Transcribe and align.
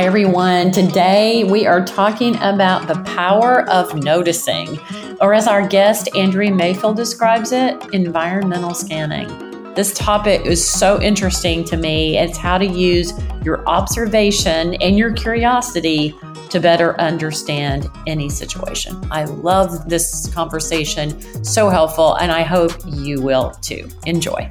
Hi, 0.00 0.06
everyone. 0.06 0.70
Today 0.70 1.44
we 1.44 1.66
are 1.66 1.84
talking 1.84 2.34
about 2.36 2.88
the 2.88 2.98
power 3.02 3.68
of 3.68 3.94
noticing, 3.94 4.80
or 5.20 5.34
as 5.34 5.46
our 5.46 5.68
guest 5.68 6.08
Andrea 6.16 6.50
Mayfield 6.50 6.96
describes 6.96 7.52
it, 7.52 7.76
environmental 7.92 8.72
scanning. 8.72 9.28
This 9.74 9.92
topic 9.92 10.46
is 10.46 10.66
so 10.66 10.98
interesting 11.02 11.64
to 11.64 11.76
me. 11.76 12.16
It's 12.16 12.38
how 12.38 12.56
to 12.56 12.64
use 12.64 13.12
your 13.44 13.62
observation 13.68 14.72
and 14.76 14.96
your 14.96 15.12
curiosity 15.12 16.14
to 16.48 16.60
better 16.60 16.98
understand 16.98 17.86
any 18.06 18.30
situation. 18.30 19.06
I 19.10 19.24
love 19.24 19.90
this 19.90 20.32
conversation, 20.32 21.44
so 21.44 21.68
helpful, 21.68 22.14
and 22.14 22.32
I 22.32 22.42
hope 22.42 22.72
you 22.86 23.20
will 23.20 23.50
too. 23.60 23.86
Enjoy. 24.06 24.48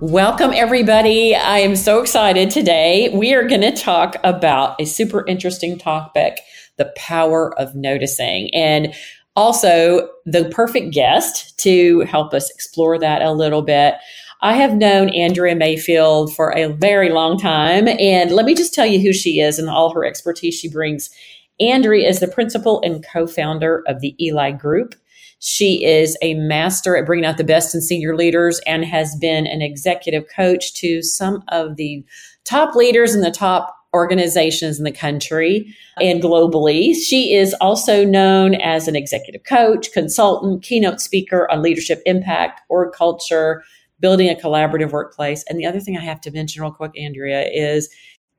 Welcome, 0.00 0.52
everybody. 0.54 1.34
I 1.34 1.58
am 1.58 1.74
so 1.74 2.00
excited 2.00 2.50
today. 2.50 3.10
We 3.12 3.34
are 3.34 3.48
going 3.48 3.62
to 3.62 3.72
talk 3.72 4.14
about 4.22 4.80
a 4.80 4.86
super 4.86 5.26
interesting 5.26 5.76
topic 5.76 6.38
the 6.76 6.92
power 6.94 7.58
of 7.58 7.74
noticing. 7.74 8.54
And 8.54 8.94
also, 9.34 10.08
the 10.24 10.48
perfect 10.50 10.94
guest 10.94 11.58
to 11.58 12.02
help 12.02 12.32
us 12.32 12.48
explore 12.48 12.96
that 13.00 13.22
a 13.22 13.32
little 13.32 13.62
bit. 13.62 13.94
I 14.40 14.52
have 14.52 14.76
known 14.76 15.08
Andrea 15.08 15.56
Mayfield 15.56 16.32
for 16.32 16.56
a 16.56 16.68
very 16.68 17.10
long 17.10 17.36
time. 17.36 17.88
And 17.88 18.30
let 18.30 18.46
me 18.46 18.54
just 18.54 18.72
tell 18.72 18.86
you 18.86 19.00
who 19.00 19.12
she 19.12 19.40
is 19.40 19.58
and 19.58 19.68
all 19.68 19.92
her 19.92 20.04
expertise 20.04 20.54
she 20.54 20.68
brings. 20.68 21.10
Andrea 21.58 22.08
is 22.08 22.20
the 22.20 22.28
principal 22.28 22.80
and 22.82 23.04
co 23.04 23.26
founder 23.26 23.82
of 23.88 24.00
the 24.00 24.14
Eli 24.24 24.52
Group. 24.52 24.94
She 25.40 25.84
is 25.84 26.16
a 26.20 26.34
master 26.34 26.96
at 26.96 27.06
bringing 27.06 27.24
out 27.24 27.36
the 27.36 27.44
best 27.44 27.74
in 27.74 27.80
senior 27.80 28.16
leaders 28.16 28.60
and 28.66 28.84
has 28.84 29.16
been 29.16 29.46
an 29.46 29.62
executive 29.62 30.24
coach 30.34 30.74
to 30.74 31.02
some 31.02 31.42
of 31.48 31.76
the 31.76 32.04
top 32.44 32.74
leaders 32.74 33.14
in 33.14 33.20
the 33.20 33.30
top 33.30 33.74
organizations 33.94 34.78
in 34.78 34.84
the 34.84 34.92
country 34.92 35.74
and 36.00 36.22
globally. 36.22 36.94
She 36.94 37.34
is 37.34 37.54
also 37.60 38.04
known 38.04 38.54
as 38.56 38.86
an 38.86 38.96
executive 38.96 39.44
coach, 39.44 39.92
consultant, 39.92 40.62
keynote 40.62 41.00
speaker 41.00 41.50
on 41.50 41.62
leadership 41.62 42.02
impact, 42.04 42.60
org 42.68 42.92
culture, 42.92 43.62
building 44.00 44.28
a 44.28 44.34
collaborative 44.34 44.90
workplace. 44.90 45.44
And 45.48 45.58
the 45.58 45.66
other 45.66 45.80
thing 45.80 45.96
I 45.96 46.04
have 46.04 46.20
to 46.22 46.30
mention 46.30 46.62
real 46.62 46.72
quick, 46.72 46.92
Andrea, 46.98 47.48
is 47.48 47.88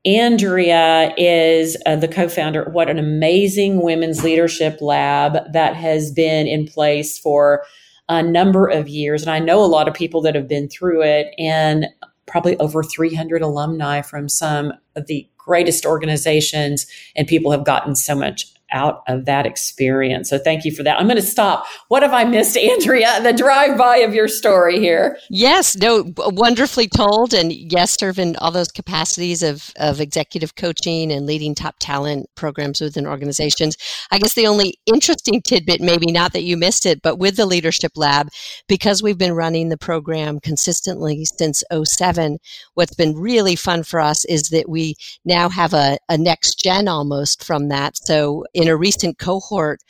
Andrea 0.06 1.12
is 1.18 1.76
uh, 1.84 1.96
the 1.96 2.08
co 2.08 2.28
founder. 2.28 2.64
What 2.70 2.88
an 2.88 2.98
amazing 2.98 3.82
women's 3.82 4.24
leadership 4.24 4.78
lab 4.80 5.52
that 5.52 5.76
has 5.76 6.10
been 6.10 6.46
in 6.46 6.66
place 6.66 7.18
for 7.18 7.64
a 8.08 8.22
number 8.22 8.66
of 8.66 8.88
years. 8.88 9.22
And 9.22 9.30
I 9.30 9.38
know 9.38 9.62
a 9.62 9.66
lot 9.66 9.88
of 9.88 9.94
people 9.94 10.22
that 10.22 10.34
have 10.34 10.48
been 10.48 10.68
through 10.68 11.02
it, 11.02 11.34
and 11.38 11.86
probably 12.26 12.56
over 12.58 12.82
300 12.82 13.42
alumni 13.42 14.00
from 14.00 14.28
some 14.28 14.72
of 14.96 15.06
the 15.06 15.28
greatest 15.36 15.84
organizations, 15.84 16.86
and 17.14 17.28
people 17.28 17.50
have 17.50 17.64
gotten 17.64 17.94
so 17.94 18.14
much 18.14 18.46
out 18.72 19.02
of 19.08 19.24
that 19.26 19.46
experience. 19.46 20.28
So 20.30 20.38
thank 20.38 20.64
you 20.64 20.74
for 20.74 20.82
that. 20.82 20.98
I'm 20.98 21.06
going 21.06 21.16
to 21.16 21.22
stop. 21.22 21.66
What 21.88 22.02
have 22.02 22.12
I 22.12 22.24
missed, 22.24 22.56
Andrea? 22.56 23.20
The 23.22 23.32
drive 23.32 23.76
by 23.76 23.98
of 23.98 24.14
your 24.14 24.28
story 24.28 24.78
here. 24.78 25.18
Yes, 25.28 25.76
no, 25.76 26.12
wonderfully 26.16 26.88
told. 26.88 27.34
And 27.34 27.52
yes, 27.52 27.98
serving 27.98 28.36
all 28.36 28.50
those 28.50 28.68
capacities 28.68 29.42
of, 29.42 29.70
of 29.76 30.00
executive 30.00 30.56
coaching 30.56 31.12
and 31.12 31.26
leading 31.26 31.54
top 31.54 31.76
talent 31.78 32.26
programs 32.34 32.80
within 32.80 33.06
organizations. 33.06 33.76
I 34.10 34.18
guess 34.18 34.34
the 34.34 34.46
only 34.46 34.74
interesting 34.86 35.42
tidbit, 35.42 35.80
maybe 35.80 36.12
not 36.12 36.32
that 36.32 36.42
you 36.42 36.56
missed 36.56 36.86
it, 36.86 37.02
but 37.02 37.18
with 37.18 37.36
the 37.36 37.46
Leadership 37.46 37.92
Lab, 37.96 38.28
because 38.68 39.02
we've 39.02 39.18
been 39.18 39.34
running 39.34 39.68
the 39.68 39.78
program 39.78 40.40
consistently 40.40 41.24
since 41.24 41.62
07, 41.72 42.38
what's 42.74 42.94
been 42.94 43.14
really 43.14 43.56
fun 43.56 43.82
for 43.82 44.00
us 44.00 44.24
is 44.24 44.50
that 44.50 44.68
we 44.68 44.94
now 45.24 45.48
have 45.48 45.74
a, 45.74 45.98
a 46.08 46.16
next 46.16 46.58
gen 46.58 46.88
almost 46.88 47.44
from 47.44 47.68
that. 47.68 47.96
So 47.96 48.44
in 48.60 48.68
a 48.68 48.76
recent 48.76 49.18
cohort 49.18 49.80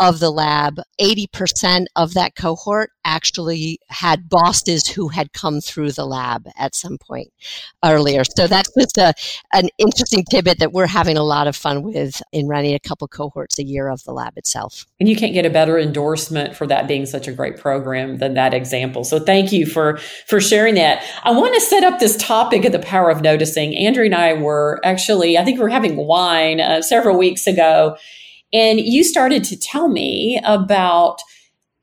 of 0.00 0.18
the 0.18 0.30
lab, 0.30 0.80
80% 0.98 1.84
of 1.94 2.14
that 2.14 2.34
cohort 2.34 2.90
actually 3.04 3.78
had 3.88 4.28
bosses 4.30 4.86
who 4.86 5.08
had 5.08 5.32
come 5.34 5.60
through 5.60 5.92
the 5.92 6.06
lab 6.06 6.48
at 6.56 6.74
some 6.74 6.96
point 6.96 7.28
earlier. 7.84 8.22
So 8.24 8.46
that's 8.46 8.72
just 8.78 8.96
a, 8.96 9.12
an 9.52 9.68
interesting 9.76 10.24
tidbit 10.30 10.58
that 10.58 10.72
we're 10.72 10.86
having 10.86 11.18
a 11.18 11.22
lot 11.22 11.46
of 11.46 11.54
fun 11.54 11.82
with 11.82 12.22
in 12.32 12.48
running 12.48 12.74
a 12.74 12.80
couple 12.80 13.06
cohorts 13.08 13.58
a 13.58 13.64
year 13.64 13.88
of 13.88 14.02
the 14.04 14.12
lab 14.12 14.38
itself. 14.38 14.86
And 14.98 15.08
you 15.08 15.16
can't 15.16 15.34
get 15.34 15.44
a 15.44 15.50
better 15.50 15.78
endorsement 15.78 16.56
for 16.56 16.66
that 16.66 16.88
being 16.88 17.04
such 17.04 17.28
a 17.28 17.32
great 17.32 17.58
program 17.58 18.18
than 18.18 18.34
that 18.34 18.54
example. 18.54 19.04
So 19.04 19.18
thank 19.18 19.52
you 19.52 19.66
for, 19.66 19.98
for 20.26 20.40
sharing 20.40 20.76
that. 20.76 21.04
I 21.24 21.30
want 21.32 21.54
to 21.54 21.60
set 21.60 21.84
up 21.84 21.98
this 21.98 22.16
topic 22.16 22.64
of 22.64 22.72
the 22.72 22.78
power 22.78 23.10
of 23.10 23.20
noticing. 23.20 23.76
Andrea 23.76 24.06
and 24.06 24.14
I 24.14 24.32
were 24.32 24.80
actually, 24.82 25.36
I 25.36 25.44
think 25.44 25.58
we 25.58 25.62
were 25.62 25.68
having 25.68 25.96
wine 25.96 26.60
uh, 26.60 26.80
several 26.80 27.18
weeks 27.18 27.46
ago 27.46 27.98
and 28.52 28.80
you 28.80 29.04
started 29.04 29.44
to 29.44 29.58
tell 29.58 29.88
me 29.88 30.40
about 30.44 31.20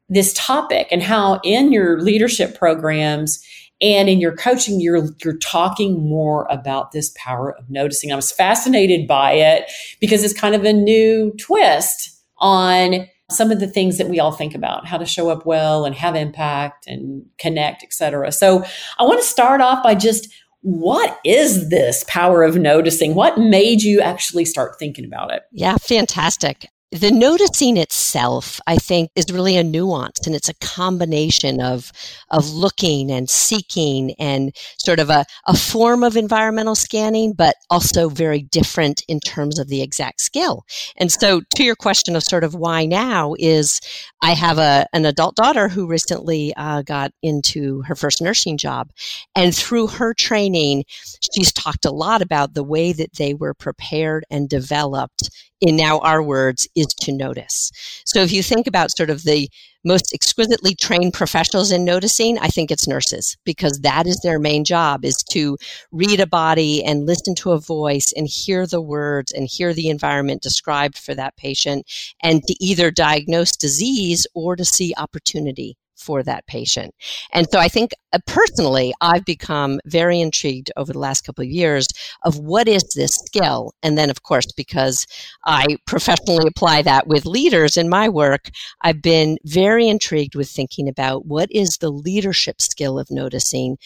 this 0.09 0.33
topic 0.33 0.88
and 0.91 1.03
how 1.03 1.39
in 1.44 1.72
your 1.72 2.00
leadership 2.01 2.57
programs 2.57 3.44
and 3.81 4.09
in 4.09 4.19
your 4.19 4.35
coaching 4.35 4.79
you're 4.79 5.09
you're 5.23 5.38
talking 5.38 6.07
more 6.07 6.47
about 6.50 6.91
this 6.91 7.13
power 7.16 7.56
of 7.57 7.69
noticing. 7.69 8.11
I 8.11 8.16
was 8.16 8.31
fascinated 8.31 9.07
by 9.07 9.33
it 9.33 9.69
because 10.00 10.23
it's 10.23 10.39
kind 10.39 10.56
of 10.56 10.63
a 10.63 10.73
new 10.73 11.31
twist 11.38 12.11
on 12.39 13.07
some 13.29 13.51
of 13.51 13.59
the 13.59 13.67
things 13.67 13.97
that 13.97 14.07
we 14.07 14.19
all 14.19 14.31
think 14.31 14.56
about 14.56 14.88
how 14.88 14.97
to 14.97 15.06
show 15.06 15.29
up 15.29 15.45
well 15.45 15.83
and 15.83 15.94
have 15.95 16.16
impact 16.16 16.88
and 16.88 17.25
connect 17.39 17.83
etc 17.83 18.31
so 18.31 18.63
i 19.00 19.03
want 19.03 19.19
to 19.19 19.25
start 19.25 19.59
off 19.59 19.83
by 19.83 19.94
just 19.94 20.29
what 20.62 21.19
is 21.23 21.69
this 21.69 22.03
power 22.07 22.44
of 22.44 22.57
noticing? 22.57 23.16
What 23.16 23.38
made 23.38 23.81
you 23.81 24.01
actually 24.01 24.45
start 24.45 24.78
thinking 24.79 25.06
about 25.06 25.34
it? 25.34 25.44
Yeah, 25.51 25.78
fantastic. 25.78 26.69
The 26.93 27.11
noticing 27.11 27.75
itself, 27.75 28.61
I 28.65 28.77
think, 28.77 29.11
is 29.13 29.25
really 29.29 29.57
a 29.57 29.63
nuance 29.63 30.25
and 30.25 30.33
it's 30.33 30.47
a 30.47 30.53
combination 30.55 31.59
of, 31.59 31.91
of 32.31 32.49
looking 32.49 33.11
and 33.11 33.29
seeking 33.29 34.15
and 34.17 34.55
sort 34.77 34.99
of 34.99 35.09
a, 35.09 35.25
a 35.47 35.57
form 35.57 36.01
of 36.01 36.15
environmental 36.15 36.75
scanning, 36.75 37.33
but 37.33 37.55
also 37.69 38.07
very 38.07 38.41
different 38.41 39.03
in 39.09 39.19
terms 39.19 39.59
of 39.59 39.67
the 39.67 39.81
exact 39.81 40.21
skill. 40.21 40.63
And 40.95 41.11
so 41.11 41.41
to 41.55 41.63
your 41.63 41.75
question 41.75 42.15
of 42.15 42.23
sort 42.23 42.45
of 42.45 42.55
why 42.55 42.85
now 42.85 43.35
is 43.37 43.81
I 44.21 44.31
have 44.31 44.57
a, 44.57 44.87
an 44.93 45.05
adult 45.05 45.35
daughter 45.35 45.67
who 45.67 45.87
recently 45.87 46.53
uh, 46.55 46.83
got 46.83 47.11
into 47.21 47.81
her 47.81 47.95
first 47.95 48.21
nursing 48.21 48.57
job. 48.57 48.91
And 49.35 49.53
through 49.53 49.87
her 49.87 50.13
training, 50.13 50.85
she's 51.33 51.51
talked 51.51 51.83
a 51.83 51.91
lot 51.91 52.21
about 52.21 52.53
the 52.53 52.63
way 52.63 52.93
that 52.93 53.15
they 53.17 53.33
were 53.33 53.53
prepared 53.53 54.23
and 54.29 54.47
developed 54.47 55.29
in 55.59 55.75
now 55.75 55.99
our 55.99 56.21
words, 56.21 56.67
is 56.77 56.88
to 57.01 57.11
notice. 57.11 57.71
So 58.05 58.21
if 58.21 58.31
you 58.31 58.41
think 58.41 58.67
about 58.67 58.95
sort 58.95 59.09
of 59.09 59.23
the 59.23 59.49
most 59.83 60.13
exquisitely 60.13 60.75
trained 60.75 61.13
professionals 61.13 61.71
in 61.71 61.85
noticing, 61.85 62.38
I 62.39 62.47
think 62.47 62.71
it's 62.71 62.88
nurses 62.88 63.38
because 63.45 63.79
that 63.79 64.05
is 64.05 64.19
their 64.19 64.39
main 64.39 64.63
job 64.63 65.03
is 65.03 65.23
to 65.31 65.57
read 65.91 66.19
a 66.19 66.27
body 66.27 66.83
and 66.83 67.05
listen 67.05 67.35
to 67.35 67.51
a 67.51 67.59
voice 67.59 68.13
and 68.15 68.27
hear 68.27 68.67
the 68.67 68.81
words 68.81 69.31
and 69.31 69.47
hear 69.47 69.73
the 69.73 69.89
environment 69.89 70.41
described 70.41 70.97
for 70.97 71.15
that 71.15 71.38
patient 71.38 71.85
and 72.21 72.43
to 72.43 72.55
either 72.63 72.91
diagnose 72.91 73.55
disease 73.55 74.27
or 74.35 74.55
to 74.55 74.65
see 74.65 74.94
opportunity 74.97 75.77
for 75.97 76.23
that 76.23 76.47
patient. 76.47 76.93
And 77.33 77.47
so 77.51 77.59
I 77.59 77.67
think 77.67 77.91
uh, 78.13 78.19
personally, 78.25 78.93
I've 79.01 79.25
become 79.25 79.79
very 79.85 80.21
intrigued 80.21 80.71
over 80.77 80.93
the 80.93 80.99
last 80.99 81.21
couple 81.21 81.43
of 81.43 81.49
years 81.49 81.87
of 82.23 82.39
what 82.39 82.67
is 82.67 82.83
this 82.95 83.15
skill? 83.15 83.73
And 83.83 83.97
then, 83.97 84.09
of 84.09 84.23
course, 84.23 84.51
because 84.51 85.05
I 85.45 85.77
professionally 85.85 86.47
apply 86.47 86.83
that 86.83 87.07
with 87.07 87.25
leaders 87.25 87.77
in 87.77 87.89
my 87.89 88.07
work, 88.09 88.49
I've 88.81 89.01
been 89.01 89.37
very 89.43 89.87
intrigued 89.87 90.35
with 90.35 90.49
thinking 90.49 90.87
about 90.87 91.25
what 91.25 91.51
is 91.51 91.77
the 91.77 91.91
leadership 91.91 92.61
skill 92.61 92.99
of 92.99 93.11
noticing 93.11 93.77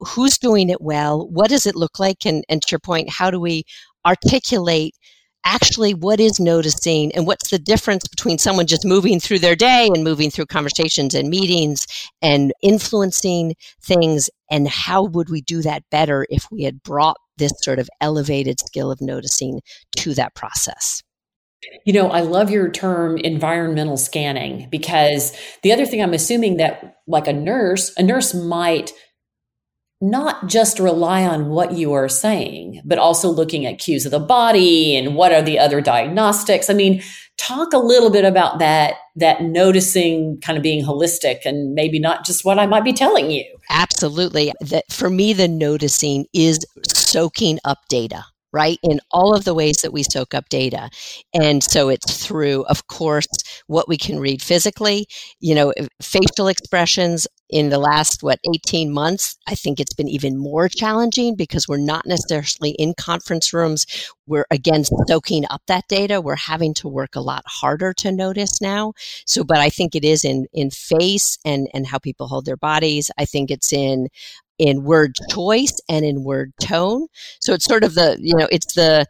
who's 0.00 0.38
doing 0.38 0.70
it 0.70 0.80
well 0.80 1.26
what 1.28 1.50
does 1.50 1.66
it 1.66 1.74
look 1.74 1.98
like 1.98 2.24
and, 2.24 2.44
and 2.48 2.62
to 2.62 2.70
your 2.70 2.78
point 2.78 3.10
how 3.10 3.30
do 3.30 3.40
we 3.40 3.64
articulate 4.06 4.94
actually 5.44 5.94
what 5.94 6.20
is 6.20 6.38
noticing 6.38 7.14
and 7.14 7.26
what's 7.26 7.50
the 7.50 7.58
difference 7.58 8.06
between 8.06 8.38
someone 8.38 8.66
just 8.66 8.84
moving 8.84 9.18
through 9.20 9.38
their 9.38 9.56
day 9.56 9.88
and 9.94 10.04
moving 10.04 10.30
through 10.30 10.46
conversations 10.46 11.14
and 11.14 11.28
meetings 11.28 11.86
and 12.22 12.52
influencing 12.62 13.54
things? 13.82 14.28
And 14.50 14.68
how 14.68 15.04
would 15.04 15.30
we 15.30 15.40
do 15.40 15.62
that 15.62 15.82
better 15.90 16.26
if 16.30 16.46
we 16.50 16.64
had 16.64 16.82
brought 16.82 17.16
this 17.36 17.52
sort 17.62 17.78
of 17.78 17.88
elevated 18.00 18.60
skill 18.60 18.90
of 18.90 19.00
noticing 19.00 19.60
to 19.96 20.14
that 20.14 20.34
process? 20.34 21.02
You 21.84 21.92
know, 21.92 22.10
I 22.10 22.20
love 22.20 22.50
your 22.50 22.70
term 22.70 23.16
environmental 23.18 23.96
scanning 23.96 24.68
because 24.70 25.36
the 25.62 25.72
other 25.72 25.86
thing 25.86 26.02
I'm 26.02 26.14
assuming 26.14 26.58
that, 26.58 26.98
like 27.06 27.26
a 27.26 27.32
nurse, 27.32 27.92
a 27.96 28.02
nurse 28.02 28.32
might 28.32 28.92
not 30.00 30.46
just 30.46 30.78
rely 30.78 31.24
on 31.24 31.48
what 31.48 31.72
you 31.72 31.92
are 31.92 32.08
saying, 32.08 32.80
but 32.84 32.98
also 32.98 33.28
looking 33.28 33.66
at 33.66 33.78
cues 33.78 34.04
of 34.06 34.12
the 34.12 34.20
body 34.20 34.96
and 34.96 35.16
what 35.16 35.32
are 35.32 35.42
the 35.42 35.58
other 35.58 35.80
diagnostics. 35.80 36.70
I 36.70 36.74
mean, 36.74 37.02
talk 37.36 37.72
a 37.72 37.78
little 37.78 38.10
bit 38.10 38.24
about 38.24 38.60
that, 38.60 38.94
that 39.16 39.42
noticing 39.42 40.40
kind 40.40 40.56
of 40.56 40.62
being 40.62 40.84
holistic 40.84 41.38
and 41.44 41.74
maybe 41.74 41.98
not 41.98 42.24
just 42.24 42.44
what 42.44 42.58
I 42.58 42.66
might 42.66 42.84
be 42.84 42.92
telling 42.92 43.30
you. 43.30 43.44
Absolutely. 43.70 44.52
That 44.60 44.84
for 44.90 45.10
me, 45.10 45.32
the 45.32 45.48
noticing 45.48 46.26
is 46.32 46.64
soaking 46.86 47.58
up 47.64 47.78
data 47.88 48.24
right? 48.52 48.78
In 48.82 49.00
all 49.10 49.34
of 49.34 49.44
the 49.44 49.54
ways 49.54 49.78
that 49.78 49.92
we 49.92 50.02
soak 50.02 50.34
up 50.34 50.48
data. 50.48 50.90
And 51.34 51.62
so 51.62 51.88
it's 51.88 52.24
through, 52.24 52.64
of 52.64 52.86
course, 52.86 53.28
what 53.66 53.88
we 53.88 53.96
can 53.96 54.18
read 54.18 54.42
physically, 54.42 55.06
you 55.40 55.54
know, 55.54 55.72
facial 56.00 56.48
expressions 56.48 57.26
in 57.50 57.70
the 57.70 57.78
last, 57.78 58.22
what, 58.22 58.38
18 58.54 58.92
months. 58.92 59.36
I 59.46 59.54
think 59.54 59.80
it's 59.80 59.94
been 59.94 60.08
even 60.08 60.36
more 60.36 60.68
challenging 60.68 61.34
because 61.34 61.66
we're 61.66 61.78
not 61.78 62.06
necessarily 62.06 62.72
in 62.78 62.94
conference 62.94 63.52
rooms. 63.52 63.86
We're 64.26 64.46
again 64.50 64.84
soaking 65.06 65.44
up 65.50 65.62
that 65.66 65.88
data. 65.88 66.20
We're 66.20 66.36
having 66.36 66.74
to 66.74 66.88
work 66.88 67.16
a 67.16 67.20
lot 67.20 67.44
harder 67.46 67.94
to 67.94 68.12
notice 68.12 68.60
now. 68.60 68.92
So, 69.24 69.44
but 69.44 69.58
I 69.58 69.70
think 69.70 69.94
it 69.94 70.04
is 70.04 70.24
in, 70.24 70.46
in 70.52 70.70
face 70.70 71.38
and, 71.44 71.68
and 71.72 71.86
how 71.86 71.98
people 71.98 72.28
hold 72.28 72.44
their 72.44 72.56
bodies. 72.56 73.10
I 73.18 73.24
think 73.24 73.50
it's 73.50 73.72
in 73.72 74.08
in 74.58 74.84
word 74.84 75.14
choice 75.30 75.80
and 75.88 76.04
in 76.04 76.24
word 76.24 76.52
tone. 76.60 77.06
So 77.40 77.54
it's 77.54 77.64
sort 77.64 77.84
of 77.84 77.94
the, 77.94 78.16
you 78.20 78.34
know, 78.36 78.48
it's 78.50 78.74
the 78.74 79.06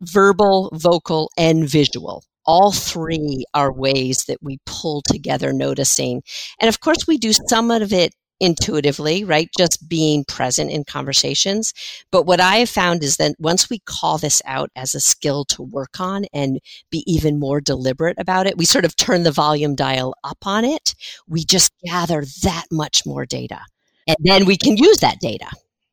verbal, 0.00 0.70
vocal, 0.74 1.30
and 1.36 1.68
visual. 1.68 2.24
All 2.44 2.72
three 2.72 3.44
are 3.54 3.72
ways 3.72 4.24
that 4.26 4.42
we 4.42 4.58
pull 4.66 5.02
together 5.02 5.52
noticing. 5.52 6.22
And 6.60 6.68
of 6.68 6.80
course, 6.80 7.06
we 7.06 7.16
do 7.18 7.32
some 7.32 7.70
of 7.70 7.92
it 7.92 8.12
intuitively, 8.40 9.22
right? 9.22 9.48
Just 9.56 9.88
being 9.88 10.24
present 10.24 10.68
in 10.72 10.82
conversations. 10.82 11.72
But 12.10 12.26
what 12.26 12.40
I 12.40 12.56
have 12.56 12.68
found 12.68 13.04
is 13.04 13.16
that 13.18 13.36
once 13.38 13.70
we 13.70 13.78
call 13.86 14.18
this 14.18 14.42
out 14.44 14.70
as 14.74 14.96
a 14.96 15.00
skill 15.00 15.44
to 15.46 15.62
work 15.62 16.00
on 16.00 16.24
and 16.32 16.58
be 16.90 17.04
even 17.06 17.38
more 17.38 17.60
deliberate 17.60 18.18
about 18.18 18.48
it, 18.48 18.58
we 18.58 18.64
sort 18.64 18.84
of 18.84 18.96
turn 18.96 19.22
the 19.22 19.30
volume 19.30 19.76
dial 19.76 20.14
up 20.24 20.44
on 20.44 20.64
it. 20.64 20.96
We 21.28 21.44
just 21.44 21.72
gather 21.84 22.24
that 22.42 22.64
much 22.72 23.06
more 23.06 23.24
data 23.24 23.60
and 24.06 24.16
then 24.20 24.44
we 24.44 24.56
can 24.56 24.76
use 24.76 24.98
that 24.98 25.18
data. 25.20 25.46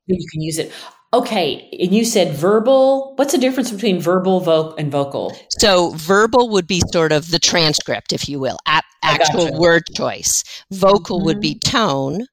You 0.07 0.25
can 0.31 0.41
use 0.41 0.57
it. 0.57 0.71
Okay, 1.11 1.67
and 1.79 1.93
you 1.93 2.05
said 2.05 2.35
verbal. 2.35 3.15
What's 3.15 3.31
the 3.31 3.39
difference 3.39 3.71
between 3.71 3.99
verbal 3.99 4.41
voc- 4.41 4.75
and 4.77 4.91
vocal? 4.91 5.35
So 5.57 5.91
verbal 5.95 6.49
would 6.49 6.67
be 6.67 6.81
sort 6.91 7.11
of 7.11 7.31
the 7.31 7.39
transcript, 7.39 8.13
if 8.13 8.29
you 8.29 8.39
will, 8.39 8.59
a- 8.67 8.81
actual 9.03 9.45
gotcha. 9.45 9.57
word 9.57 9.83
choice. 9.95 10.43
Vocal 10.71 11.17
mm-hmm. 11.17 11.25
would 11.25 11.39
be 11.39 11.55
mm-hmm. 11.55 11.77
tone, 11.77 12.25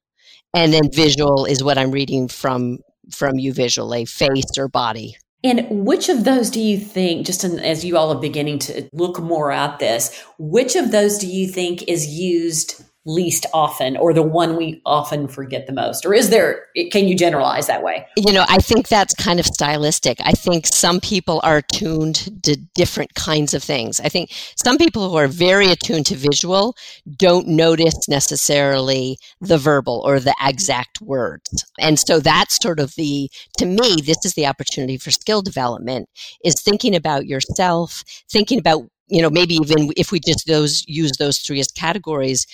and 0.55 0.73
then 0.73 0.91
visual 0.93 1.45
is 1.45 1.63
what 1.63 1.77
I'm 1.77 1.91
reading 1.91 2.27
from 2.27 2.77
from 3.11 3.39
you 3.39 3.51
visually, 3.51 4.05
face 4.05 4.57
or 4.57 4.67
body. 4.67 5.17
And 5.43 5.85
which 5.85 6.09
of 6.09 6.23
those 6.23 6.49
do 6.49 6.59
you 6.59 6.77
think, 6.77 7.25
just 7.25 7.43
in, 7.43 7.59
as 7.59 7.85
you 7.85 7.95
all 7.95 8.11
are 8.11 8.19
beginning 8.19 8.59
to 8.59 8.89
look 8.91 9.19
more 9.19 9.51
at 9.51 9.79
this, 9.79 10.23
which 10.37 10.75
of 10.75 10.91
those 10.91 11.19
do 11.19 11.27
you 11.27 11.47
think 11.47 11.87
is 11.87 12.07
used 12.07 12.83
least 13.07 13.45
often 13.53 13.97
or 13.97 14.13
the 14.13 14.21
one 14.21 14.55
we 14.55 14.81
often 14.85 15.27
forget 15.27 15.65
the 15.65 15.73
most? 15.73 16.05
Or 16.05 16.13
is 16.13 16.29
there 16.29 16.65
can 16.91 17.07
you 17.07 17.15
generalize 17.15 17.67
that 17.67 17.83
way? 17.83 18.05
You 18.17 18.33
know 18.33 18.45
i 18.47 18.57
think 18.57 18.87
that's 18.87 19.13
kind 19.15 19.39
of 19.39 19.45
stylistic. 19.45 20.17
I 20.23 20.33
think 20.33 20.67
some 20.67 20.99
people 20.99 21.39
are 21.43 21.57
attuned 21.57 22.43
to 22.43 22.55
different 22.75 23.13
kinds 23.15 23.53
of 23.53 23.63
things. 23.63 23.99
I 23.99 24.09
think 24.09 24.31
some 24.55 24.77
people 24.77 25.09
who 25.09 25.15
are 25.17 25.27
very 25.27 25.71
attuned 25.71 26.05
to 26.07 26.15
visual 26.15 26.75
don't 27.15 27.47
notice 27.47 28.07
necessarily 28.07 29.17
the 29.41 29.57
verbal 29.57 30.01
or 30.05 30.19
the 30.19 30.35
exact 30.41 31.01
words. 31.01 31.65
And 31.79 31.99
so 31.99 32.19
that's 32.19 32.57
sort 32.61 32.79
of 32.79 32.93
the 32.95 33.29
to 33.57 33.65
me 33.65 34.01
this 34.01 34.25
is 34.25 34.33
the 34.33 34.45
opportunity 34.45 34.97
for 34.97 35.11
skill 35.11 35.41
development 35.41 36.09
is 36.43 36.61
thinking 36.61 36.95
about 36.95 37.25
yourself 37.25 38.03
thinking 38.29 38.59
about 38.59 38.83
you 39.07 39.21
know 39.21 39.29
maybe 39.29 39.55
even 39.55 39.91
if 39.95 40.11
we 40.11 40.19
just 40.19 40.47
those 40.47 40.83
use 40.87 41.13
those 41.17 41.39
three 41.39 41.59
as 41.59 41.71
categories 41.71 42.45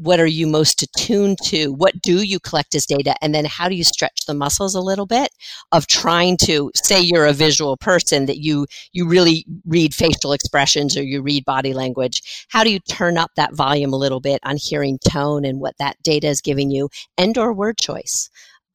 what 0.00 0.18
are 0.18 0.26
you 0.26 0.46
most 0.46 0.82
attuned 0.82 1.36
to? 1.44 1.68
What 1.72 2.00
do 2.00 2.22
you 2.22 2.40
collect 2.40 2.74
as 2.74 2.86
data? 2.86 3.14
And 3.20 3.34
then 3.34 3.44
how 3.44 3.68
do 3.68 3.74
you 3.74 3.84
stretch 3.84 4.24
the 4.24 4.32
muscles 4.32 4.74
a 4.74 4.80
little 4.80 5.04
bit 5.04 5.28
of 5.72 5.86
trying 5.86 6.38
to 6.38 6.70
say 6.74 7.00
you're 7.00 7.26
a 7.26 7.34
visual 7.34 7.76
person 7.76 8.24
that 8.26 8.38
you 8.38 8.66
you 8.92 9.06
really 9.06 9.44
read 9.66 9.94
facial 9.94 10.32
expressions 10.32 10.96
or 10.96 11.02
you 11.02 11.20
read 11.20 11.44
body 11.44 11.74
language 11.74 12.46
how 12.48 12.64
do 12.64 12.70
you 12.70 12.78
turn 12.80 13.18
up 13.18 13.30
that 13.36 13.54
volume 13.54 13.92
a 13.92 13.98
little 13.98 14.20
bit 14.20 14.40
on 14.44 14.56
hearing 14.56 14.98
tone 15.08 15.44
and 15.44 15.60
what 15.60 15.74
that 15.78 15.96
data 16.02 16.28
is 16.28 16.40
giving 16.40 16.70
you 16.70 16.88
and 17.18 17.36
or 17.36 17.52
word 17.52 17.76
choice 17.76 18.30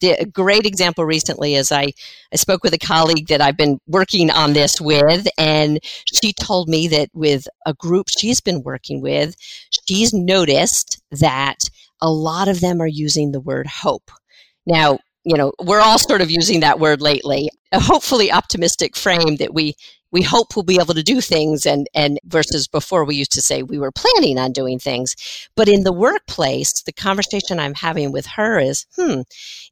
the 0.06 0.26
great 0.26 0.66
example 0.66 1.06
recently 1.06 1.56
is 1.56 1.72
I, 1.72 1.92
I 2.32 2.36
spoke 2.36 2.64
with 2.64 2.74
a 2.74 2.78
colleague 2.78 3.28
that 3.28 3.42
I've 3.42 3.58
been 3.58 3.80
working 3.88 4.30
on 4.30 4.54
this 4.54 4.80
with, 4.80 5.28
and 5.38 5.80
she 6.12 6.34
told 6.34 6.70
me 6.70 6.88
that 6.90 7.10
with 7.14 7.48
a 7.66 7.74
group 7.74 8.08
she's 8.10 8.42
been 8.42 8.64
working 8.64 9.02
with, 9.02 9.36
she's 9.88 10.14
noticed 10.14 11.02
that 11.12 11.70
a 12.02 12.10
lot 12.10 12.48
of 12.48 12.62
them 12.62 12.82
are 12.82 12.88
using 12.88 13.32
the 13.32 13.40
word 13.40 13.68
hope. 13.68 14.12
Now, 14.66 15.00
you 15.24 15.38
know, 15.38 15.54
we're 15.64 15.82
all 15.82 15.98
sort 15.98 16.22
of 16.22 16.30
using 16.30 16.60
that 16.60 16.80
word 16.80 17.02
lately. 17.02 17.50
A 17.72 17.80
hopefully 17.80 18.32
optimistic 18.32 18.96
frame 18.96 19.38
that 19.38 19.54
we 19.54 19.76
we 20.12 20.22
hope 20.22 20.56
we'll 20.56 20.64
be 20.64 20.80
able 20.80 20.94
to 20.94 21.04
do 21.04 21.22
things 21.22 21.66
and 21.66 21.88
and 21.94 22.20
versus 22.26 22.68
before 22.68 23.06
we 23.06 23.16
used 23.16 23.32
to 23.34 23.42
say 23.42 23.64
we 23.64 23.80
were 23.80 23.92
planning 23.92 24.38
on 24.38 24.52
doing 24.52 24.80
things. 24.80 25.16
But 25.56 25.68
in 25.68 25.84
the 25.84 25.94
workplace 25.94 26.82
the 26.84 26.94
conversation 26.94 27.60
i'm 27.60 27.74
having 27.74 28.12
with 28.12 28.26
her 28.26 28.60
is 28.60 28.86
hmm 28.96 29.22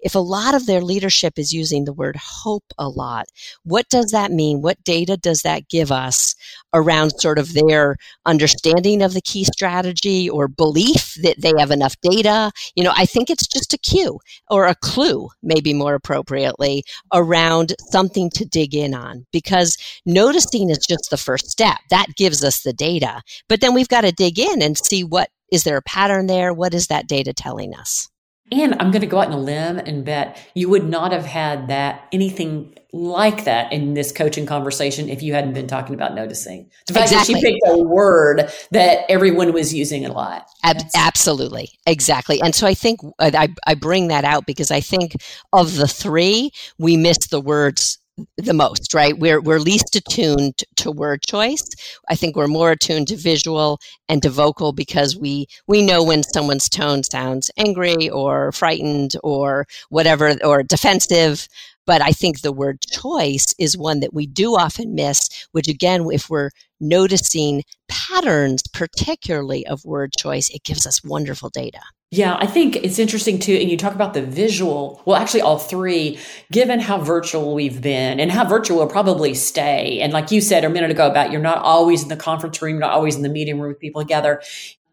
if 0.02 0.16
a 0.16 0.20
lot 0.20 0.54
of 0.56 0.66
their 0.66 0.82
leadership 0.82 1.38
is 1.38 1.54
using 1.54 1.86
the 1.86 1.94
word 1.94 2.16
hope 2.16 2.66
a 2.78 2.90
lot 2.90 3.28
what 3.64 3.88
does 3.90 4.12
that 4.12 4.32
mean? 4.32 4.62
What 4.62 4.84
data 4.84 5.18
does 5.18 5.42
that 5.44 5.70
give 5.70 5.92
us 5.92 6.36
around 6.74 7.12
sort 7.12 7.40
of 7.40 7.54
their 7.54 7.96
understanding 8.26 9.02
of 9.02 9.14
the 9.14 9.22
key 9.22 9.44
strategy 9.44 10.30
or 10.30 10.48
belief 10.48 11.16
that 11.22 11.42
they 11.42 11.54
have 11.58 11.72
enough 11.72 11.96
data? 12.02 12.52
You 12.76 12.84
know 12.84 12.94
i 12.96 13.06
think 13.06 13.30
it's 13.30 13.48
just 13.48 13.74
a 13.74 13.78
cue 13.78 14.20
or 14.50 14.68
a 14.68 14.76
clue 14.76 15.30
maybe 15.42 15.74
more 15.74 15.96
appropriately 15.96 16.84
around 17.14 17.74
something 17.90 18.30
to 18.32 18.46
dig 18.46 18.76
in 18.76 18.94
on. 18.94 19.26
Because 19.32 19.78
no 20.06 20.32
noticing 20.34 20.70
is 20.70 20.80
just 20.80 21.10
the 21.10 21.18
first 21.18 21.50
step. 21.50 21.78
That 21.90 22.08
gives 22.18 22.44
us 22.44 22.62
the 22.62 22.74
data. 22.74 23.22
But 23.48 23.62
then 23.62 23.74
we've 23.74 23.88
got 23.88 24.02
to 24.02 24.12
dig 24.12 24.40
in 24.40 24.62
and 24.62 24.78
see 24.78 25.04
what 25.04 25.30
is 25.52 25.64
there 25.64 25.78
a 25.78 25.82
pattern 25.84 26.28
there? 26.28 26.54
What 26.54 26.74
is 26.74 26.88
that 26.88 27.08
data 27.08 27.34
telling 27.34 27.76
us? 27.76 28.10
And 28.52 28.76
I'm 28.80 28.92
going 28.92 29.02
to 29.02 29.08
go 29.08 29.20
out 29.20 29.28
on 29.28 29.34
a 29.34 29.40
limb 29.40 29.78
and 29.80 30.04
bet 30.04 30.38
you 30.54 30.70
would 30.70 30.88
not 30.88 31.12
have 31.12 31.26
had 31.26 31.70
that 31.70 32.08
anything 32.12 32.76
like 32.92 33.46
that 33.46 33.72
in 33.72 33.94
this 33.94 34.12
coaching 34.12 34.46
conversation 34.46 35.10
if 35.10 35.24
you 35.24 35.34
hadn't 35.34 35.54
been 35.54 35.66
talking 35.66 35.96
about 35.96 36.14
noticing. 36.14 36.70
The 36.88 36.94
fact 36.94 37.12
exactly. 37.12 37.34
that 37.36 37.40
she 37.40 37.46
picked 37.46 37.62
a 37.66 37.78
word 37.78 38.52
that 38.72 39.06
everyone 39.10 39.54
was 39.54 39.74
using 39.74 40.06
a 40.06 40.12
lot. 40.12 40.46
Ab- 40.64 40.82
absolutely. 40.96 41.72
Exactly. 41.88 42.42
And 42.42 42.54
so 42.54 42.68
I 42.68 42.74
think 42.74 43.00
I, 43.20 43.48
I 43.66 43.76
bring 43.76 44.10
that 44.10 44.26
out 44.26 44.46
because 44.46 44.70
I 44.70 44.82
think 44.82 45.16
of 45.54 45.78
the 45.78 45.88
three, 45.88 46.52
we 46.78 46.98
missed 46.98 47.32
the 47.32 47.42
words 47.42 47.98
the 48.38 48.53
most, 48.53 48.93
right? 48.93 49.17
We're 49.17 49.41
we're 49.41 49.60
least 49.60 49.96
attuned 49.96 50.63
to 50.77 50.91
word 50.91 51.22
choice. 51.24 51.63
I 52.10 52.15
think 52.15 52.36
we're 52.36 52.48
more 52.48 52.72
attuned 52.72 53.08
to 53.10 53.15
visual 53.15 53.79
and 54.08 54.22
to 54.24 54.29
vocal 54.29 54.72
because 54.72 55.17
we 55.17 55.48
we 55.67 55.82
know 55.82 56.03
when 56.03 56.24
someone's 56.24 56.70
tone 56.70 57.03
sounds 57.03 57.50
angry 57.58 58.10
or 58.10 58.51
frightened 58.51 59.15
or 59.24 59.65
whatever 59.89 60.36
or 60.43 60.63
defensive. 60.63 61.48
But 61.86 62.01
I 62.01 62.12
think 62.12 62.41
the 62.41 62.53
word 62.53 62.79
choice 62.82 63.53
is 63.60 63.77
one 63.77 64.00
that 64.00 64.13
we 64.13 64.25
do 64.25 64.55
often 64.55 64.96
miss, 64.96 65.27
which 65.51 65.67
again, 65.67 66.08
if 66.12 66.29
we're 66.29 66.51
noticing 66.79 67.63
patterns, 67.89 68.63
particularly 68.74 69.67
of 69.67 69.84
word 69.84 70.13
choice, 70.17 70.50
it 70.50 70.63
gives 70.63 70.88
us 70.88 71.03
wonderful 71.03 71.50
data. 71.50 71.82
Yeah, 72.15 72.38
I 72.39 72.46
think 72.46 72.75
it's 72.75 73.00
interesting 73.00 73.39
too. 73.39 73.55
And 73.55 73.72
you 73.72 73.75
talk 73.75 73.96
about 73.96 74.13
the 74.13 74.22
visual, 74.22 75.01
well, 75.03 75.20
actually, 75.20 75.41
all 75.41 75.58
three, 75.58 76.20
given 76.51 76.79
how 76.79 77.00
virtual 77.00 77.55
we've 77.55 77.82
been 77.82 78.20
and 78.20 78.32
how 78.32 78.46
virtual 78.46 78.77
will 78.77 78.88
probably 78.88 79.34
stay. 79.34 80.00
And 80.00 80.13
like 80.13 80.29
you 80.29 80.39
said 80.39 80.63
a 80.63 80.70
minute 80.70 80.91
ago, 80.91 81.10
about 81.10 81.32
you're 81.32 81.41
not 81.41 81.58
always 81.58 82.03
in 82.03 82.10
the 82.10 82.15
conference 82.15 82.62
room, 82.62 82.74
you're 82.74 82.82
not 82.82 82.91
always 82.91 83.15
in 83.15 83.24
the 83.24 83.29
meeting 83.29 83.60
room 83.60 83.70
with 83.70 83.79
people 83.79 84.00
together. 84.00 84.43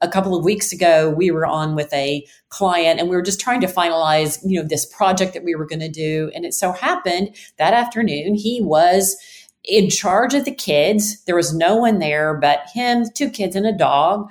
A 0.00 0.08
couple 0.08 0.34
of 0.34 0.46
weeks 0.46 0.72
ago, 0.72 1.10
we 1.10 1.30
were 1.30 1.44
on 1.44 1.74
with 1.74 1.92
a 1.92 2.26
client 2.48 2.98
and 2.98 3.10
we 3.10 3.16
were 3.16 3.22
just 3.22 3.38
trying 3.38 3.60
to 3.60 3.66
finalize, 3.66 4.38
you 4.42 4.58
know, 4.58 4.66
this 4.66 4.86
project 4.86 5.34
that 5.34 5.44
we 5.44 5.54
were 5.54 5.66
going 5.66 5.80
to 5.80 5.90
do. 5.90 6.30
And 6.34 6.46
it 6.46 6.54
so 6.54 6.72
happened 6.72 7.36
that 7.58 7.74
afternoon, 7.74 8.34
he 8.34 8.62
was 8.62 9.14
in 9.62 9.90
charge 9.90 10.32
of 10.32 10.46
the 10.46 10.54
kids. 10.54 11.22
There 11.24 11.36
was 11.36 11.54
no 11.54 11.76
one 11.76 11.98
there 11.98 12.32
but 12.32 12.60
him, 12.72 13.04
two 13.14 13.28
kids, 13.28 13.56
and 13.56 13.66
a 13.66 13.76
dog 13.76 14.30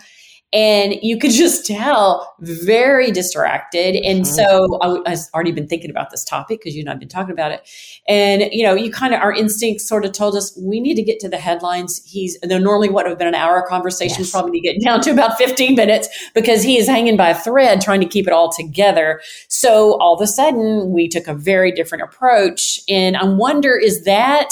and 0.52 0.96
you 1.02 1.18
could 1.18 1.32
just 1.44 1.66
tell 1.66 2.36
very 2.40 3.12
distracted. 3.12 3.96
And 3.96 4.26
mm-hmm. 4.26 4.34
so 4.34 5.04
I, 5.06 5.10
have 5.12 5.20
already 5.34 5.52
been 5.52 5.68
thinking 5.68 5.90
about 5.90 6.10
this 6.10 6.24
topic 6.24 6.60
because 6.60 6.76
you 6.76 6.82
and 6.82 6.90
I've 6.90 7.00
been 7.00 7.10
talking 7.10 7.32
about 7.32 7.52
it. 7.52 7.68
And, 8.08 8.44
you 8.52 8.64
know, 8.64 8.74
you 8.74 8.92
kind 8.92 9.14
of, 9.14 9.22
our 9.22 9.34
instincts 9.34 9.88
sort 9.88 10.06
of 10.06 10.12
told 10.12 10.36
us 10.36 10.58
we 10.62 10.80
need 10.80 10.96
to 10.96 11.04
get 11.04 11.20
to 11.20 11.30
the 11.30 11.38
headlines. 11.38 12.02
He's, 12.06 12.40
though 12.42 12.58
normally 12.58 12.90
what 12.90 13.06
would 13.06 13.12
have 13.12 13.20
been 13.20 13.28
an 13.28 13.36
hour 13.36 13.66
conversation, 13.68 14.20
yes. 14.20 14.32
probably 14.32 14.60
get 14.60 14.82
down 14.84 15.02
to 15.02 15.12
about 15.12 15.38
15 15.38 15.76
minutes 15.76 16.10
because 16.34 16.64
he 16.64 16.78
is 16.78 16.88
hanging 16.88 17.18
by 17.18 17.30
a 17.30 17.36
thread 17.36 17.82
trying 17.82 18.02
to 18.02 18.08
keep 18.08 18.28
it 18.28 18.34
all 18.34 18.52
together. 18.52 19.22
So 19.48 19.98
all 20.00 20.16
of 20.16 20.22
a 20.22 20.28
sudden 20.28 20.92
we 20.92 21.08
took 21.08 21.28
a 21.28 21.34
very 21.34 21.72
different 21.72 22.04
approach. 22.04 22.80
And 22.90 23.16
I 23.16 23.26
wonder, 23.26 23.78
is 23.78 24.04
that, 24.06 24.50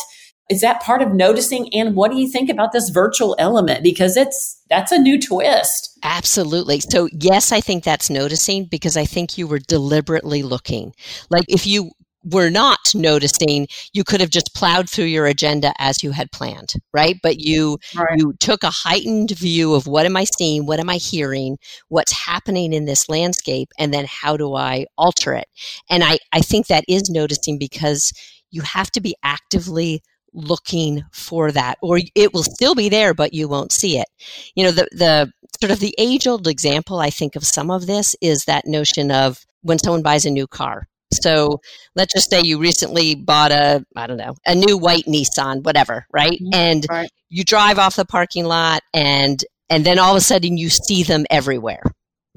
is 0.50 0.62
that 0.62 0.82
part 0.82 1.01
of 1.01 1.13
noticing? 1.13 1.74
And 1.74 1.96
what 1.96 2.12
do 2.12 2.18
you 2.18 2.30
think 2.30 2.50
about 2.50 2.72
this 2.72 2.89
virtual 2.89 3.36
element? 3.38 3.84
Because 3.84 4.16
it's 4.16 4.62
that's 4.70 4.92
a 4.92 4.98
new 4.98 5.20
twist. 5.20 5.98
Absolutely. 6.04 6.80
So 6.80 7.10
yes, 7.12 7.51
I 7.51 7.62
think 7.62 7.84
that's 7.84 8.10
noticing 8.10 8.66
because 8.66 8.98
I 8.98 9.06
think 9.06 9.38
you 9.38 9.48
were 9.48 9.60
deliberately 9.60 10.44
looking. 10.44 10.94
Like 11.30 11.46
if 11.48 11.68
you 11.68 11.92
were 12.24 12.50
not 12.50 12.80
noticing, 12.94 13.68
you 13.94 14.04
could 14.04 14.20
have 14.20 14.30
just 14.30 14.54
plowed 14.54 14.89
through 14.89 15.06
your 15.06 15.25
agenda 15.25 15.74
as 15.80 16.04
you 16.04 16.12
had 16.12 16.32
planned, 16.32 16.74
right? 16.94 17.18
But 17.24 17.39
you 17.39 17.77
right. 17.96 18.18
you 18.18 18.34
took 18.39 18.63
a 18.63 18.70
heightened 18.70 19.32
view 19.32 19.74
of 19.74 19.88
what 19.88 20.06
am 20.06 20.18
I 20.18 20.25
seeing, 20.25 20.66
what 20.66 20.80
am 20.80 20.89
I 20.89 20.96
hearing, 20.96 21.58
what's 21.89 22.12
happening 22.12 22.74
in 22.74 22.86
this 22.86 23.08
landscape, 23.10 23.70
and 23.77 23.94
then 23.94 24.06
how 24.08 24.36
do 24.38 24.56
I 24.56 24.86
alter 24.98 25.34
it? 25.34 25.48
And 25.89 26.04
I, 26.04 26.18
I 26.34 26.39
think 26.39 26.68
that 26.68 26.86
is 26.88 27.10
noticing 27.10 27.58
because 27.58 28.12
you 28.50 28.62
have 28.62 28.92
to 28.92 29.01
be 29.01 29.16
actively 29.24 30.01
looking 30.38 31.03
for 31.12 31.51
that 31.51 31.77
or 31.82 32.00
it 32.15 32.34
will 32.34 32.44
still 32.44 32.75
be 32.75 32.89
there 32.89 33.13
but 33.13 33.34
you 33.34 33.48
won't 33.48 33.72
see 33.72 33.98
it 33.98 34.08
you 34.56 34.63
know 34.63 34.72
the 34.72 34.88
the 34.91 35.32
sort 35.60 35.72
of 35.72 35.79
the 35.79 35.96
age 35.98 36.27
old 36.27 36.48
example 36.48 37.00
i 37.00 37.10
think 37.10 37.36
of 37.36 37.44
some 37.44 37.72
of 37.72 37.88
this 37.88 38.15
is 38.22 38.46
that 38.46 38.67
notion 38.67 39.12
of 39.12 39.46
when 39.63 39.79
someone 39.79 40.03
buys 40.03 40.25
a 40.25 40.29
new 40.29 40.48
car 40.48 40.88
so 41.12 41.60
let's 41.96 42.13
just 42.13 42.29
say 42.29 42.41
you 42.44 42.60
recently 42.60 43.15
bought 43.15 43.51
a 43.51 43.84
i 43.96 44.06
don't 44.06 44.17
know 44.17 44.36
a 44.46 44.53
new 44.53 44.77
white 44.77 45.06
nissan 45.06 45.63
whatever 45.63 46.06
right 46.13 46.39
mm-hmm. 46.39 46.53
and 46.53 46.86
right. 46.89 47.10
you 47.29 47.44
drive 47.44 47.79
off 47.79 47.96
the 47.96 48.06
parking 48.06 48.46
lot 48.46 48.82
and 48.94 49.44
and 49.70 49.86
then 49.86 50.00
all 50.00 50.12
of 50.12 50.17
a 50.17 50.22
sudden 50.22 50.58
you 50.58 50.70
see 50.70 51.03
them 51.03 51.25
everywhere 51.29 51.82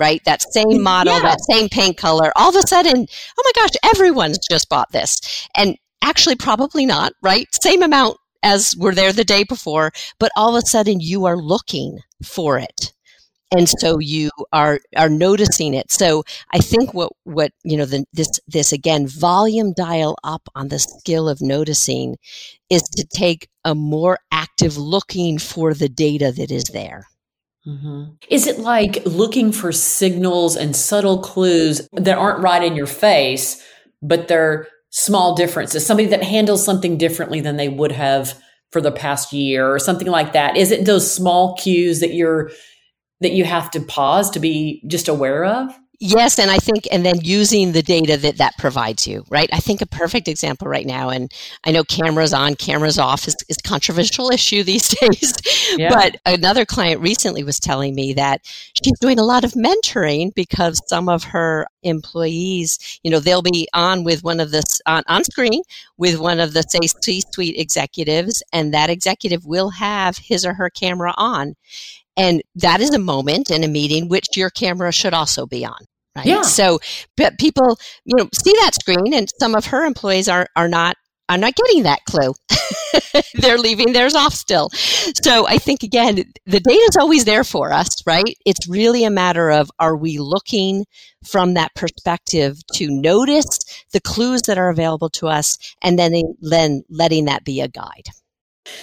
right? 0.00 0.22
That 0.24 0.42
same 0.50 0.82
model, 0.82 1.12
yeah. 1.12 1.20
that 1.20 1.40
same 1.42 1.68
paint 1.68 1.98
color. 1.98 2.32
All 2.34 2.48
of 2.48 2.56
a 2.56 2.66
sudden, 2.66 3.06
oh 3.38 3.42
my 3.44 3.62
gosh, 3.62 3.76
everyone's 3.84 4.38
just 4.38 4.68
bought 4.70 4.90
this. 4.92 5.46
And 5.54 5.76
Actually, 6.02 6.36
probably 6.36 6.86
not, 6.86 7.12
right? 7.22 7.46
Same 7.52 7.82
amount 7.82 8.16
as 8.42 8.74
were 8.76 8.94
there 8.94 9.12
the 9.12 9.24
day 9.24 9.44
before, 9.44 9.92
but 10.18 10.32
all 10.36 10.56
of 10.56 10.62
a 10.62 10.66
sudden 10.66 11.00
you 11.00 11.26
are 11.26 11.36
looking 11.36 11.98
for 12.24 12.58
it. 12.58 12.92
And 13.52 13.68
so 13.68 13.98
you 13.98 14.30
are 14.52 14.78
are 14.96 15.08
noticing 15.08 15.74
it. 15.74 15.90
So 15.90 16.22
I 16.52 16.58
think 16.58 16.94
what 16.94 17.10
what 17.24 17.50
you 17.64 17.76
know 17.76 17.84
the, 17.84 18.04
this 18.12 18.30
this 18.46 18.72
again 18.72 19.08
volume 19.08 19.72
dial 19.76 20.16
up 20.22 20.48
on 20.54 20.68
the 20.68 20.78
skill 20.78 21.28
of 21.28 21.40
noticing 21.40 22.16
is 22.70 22.82
to 22.82 23.04
take 23.12 23.48
a 23.64 23.74
more 23.74 24.18
active 24.30 24.76
looking 24.76 25.38
for 25.38 25.74
the 25.74 25.88
data 25.88 26.30
that 26.30 26.52
is 26.52 26.64
there. 26.72 27.08
Mm-hmm. 27.66 28.12
Is 28.30 28.46
it 28.46 28.60
like 28.60 29.04
looking 29.04 29.50
for 29.50 29.72
signals 29.72 30.56
and 30.56 30.74
subtle 30.74 31.18
clues 31.18 31.88
that 31.92 32.16
aren't 32.16 32.42
right 32.42 32.62
in 32.62 32.76
your 32.76 32.86
face, 32.86 33.62
but 34.00 34.28
they're 34.28 34.68
small 34.90 35.34
differences, 35.34 35.86
somebody 35.86 36.08
that 36.08 36.22
handles 36.22 36.64
something 36.64 36.98
differently 36.98 37.40
than 37.40 37.56
they 37.56 37.68
would 37.68 37.92
have 37.92 38.40
for 38.70 38.80
the 38.80 38.92
past 38.92 39.32
year 39.32 39.72
or 39.72 39.78
something 39.78 40.08
like 40.08 40.32
that? 40.32 40.56
Is 40.56 40.70
it 40.70 40.84
those 40.84 41.12
small 41.12 41.56
cues 41.56 42.00
that 42.00 42.14
you're 42.14 42.50
that 43.20 43.32
you 43.32 43.44
have 43.44 43.70
to 43.72 43.80
pause 43.80 44.30
to 44.30 44.40
be 44.40 44.82
just 44.86 45.08
aware 45.08 45.44
of? 45.44 45.72
Yes, 46.02 46.38
and 46.38 46.50
I 46.50 46.56
think, 46.56 46.88
and 46.90 47.04
then 47.04 47.20
using 47.20 47.72
the 47.72 47.82
data 47.82 48.16
that 48.16 48.38
that 48.38 48.56
provides 48.56 49.06
you, 49.06 49.22
right? 49.28 49.50
I 49.52 49.58
think 49.58 49.82
a 49.82 49.86
perfect 49.86 50.28
example 50.28 50.66
right 50.66 50.86
now, 50.86 51.10
and 51.10 51.30
I 51.64 51.72
know 51.72 51.84
cameras 51.84 52.32
on, 52.32 52.54
cameras 52.54 52.98
off 52.98 53.28
is, 53.28 53.36
is 53.50 53.58
a 53.58 53.68
controversial 53.68 54.30
issue 54.32 54.62
these 54.62 54.88
days. 54.88 55.34
Yeah. 55.76 55.90
But 55.90 56.16
another 56.24 56.64
client 56.64 57.02
recently 57.02 57.44
was 57.44 57.60
telling 57.60 57.94
me 57.94 58.14
that 58.14 58.40
she's 58.82 58.98
doing 58.98 59.18
a 59.18 59.24
lot 59.24 59.44
of 59.44 59.52
mentoring 59.52 60.34
because 60.34 60.80
some 60.86 61.10
of 61.10 61.22
her 61.24 61.66
employees, 61.82 62.98
you 63.02 63.10
know, 63.10 63.20
they'll 63.20 63.42
be 63.42 63.68
on 63.74 64.02
with 64.02 64.24
one 64.24 64.40
of 64.40 64.52
the 64.52 64.62
on, 64.86 65.02
on 65.06 65.22
screen 65.22 65.60
with 65.98 66.18
one 66.18 66.40
of 66.40 66.54
the 66.54 66.62
say 66.62 66.86
C-suite 67.02 67.58
executives, 67.58 68.42
and 68.54 68.72
that 68.72 68.88
executive 68.88 69.44
will 69.44 69.68
have 69.68 70.16
his 70.16 70.46
or 70.46 70.54
her 70.54 70.70
camera 70.70 71.12
on. 71.18 71.56
And 72.16 72.42
that 72.54 72.80
is 72.80 72.94
a 72.94 72.98
moment 72.98 73.50
in 73.50 73.64
a 73.64 73.68
meeting 73.68 74.08
which 74.08 74.34
your 74.34 74.48
camera 74.48 74.92
should 74.92 75.14
also 75.14 75.44
be 75.44 75.64
on. 75.64 75.89
Right. 76.16 76.26
Yeah. 76.26 76.42
So, 76.42 76.80
but 77.16 77.38
people, 77.38 77.78
you 78.04 78.16
know, 78.16 78.28
see 78.34 78.52
that 78.60 78.74
screen, 78.74 79.14
and 79.14 79.30
some 79.38 79.54
of 79.54 79.66
her 79.66 79.84
employees 79.84 80.28
are 80.28 80.48
are 80.56 80.68
not 80.68 80.96
are 81.28 81.38
not 81.38 81.54
getting 81.54 81.84
that 81.84 82.00
clue. 82.06 82.34
They're 83.34 83.58
leaving 83.58 83.92
theirs 83.92 84.16
off 84.16 84.34
still. 84.34 84.70
So 84.70 85.46
I 85.46 85.58
think 85.58 85.84
again, 85.84 86.16
the 86.44 86.60
data 86.60 86.86
is 86.90 86.96
always 86.96 87.24
there 87.24 87.44
for 87.44 87.72
us, 87.72 88.04
right? 88.04 88.36
It's 88.44 88.68
really 88.68 89.04
a 89.04 89.10
matter 89.10 89.50
of 89.50 89.70
are 89.78 89.96
we 89.96 90.18
looking 90.18 90.84
from 91.24 91.54
that 91.54 91.72
perspective 91.76 92.58
to 92.74 92.88
notice 92.90 93.60
the 93.92 94.00
clues 94.00 94.42
that 94.42 94.58
are 94.58 94.70
available 94.70 95.10
to 95.10 95.28
us, 95.28 95.56
and 95.82 95.98
then 95.98 96.20
then 96.40 96.82
letting 96.90 97.26
that 97.26 97.44
be 97.44 97.60
a 97.60 97.68
guide. 97.68 98.08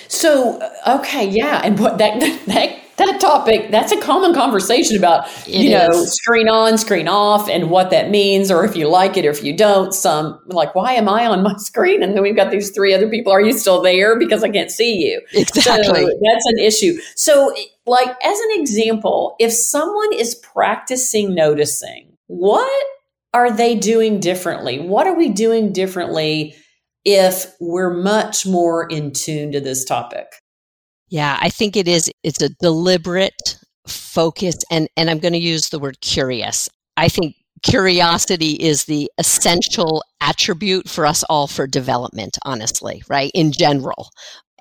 So 0.07 0.59
uh, 0.61 0.99
okay, 0.99 1.27
yeah, 1.27 1.61
and 1.63 1.77
what 1.77 1.97
that 1.97 2.19
that 2.47 2.79
that 2.97 3.15
a 3.15 3.17
topic 3.19 3.71
that's 3.71 3.91
a 3.91 4.01
common 4.01 4.33
conversation 4.33 4.97
about 4.97 5.27
it 5.47 5.63
you 5.63 5.69
know 5.69 5.89
is. 5.89 6.13
screen 6.13 6.49
on 6.49 6.77
screen 6.77 7.07
off 7.07 7.47
and 7.47 7.69
what 7.69 7.91
that 7.91 8.09
means 8.09 8.51
or 8.51 8.65
if 8.65 8.75
you 8.75 8.87
like 8.89 9.17
it 9.17 9.25
or 9.25 9.29
if 9.29 9.43
you 9.43 9.55
don't. 9.55 9.93
Some 9.93 10.39
like 10.47 10.75
why 10.75 10.93
am 10.93 11.07
i 11.07 11.25
on 11.25 11.43
my 11.43 11.55
screen? 11.57 12.03
And 12.03 12.15
then 12.15 12.23
we've 12.23 12.35
got 12.35 12.51
these 12.51 12.71
three 12.71 12.93
other 12.93 13.09
people 13.09 13.31
are 13.31 13.41
you 13.41 13.53
still 13.53 13.81
there? 13.81 14.17
Because 14.17 14.43
i 14.43 14.49
can't 14.49 14.71
see 14.71 15.07
you. 15.07 15.21
Exactly. 15.33 16.05
so 16.05 16.19
that's 16.21 16.45
an 16.45 16.59
issue. 16.59 16.99
So 17.15 17.53
like 17.85 18.09
as 18.23 18.39
an 18.39 18.59
example 18.59 19.35
if 19.39 19.53
someone 19.53 20.13
is 20.13 20.35
practicing 20.35 21.33
noticing 21.33 22.11
what 22.27 22.85
are 23.33 23.51
they 23.51 23.75
doing 23.75 24.19
differently? 24.19 24.79
What 24.79 25.05
are 25.05 25.15
we 25.15 25.29
doing 25.29 25.71
differently 25.71 26.55
if 27.05 27.53
we're 27.59 27.93
much 27.93 28.45
more 28.45 28.87
in 28.89 29.11
tune 29.11 29.51
to 29.51 29.61
this 29.61 29.85
topic 29.85 30.27
yeah, 31.09 31.37
I 31.41 31.49
think 31.49 31.75
it 31.75 31.87
is. 31.87 32.11
It's 32.23 32.41
a 32.41 32.49
deliberate 32.49 33.57
focus, 33.87 34.57
and 34.71 34.87
and 34.97 35.09
I'm 35.09 35.19
going 35.19 35.33
to 35.33 35.39
use 35.39 35.69
the 35.69 35.79
word 35.79 36.01
curious. 36.01 36.69
I 36.97 37.09
think 37.09 37.35
curiosity 37.63 38.53
is 38.53 38.85
the 38.85 39.09
essential 39.17 40.03
attribute 40.21 40.89
for 40.89 41.05
us 41.05 41.23
all 41.29 41.47
for 41.47 41.67
development. 41.67 42.37
Honestly, 42.45 43.03
right 43.09 43.31
in 43.33 43.51
general, 43.51 44.09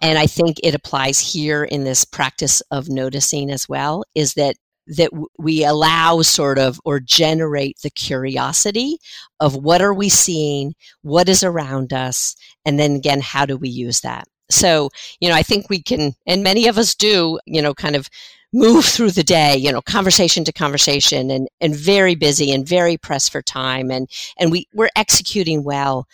and 0.01 0.19
I 0.19 0.27
think 0.27 0.59
it 0.63 0.75
applies 0.75 1.19
here 1.19 1.65
in 1.65 1.85
this 1.85 2.05
practice 2.05 2.61
of 2.71 2.89
noticing 2.89 3.51
as 3.51 3.69
well. 3.69 4.05
Is 4.15 4.35
that 4.35 4.57
that 4.89 5.11
we 5.37 5.65
allow 5.65 6.23
sort 6.23 6.61
of 6.61 6.81
or 6.85 7.01
generate 7.01 7.77
the 7.83 7.91
curiosity 7.91 8.99
of 9.41 9.57
what 9.57 9.83
are 9.83 9.95
we 9.95 10.09
seeing, 10.09 10.75
what 11.03 11.29
is 11.29 11.43
around 11.43 11.93
us, 11.93 12.37
and 12.65 12.79
then 12.79 12.95
again, 12.95 13.21
how 13.21 13.45
do 13.47 13.57
we 13.57 13.69
use 13.69 14.03
that? 14.03 14.29
So, 14.51 14.91
you 15.21 15.29
know, 15.29 15.35
I 15.35 15.43
think 15.43 15.69
we 15.69 15.83
can, 15.83 16.15
and 16.27 16.43
many 16.43 16.69
of 16.69 16.79
us 16.79 16.95
do, 16.95 17.39
you 17.47 17.61
know, 17.61 17.75
kind 17.75 17.97
of 17.97 18.09
move 18.53 18.85
through 18.85 19.11
the 19.11 19.25
day, 19.25 19.57
you 19.57 19.73
know, 19.73 19.83
conversation 19.83 20.45
to 20.45 20.53
conversation 20.53 21.31
and, 21.31 21.49
and 21.61 21.75
very 21.75 22.15
busy 22.15 22.53
and 22.53 22.67
very 22.67 22.97
pressed 22.97 23.33
for 23.33 23.43
time. 23.43 23.91
And, 23.91 24.09
and 24.39 24.51
we, 24.53 24.67
we're 24.73 24.91
executing 24.97 25.65
well, 25.65 26.07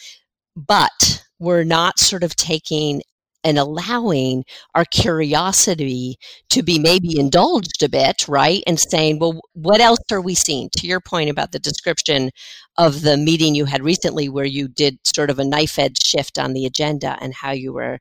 but 0.57 1.25
we're 1.39 1.65
not 1.65 1.99
sort 1.99 2.25
of 2.25 2.35
taking 2.35 3.03
and 3.45 3.59
allowing 3.59 4.45
our 4.75 4.85
curiosity 4.85 6.17
to 6.51 6.63
be 6.63 6.79
maybe 6.79 7.19
indulged 7.19 7.83
a 7.83 7.89
bit, 7.89 8.27
right? 8.29 8.63
And 8.67 8.79
saying, 8.79 9.19
well, 9.19 9.41
what 9.55 9.81
else 9.81 10.01
are 10.11 10.21
we 10.21 10.35
seeing? 10.35 10.71
To 10.79 10.87
your 10.87 11.01
point 11.01 11.31
about 11.31 11.53
the 11.53 11.59
description 11.59 12.31
of 12.79 13.03
the 13.03 13.17
meeting 13.17 13.55
you 13.55 13.65
had 13.65 13.83
recently, 13.83 14.29
where 14.29 14.45
you 14.45 14.69
did 14.69 14.99
sort 15.05 15.31
of 15.31 15.39
a 15.39 15.45
knife 15.45 15.79
edge 15.79 16.03
shift 16.03 16.39
on 16.39 16.53
the 16.53 16.67
agenda 16.67 17.19
and 17.21 17.35
how 17.35 17.51
you 17.51 17.73
were 17.73 17.99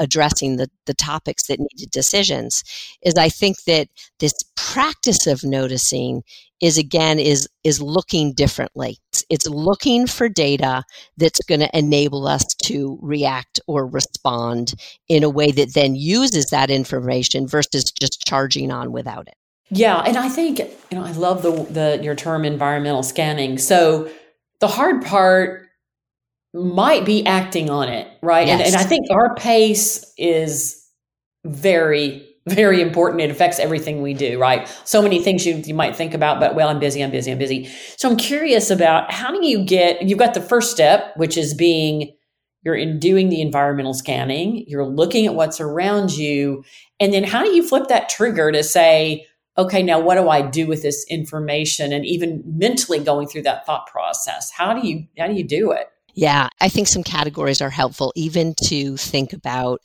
addressing 0.00 0.56
the, 0.56 0.68
the 0.86 0.94
topics 0.94 1.46
that 1.46 1.60
needed 1.60 1.90
decisions 1.90 2.62
is 3.02 3.14
i 3.14 3.28
think 3.28 3.62
that 3.64 3.88
this 4.18 4.34
practice 4.56 5.26
of 5.26 5.44
noticing 5.44 6.22
is 6.60 6.78
again 6.78 7.18
is 7.18 7.46
is 7.62 7.82
looking 7.82 8.32
differently. 8.32 8.98
It's, 9.12 9.24
it's 9.28 9.46
looking 9.46 10.06
for 10.06 10.30
data 10.30 10.82
that's 11.18 11.40
going 11.44 11.60
to 11.60 11.78
enable 11.78 12.26
us 12.26 12.42
to 12.64 12.98
react 13.02 13.60
or 13.66 13.86
respond 13.86 14.72
in 15.08 15.22
a 15.22 15.28
way 15.28 15.50
that 15.50 15.74
then 15.74 15.94
uses 15.94 16.46
that 16.46 16.70
information 16.70 17.46
versus 17.46 17.84
just 17.84 18.26
charging 18.26 18.70
on 18.70 18.92
without 18.92 19.28
it. 19.28 19.34
Yeah 19.70 20.02
and 20.06 20.16
i 20.16 20.28
think 20.28 20.58
you 20.58 20.98
know 20.98 21.04
i 21.04 21.12
love 21.12 21.42
the 21.42 21.50
the 21.50 22.00
your 22.02 22.14
term 22.14 22.44
environmental 22.44 23.02
scanning. 23.02 23.58
So 23.58 24.10
the 24.60 24.68
hard 24.68 25.04
part 25.04 25.63
might 26.54 27.04
be 27.04 27.26
acting 27.26 27.68
on 27.68 27.88
it, 27.88 28.08
right? 28.22 28.46
Yes. 28.46 28.60
And, 28.60 28.74
and 28.74 28.76
I 28.76 28.84
think 28.84 29.10
our 29.10 29.34
pace 29.34 30.04
is 30.16 30.80
very, 31.44 32.26
very 32.46 32.80
important. 32.80 33.22
It 33.22 33.30
affects 33.30 33.58
everything 33.58 34.02
we 34.02 34.14
do, 34.14 34.38
right? 34.38 34.68
So 34.84 35.02
many 35.02 35.20
things 35.20 35.44
you, 35.44 35.56
you 35.56 35.74
might 35.74 35.96
think 35.96 36.14
about, 36.14 36.38
but 36.38 36.54
well, 36.54 36.68
I'm 36.68 36.78
busy, 36.78 37.02
I'm 37.02 37.10
busy, 37.10 37.32
I'm 37.32 37.38
busy. 37.38 37.68
So 37.96 38.08
I'm 38.08 38.16
curious 38.16 38.70
about 38.70 39.10
how 39.10 39.32
do 39.32 39.44
you 39.44 39.64
get, 39.64 40.02
you've 40.02 40.18
got 40.18 40.34
the 40.34 40.40
first 40.40 40.70
step, 40.70 41.12
which 41.16 41.36
is 41.36 41.54
being, 41.54 42.14
you're 42.62 42.76
in 42.76 43.00
doing 43.00 43.30
the 43.30 43.42
environmental 43.42 43.92
scanning, 43.92 44.64
you're 44.68 44.86
looking 44.86 45.26
at 45.26 45.34
what's 45.34 45.60
around 45.60 46.16
you. 46.16 46.64
And 47.00 47.12
then 47.12 47.24
how 47.24 47.42
do 47.42 47.50
you 47.50 47.66
flip 47.66 47.88
that 47.88 48.08
trigger 48.08 48.52
to 48.52 48.62
say, 48.62 49.26
okay, 49.58 49.82
now 49.82 49.98
what 49.98 50.14
do 50.14 50.28
I 50.28 50.40
do 50.40 50.66
with 50.66 50.82
this 50.82 51.04
information? 51.10 51.92
And 51.92 52.06
even 52.06 52.42
mentally 52.46 53.00
going 53.00 53.26
through 53.26 53.42
that 53.42 53.66
thought 53.66 53.86
process. 53.86 54.50
How 54.50 54.72
do 54.72 54.86
you, 54.86 55.06
how 55.18 55.26
do 55.26 55.34
you 55.34 55.44
do 55.44 55.72
it? 55.72 55.88
Yeah, 56.14 56.48
I 56.60 56.68
think 56.68 56.88
some 56.88 57.02
categories 57.02 57.60
are 57.60 57.70
helpful 57.70 58.12
even 58.16 58.54
to 58.66 58.96
think 58.96 59.32
about 59.32 59.80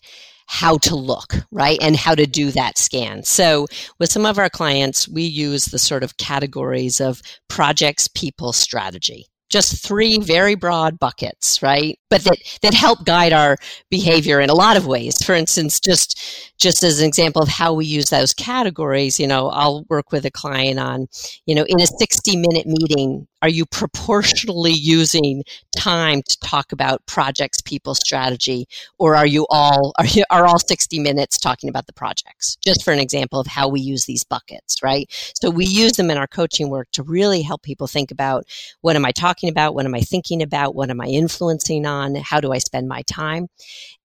how 0.48 0.78
to 0.80 0.96
look, 0.96 1.34
right? 1.52 1.78
And 1.82 1.96
how 1.96 2.16
to 2.16 2.26
do 2.26 2.52
that 2.52 2.78
scan. 2.78 3.24
So, 3.24 3.68
with 4.00 4.12
some 4.12 4.26
of 4.26 4.40
our 4.40 4.50
clients, 4.50 5.08
we 5.08 5.24
use 5.24 5.66
the 5.66 5.80
sort 5.80 6.04
of 6.04 6.18
categories 6.18 7.00
of 7.00 7.22
projects, 7.50 8.08
people, 8.08 8.54
strategy. 8.54 9.28
just 9.50 9.84
three 9.84 10.20
very 10.20 10.56
broad 10.56 11.00
buckets, 11.00 11.62
right? 11.62 11.99
But 12.10 12.24
that, 12.24 12.38
that 12.62 12.74
help 12.74 13.06
guide 13.06 13.34
our 13.34 13.58
behavior 13.90 14.40
in 14.40 14.50
a 14.50 14.56
lot 14.56 14.78
of 14.78 14.88
ways. 14.88 15.24
For 15.24 15.36
instance, 15.36 15.80
just, 15.80 16.20
just 16.58 16.84
as 16.84 17.00
an 17.00 17.08
example 17.08 17.42
of 17.42 17.50
how 17.50 17.74
we 17.74 17.86
use 17.86 18.10
those 18.10 18.34
categories, 18.34 19.20
you 19.20 19.28
know, 19.28 19.50
I'll 19.50 19.86
work 19.90 20.12
with 20.12 20.26
a 20.26 20.32
client 20.32 20.80
on, 20.80 21.08
you 21.46 21.56
know, 21.56 21.66
in 21.68 21.80
a 21.80 21.88
60 21.88 22.36
minute 22.36 22.66
meeting, 22.66 23.28
are 23.42 23.50
you 23.50 23.66
proportionally 23.66 24.74
using 24.74 25.44
time 25.76 26.22
to 26.28 26.38
talk 26.44 26.72
about 26.72 27.06
projects, 27.06 27.62
people, 27.62 27.96
strategy, 27.96 28.68
or 28.98 29.16
are 29.16 29.26
you 29.26 29.46
all 29.50 29.94
are 29.98 30.06
you 30.06 30.24
are 30.30 30.46
all 30.46 30.60
60 30.60 31.00
minutes 31.00 31.38
talking 31.38 31.70
about 31.70 31.88
the 31.88 31.94
projects? 31.94 32.58
Just 32.64 32.84
for 32.84 32.92
an 32.92 33.00
example 33.00 33.40
of 33.40 33.48
how 33.48 33.70
we 33.70 33.80
use 33.80 34.06
these 34.06 34.24
buckets, 34.24 34.84
right? 34.84 35.08
So 35.40 35.50
we 35.50 35.66
use 35.66 35.94
them 35.94 36.12
in 36.12 36.18
our 36.18 36.28
coaching 36.28 36.70
work 36.70 36.90
to 36.94 37.04
really 37.04 37.42
help 37.42 37.62
people 37.62 37.88
think 37.88 38.12
about 38.12 38.46
what 38.82 38.96
am 38.96 39.06
I 39.06 39.12
talking 39.12 39.50
about, 39.50 39.74
what 39.74 39.86
am 39.86 39.96
I 39.96 40.02
thinking 40.02 40.42
about, 40.42 40.76
what 40.76 40.90
am 40.90 41.00
I 41.00 41.08
influencing 41.08 41.86
on, 41.86 41.99
how 42.24 42.40
do 42.40 42.52
I 42.52 42.58
spend 42.58 42.88
my 42.88 43.02
time? 43.04 43.48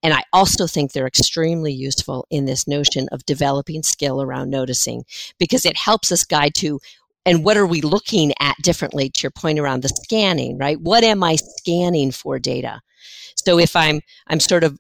And 0.03 0.13
I 0.13 0.23
also 0.33 0.67
think 0.67 0.93
they're 0.93 1.07
extremely 1.07 1.73
useful 1.73 2.27
in 2.31 2.45
this 2.45 2.67
notion 2.69 3.09
of 3.13 3.25
developing 3.27 3.83
skill 3.83 4.23
around 4.23 4.51
noticing 4.51 5.05
because 5.39 5.65
it 5.65 5.77
helps 5.77 6.13
us 6.13 6.25
guide 6.25 6.55
to 6.57 6.81
and 7.27 7.45
what 7.45 7.57
are 7.57 7.67
we 7.67 7.81
looking 7.81 8.33
at 8.41 8.57
differently 8.63 9.09
to 9.09 9.23
your 9.23 9.31
point 9.31 9.59
around 9.59 9.83
the 9.83 9.89
scanning 9.89 10.59
right 10.59 10.81
what 10.81 11.03
am 11.05 11.23
i 11.23 11.37
scanning 11.37 12.11
for 12.11 12.39
data 12.39 12.81
so 13.35 13.59
if 13.59 13.75
i'm 13.75 14.01
i'm 14.27 14.41
sort 14.41 14.65
of 14.65 14.79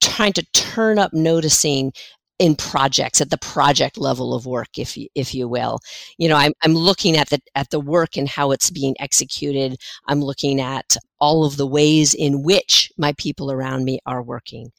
trying 0.00 0.32
to 0.32 0.44
turn 0.52 0.98
up 0.98 1.12
noticing 1.12 1.92
in 2.38 2.56
projects 2.56 3.20
at 3.20 3.30
the 3.30 3.38
project 3.38 3.96
level 3.96 4.34
of 4.34 4.46
work 4.46 4.78
if 4.78 4.96
you, 4.96 5.08
if 5.14 5.34
you 5.34 5.48
will 5.48 5.78
you 6.18 6.28
know 6.28 6.36
I'm, 6.36 6.52
I'm 6.62 6.74
looking 6.74 7.16
at 7.16 7.30
the 7.30 7.40
at 7.54 7.70
the 7.70 7.80
work 7.80 8.16
and 8.16 8.28
how 8.28 8.50
it's 8.50 8.70
being 8.70 8.94
executed 8.98 9.76
i'm 10.08 10.20
looking 10.20 10.60
at 10.60 10.96
all 11.20 11.44
of 11.44 11.56
the 11.56 11.66
ways 11.66 12.12
in 12.12 12.42
which 12.42 12.90
my 12.98 13.14
people 13.16 13.52
around 13.52 13.84
me 13.84 14.00
are 14.06 14.22
working 14.22 14.70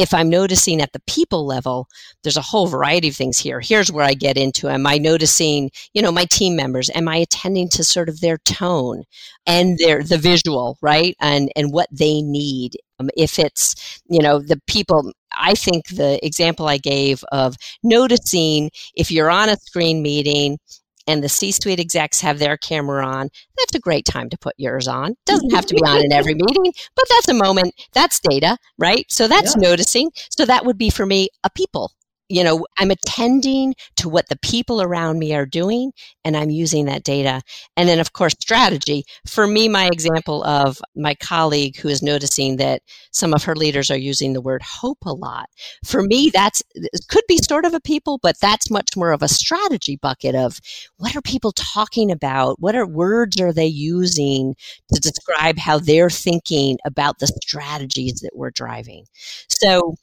if 0.00 0.14
I'm 0.14 0.30
noticing 0.30 0.80
at 0.80 0.94
the 0.94 1.02
people 1.06 1.46
level, 1.46 1.86
there's 2.22 2.38
a 2.38 2.42
whole 2.42 2.66
variety 2.66 3.08
of 3.08 3.16
things 3.16 3.38
here. 3.38 3.60
Here's 3.60 3.92
where 3.92 4.04
I 4.04 4.14
get 4.14 4.38
into 4.38 4.70
am 4.70 4.86
I 4.86 4.96
noticing, 4.96 5.70
you 5.92 6.00
know, 6.00 6.10
my 6.10 6.24
team 6.24 6.56
members? 6.56 6.88
Am 6.94 7.06
I 7.06 7.16
attending 7.16 7.68
to 7.70 7.84
sort 7.84 8.08
of 8.08 8.20
their 8.22 8.38
tone 8.38 9.04
and 9.46 9.76
their 9.76 10.02
the 10.02 10.16
visual, 10.16 10.78
right? 10.80 11.14
And 11.20 11.52
and 11.54 11.70
what 11.70 11.88
they 11.92 12.22
need. 12.22 12.78
Um, 13.00 13.10
if 13.16 13.38
it's, 13.38 14.00
you 14.08 14.20
know, 14.20 14.38
the 14.38 14.60
people 14.66 15.12
I 15.32 15.54
think 15.54 15.88
the 15.88 16.24
example 16.24 16.68
I 16.68 16.78
gave 16.78 17.24
of 17.32 17.56
noticing 17.82 18.70
if 18.94 19.10
you're 19.10 19.30
on 19.30 19.48
a 19.48 19.56
screen 19.56 20.02
meeting 20.02 20.58
and 21.06 21.24
the 21.24 21.28
C-suite 21.28 21.80
execs 21.80 22.20
have 22.20 22.38
their 22.38 22.56
camera 22.56 23.06
on, 23.06 23.28
that's 23.56 23.74
a 23.74 23.80
great 23.80 24.04
time 24.04 24.28
to 24.30 24.38
put 24.38 24.54
yours 24.58 24.86
on. 24.86 25.14
Doesn't 25.26 25.52
have 25.52 25.66
to 25.66 25.74
be 25.74 25.82
on 25.82 26.04
in 26.04 26.12
every 26.12 26.34
meeting, 26.36 26.72
but 26.94 27.04
that's 27.08 27.28
a 27.28 27.34
moment. 27.34 27.74
That's 27.92 28.20
data, 28.20 28.58
right? 28.78 29.04
So 29.08 29.28
that's 29.28 29.56
yeah. 29.56 29.68
noticing. 29.68 30.10
So 30.30 30.44
that 30.44 30.66
would 30.66 30.78
be 30.78 30.90
for 30.90 31.06
me 31.06 31.28
a 31.44 31.50
people 31.50 31.92
you 32.30 32.44
know, 32.44 32.64
I'm 32.78 32.92
attending 32.92 33.74
to 33.96 34.08
what 34.08 34.28
the 34.28 34.38
people 34.38 34.80
around 34.80 35.18
me 35.18 35.34
are 35.34 35.44
doing 35.44 35.92
and 36.24 36.36
I'm 36.36 36.48
using 36.48 36.86
that 36.86 37.02
data. 37.02 37.42
And 37.76 37.88
then, 37.88 37.98
of 37.98 38.12
course, 38.12 38.34
strategy. 38.40 39.04
For 39.26 39.48
me, 39.48 39.68
my 39.68 39.86
example 39.86 40.44
of 40.44 40.80
my 40.94 41.14
colleague 41.16 41.76
who 41.76 41.88
is 41.88 42.02
noticing 42.02 42.56
that 42.58 42.82
some 43.10 43.34
of 43.34 43.42
her 43.44 43.56
leaders 43.56 43.90
are 43.90 43.98
using 43.98 44.32
the 44.32 44.40
word 44.40 44.62
hope 44.62 44.98
a 45.04 45.12
lot. 45.12 45.46
For 45.84 46.02
me, 46.02 46.30
that's 46.32 46.62
could 47.08 47.24
be 47.26 47.38
sort 47.38 47.64
of 47.64 47.74
a 47.74 47.80
people, 47.80 48.20
but 48.22 48.36
that's 48.40 48.70
much 48.70 48.96
more 48.96 49.10
of 49.10 49.22
a 49.22 49.28
strategy 49.28 49.98
bucket 50.00 50.36
of 50.36 50.60
what 50.98 51.16
are 51.16 51.22
people 51.22 51.52
talking 51.52 52.12
about? 52.12 52.60
What 52.60 52.76
are 52.76 52.86
words 52.86 53.40
are 53.40 53.52
they 53.52 53.66
using 53.66 54.54
to 54.94 55.00
describe 55.00 55.58
how 55.58 55.80
they're 55.80 56.10
thinking 56.10 56.78
about 56.86 57.18
the 57.18 57.26
strategies 57.26 58.20
that 58.20 58.32
we're 58.34 58.52
driving? 58.52 59.06
So 59.48 59.96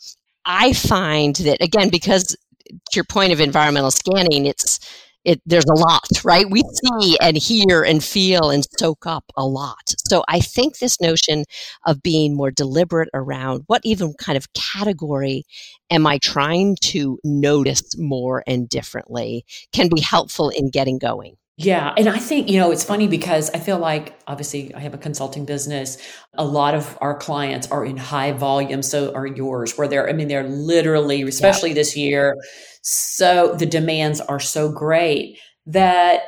I 0.48 0.74
find 0.74 1.36
that 1.36 1.62
again, 1.62 1.90
because 1.90 2.36
to 2.68 2.96
your 2.96 3.04
point 3.04 3.34
of 3.34 3.40
environmental 3.40 3.92
scanning, 3.92 4.46
it's 4.46 4.80
it, 5.26 5.42
there's 5.46 5.66
a 5.66 5.74
lot, 5.74 6.08
right? 6.24 6.50
We 6.50 6.62
see 6.62 7.18
and 7.20 7.36
hear 7.36 7.84
and 7.84 8.02
feel 8.02 8.50
and 8.50 8.66
soak 8.80 9.06
up 9.06 9.26
a 9.36 9.46
lot. 9.46 9.94
So 10.08 10.24
I 10.30 10.40
think 10.40 10.78
this 10.78 11.02
notion 11.02 11.44
of 11.86 12.02
being 12.02 12.34
more 12.34 12.50
deliberate 12.50 13.10
around 13.14 13.64
what 13.68 13.82
even 13.84 14.14
kind 14.14 14.38
of 14.38 14.48
category 14.54 15.44
am 15.92 16.08
I 16.08 16.20
trying 16.20 16.78
to 16.84 17.20
notice 17.26 17.98
more 17.98 18.42
and 18.48 18.70
differently 18.70 19.44
can 19.74 19.90
be 19.94 20.00
helpful 20.00 20.48
in 20.48 20.70
getting 20.70 20.98
going. 20.98 21.36
Yeah. 21.60 21.92
And 21.98 22.08
I 22.08 22.20
think, 22.20 22.50
you 22.50 22.60
know, 22.60 22.70
it's 22.70 22.84
funny 22.84 23.08
because 23.08 23.50
I 23.50 23.58
feel 23.58 23.80
like 23.80 24.16
obviously 24.28 24.74
I 24.76 24.80
have 24.80 24.94
a 24.94 24.98
consulting 24.98 25.44
business. 25.44 25.98
A 26.36 26.46
lot 26.46 26.76
of 26.76 26.96
our 27.02 27.18
clients 27.18 27.72
are 27.72 27.84
in 27.84 27.98
high 27.98 28.32
volume. 28.32 28.84
So 28.84 29.12
are 29.14 29.26
yours, 29.26 29.76
where 29.76 29.88
they're, 29.88 30.08
I 30.08 30.14
mean, 30.14 30.28
they're 30.28 30.48
literally, 30.48 31.24
especially 31.24 31.70
yeah. 31.70 31.76
this 31.76 31.98
year. 31.98 32.36
So 32.84 33.56
the 33.56 33.66
demands 33.66 34.22
are 34.22 34.40
so 34.40 34.72
great 34.72 35.40
that 35.66 36.22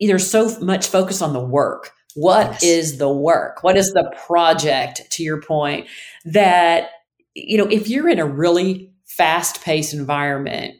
there's 0.00 0.28
so 0.28 0.58
much 0.58 0.88
focus 0.88 1.22
on 1.22 1.34
the 1.34 1.44
work. 1.44 1.92
What 2.16 2.48
yes. 2.54 2.62
is 2.64 2.98
the 2.98 3.12
work? 3.12 3.62
What 3.62 3.76
is 3.76 3.92
the 3.92 4.12
project, 4.26 5.02
to 5.12 5.22
your 5.22 5.40
point? 5.40 5.86
That, 6.24 6.90
you 7.34 7.58
know, 7.58 7.66
if 7.66 7.88
you're 7.88 8.08
in 8.08 8.18
a 8.18 8.26
really 8.26 8.92
fast 9.04 9.62
paced 9.62 9.94
environment, 9.94 10.74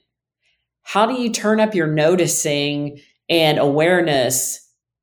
how 0.82 1.06
do 1.06 1.14
you 1.14 1.30
turn 1.30 1.60
up 1.60 1.76
your 1.76 1.86
noticing? 1.86 3.00
And 3.28 3.58
awareness 3.58 4.60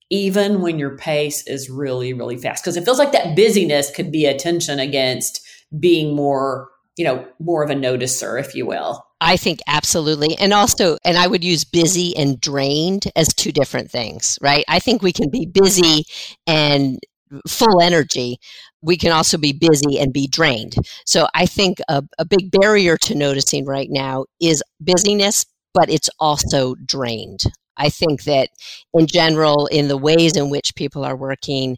even 0.10 0.62
when 0.62 0.78
your 0.78 0.98
pace 0.98 1.46
is 1.48 1.70
really 1.70 2.14
really 2.14 2.38
fast 2.38 2.64
because 2.64 2.78
it 2.78 2.86
feels 2.86 3.00
like 3.00 3.12
that 3.12 3.36
busyness 3.36 3.92
could 3.92 4.12
be 4.12 4.26
a 4.26 4.38
tension 4.38 4.80
against 4.80 5.42
being 5.80 6.16
more 6.16 6.70
you 6.98 7.06
know 7.06 7.26
more 7.40 7.64
of 7.64 7.70
a 7.70 7.76
noticer 7.76 8.40
if 8.40 8.56
you 8.56 8.66
will 8.66 9.06
I 9.24 9.38
think 9.38 9.60
absolutely. 9.68 10.36
And 10.40 10.52
also, 10.52 10.98
and 11.06 11.16
I 11.16 11.28
would 11.28 11.44
use 11.44 11.64
busy 11.64 12.18
and 12.18 12.42
drained 12.42 13.06
as 13.16 13.32
two 13.32 13.52
different 13.52 13.92
things, 13.92 14.40
right? 14.42 14.66
I 14.68 14.80
think 14.80 15.04
we 15.04 15.14
can 15.14 15.30
be 15.30 15.46
busy 15.46 16.06
and 16.48 17.00
full 17.48 17.82
energy. 17.82 18.40
We 18.82 18.98
can 18.98 19.12
also 19.12 19.38
be 19.38 19.54
busy 19.54 20.00
and 20.00 20.12
be 20.12 20.28
drained. 20.28 20.76
So 21.06 21.28
I 21.36 21.46
think 21.46 21.78
a, 21.88 22.04
a 22.18 22.26
big 22.26 22.50
barrier 22.50 22.98
to 22.98 23.16
noticing 23.16 23.66
right 23.66 23.90
now 23.92 24.26
is 24.42 24.64
busyness, 24.80 25.46
but 25.76 25.88
it's 25.90 26.10
also 26.20 26.74
drained. 26.84 27.42
I 27.78 27.90
think 27.90 28.24
that 28.24 28.50
in 28.94 29.08
general, 29.08 29.68
in 29.68 29.88
the 29.88 29.98
ways 29.98 30.36
in 30.36 30.50
which 30.50 30.76
people 30.76 31.04
are 31.06 31.16
working, 31.16 31.78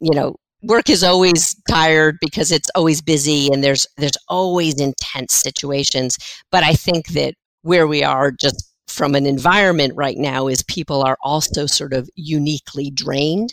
you 0.00 0.14
know, 0.14 0.36
work 0.62 0.90
is 0.90 1.02
always 1.04 1.54
tired 1.68 2.16
because 2.20 2.50
it's 2.52 2.70
always 2.74 3.02
busy 3.02 3.52
and 3.52 3.62
there's 3.62 3.86
there's 3.96 4.16
always 4.28 4.80
intense 4.80 5.34
situations. 5.34 6.16
But 6.50 6.64
I 6.64 6.74
think 6.74 7.08
that 7.08 7.34
where 7.62 7.86
we 7.86 8.02
are 8.02 8.30
just 8.32 8.72
from 8.88 9.14
an 9.14 9.26
environment 9.26 9.92
right 9.96 10.16
now 10.16 10.46
is 10.46 10.62
people 10.62 11.02
are 11.02 11.18
also 11.22 11.66
sort 11.66 11.92
of 11.92 12.08
uniquely 12.14 12.90
drained 12.90 13.52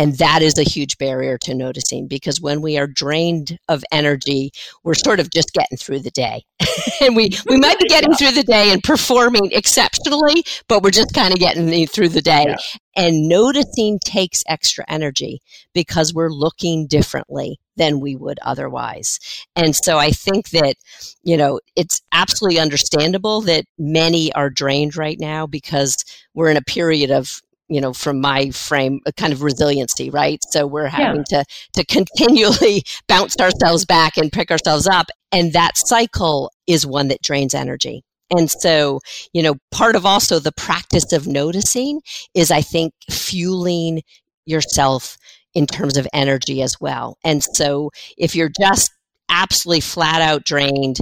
and 0.00 0.16
that 0.16 0.40
is 0.40 0.56
a 0.56 0.62
huge 0.62 0.96
barrier 0.96 1.36
to 1.36 1.54
noticing 1.54 2.08
because 2.08 2.40
when 2.40 2.62
we 2.62 2.78
are 2.78 2.86
drained 2.86 3.58
of 3.68 3.84
energy, 3.92 4.50
we're 4.82 4.94
sort 4.94 5.20
of 5.20 5.30
just 5.30 5.52
getting 5.52 5.76
through 5.76 5.98
the 5.98 6.10
day. 6.10 6.42
and 7.02 7.14
we, 7.14 7.32
we 7.46 7.58
might 7.58 7.78
be 7.78 7.86
getting 7.86 8.14
through 8.14 8.32
the 8.32 8.42
day 8.42 8.72
and 8.72 8.82
performing 8.82 9.52
exceptionally, 9.52 10.42
but 10.68 10.82
we're 10.82 10.90
just 10.90 11.12
kind 11.12 11.34
of 11.34 11.38
getting 11.38 11.86
through 11.86 12.08
the 12.08 12.22
day. 12.22 12.46
Yeah. 12.48 12.56
And 12.96 13.28
noticing 13.28 13.98
takes 14.02 14.42
extra 14.48 14.86
energy 14.88 15.42
because 15.74 16.14
we're 16.14 16.30
looking 16.30 16.86
differently 16.86 17.60
than 17.76 18.00
we 18.00 18.16
would 18.16 18.38
otherwise. 18.40 19.18
And 19.54 19.76
so 19.76 19.98
I 19.98 20.12
think 20.12 20.48
that, 20.50 20.76
you 21.22 21.36
know, 21.36 21.60
it's 21.76 22.00
absolutely 22.12 22.58
understandable 22.58 23.42
that 23.42 23.66
many 23.78 24.32
are 24.32 24.48
drained 24.48 24.96
right 24.96 25.20
now 25.20 25.46
because 25.46 26.02
we're 26.32 26.50
in 26.50 26.56
a 26.56 26.62
period 26.62 27.10
of 27.10 27.42
you 27.70 27.80
know 27.80 27.92
from 27.92 28.20
my 28.20 28.50
frame 28.50 29.00
a 29.06 29.12
kind 29.12 29.32
of 29.32 29.42
resiliency 29.42 30.10
right? 30.10 30.40
So 30.50 30.66
we're 30.66 30.88
having 30.88 31.24
yeah. 31.30 31.42
to 31.42 31.44
to 31.74 31.86
continually 31.86 32.84
bounce 33.08 33.36
ourselves 33.40 33.84
back 33.84 34.16
and 34.16 34.32
pick 34.32 34.50
ourselves 34.50 34.86
up 34.86 35.06
and 35.32 35.52
that 35.52 35.76
cycle 35.76 36.50
is 36.66 36.86
one 36.86 37.08
that 37.08 37.22
drains 37.22 37.54
energy. 37.54 38.02
And 38.30 38.50
so 38.50 39.00
you 39.32 39.42
know 39.42 39.54
part 39.70 39.96
of 39.96 40.04
also 40.04 40.38
the 40.38 40.52
practice 40.52 41.12
of 41.12 41.26
noticing 41.26 42.00
is 42.34 42.50
i 42.50 42.60
think 42.60 42.92
fueling 43.10 44.02
yourself 44.46 45.16
in 45.54 45.66
terms 45.66 45.96
of 45.96 46.06
energy 46.12 46.62
as 46.62 46.80
well. 46.80 47.18
And 47.24 47.42
so 47.42 47.90
if 48.16 48.34
you're 48.34 48.50
just 48.60 48.92
absolutely 49.28 49.80
flat 49.80 50.22
out 50.22 50.44
drained 50.44 50.98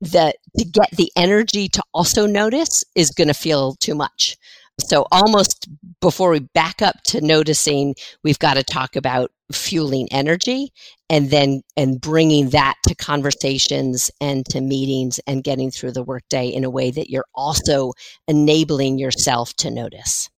the 0.00 0.32
to 0.58 0.64
get 0.64 0.90
the 0.92 1.10
energy 1.16 1.68
to 1.68 1.82
also 1.92 2.26
notice 2.26 2.84
is 2.94 3.10
going 3.10 3.28
to 3.28 3.34
feel 3.34 3.74
too 3.76 3.94
much 3.94 4.36
so, 4.82 5.06
almost 5.12 5.68
before 6.00 6.30
we 6.30 6.40
back 6.40 6.82
up 6.82 6.96
to 7.04 7.20
noticing, 7.20 7.94
we've 8.24 8.38
got 8.38 8.54
to 8.54 8.62
talk 8.62 8.96
about 8.96 9.30
fueling 9.52 10.08
energy 10.10 10.72
and 11.08 11.30
then 11.30 11.62
and 11.76 12.00
bringing 12.00 12.50
that 12.50 12.76
to 12.86 12.94
conversations 12.94 14.10
and 14.20 14.46
to 14.46 14.60
meetings 14.60 15.18
and 15.26 15.44
getting 15.44 15.70
through 15.70 15.92
the 15.92 16.02
workday 16.02 16.48
in 16.48 16.64
a 16.64 16.70
way 16.70 16.90
that 16.90 17.10
you're 17.10 17.26
also 17.34 17.92
enabling 18.28 18.98
yourself 18.98 19.54
to 19.54 19.70
notice. 19.70 20.28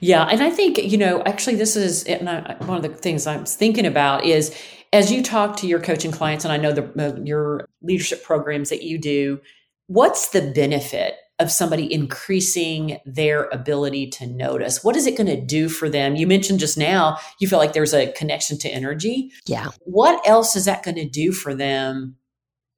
Yeah, 0.00 0.24
and 0.24 0.42
I 0.42 0.50
think 0.50 0.78
you 0.78 0.96
know, 0.96 1.22
actually, 1.24 1.56
this 1.56 1.76
is 1.76 2.06
I, 2.08 2.56
one 2.60 2.78
of 2.78 2.82
the 2.82 2.88
things 2.88 3.26
I'm 3.26 3.44
thinking 3.44 3.86
about 3.86 4.24
is 4.24 4.56
as 4.92 5.12
you 5.12 5.22
talk 5.22 5.56
to 5.56 5.66
your 5.66 5.80
coaching 5.80 6.12
clients, 6.12 6.44
and 6.44 6.52
I 6.52 6.56
know 6.56 6.72
the, 6.72 7.22
your 7.24 7.68
leadership 7.82 8.22
programs 8.24 8.70
that 8.70 8.82
you 8.82 8.98
do. 8.98 9.40
What's 9.86 10.30
the 10.30 10.40
benefit 10.40 11.16
of 11.38 11.50
somebody 11.50 11.92
increasing 11.92 12.98
their 13.04 13.44
ability 13.46 14.08
to 14.08 14.26
notice? 14.26 14.84
What 14.84 14.96
is 14.96 15.06
it 15.06 15.16
going 15.16 15.26
to 15.26 15.40
do 15.40 15.68
for 15.68 15.88
them? 15.88 16.16
You 16.16 16.26
mentioned 16.26 16.60
just 16.60 16.78
now 16.78 17.18
you 17.40 17.48
feel 17.48 17.58
like 17.58 17.72
there's 17.72 17.94
a 17.94 18.12
connection 18.12 18.58
to 18.58 18.68
energy. 18.68 19.32
Yeah. 19.46 19.70
What 19.80 20.26
else 20.26 20.54
is 20.54 20.66
that 20.66 20.82
going 20.84 20.96
to 20.96 21.08
do 21.08 21.32
for 21.32 21.54
them 21.54 22.16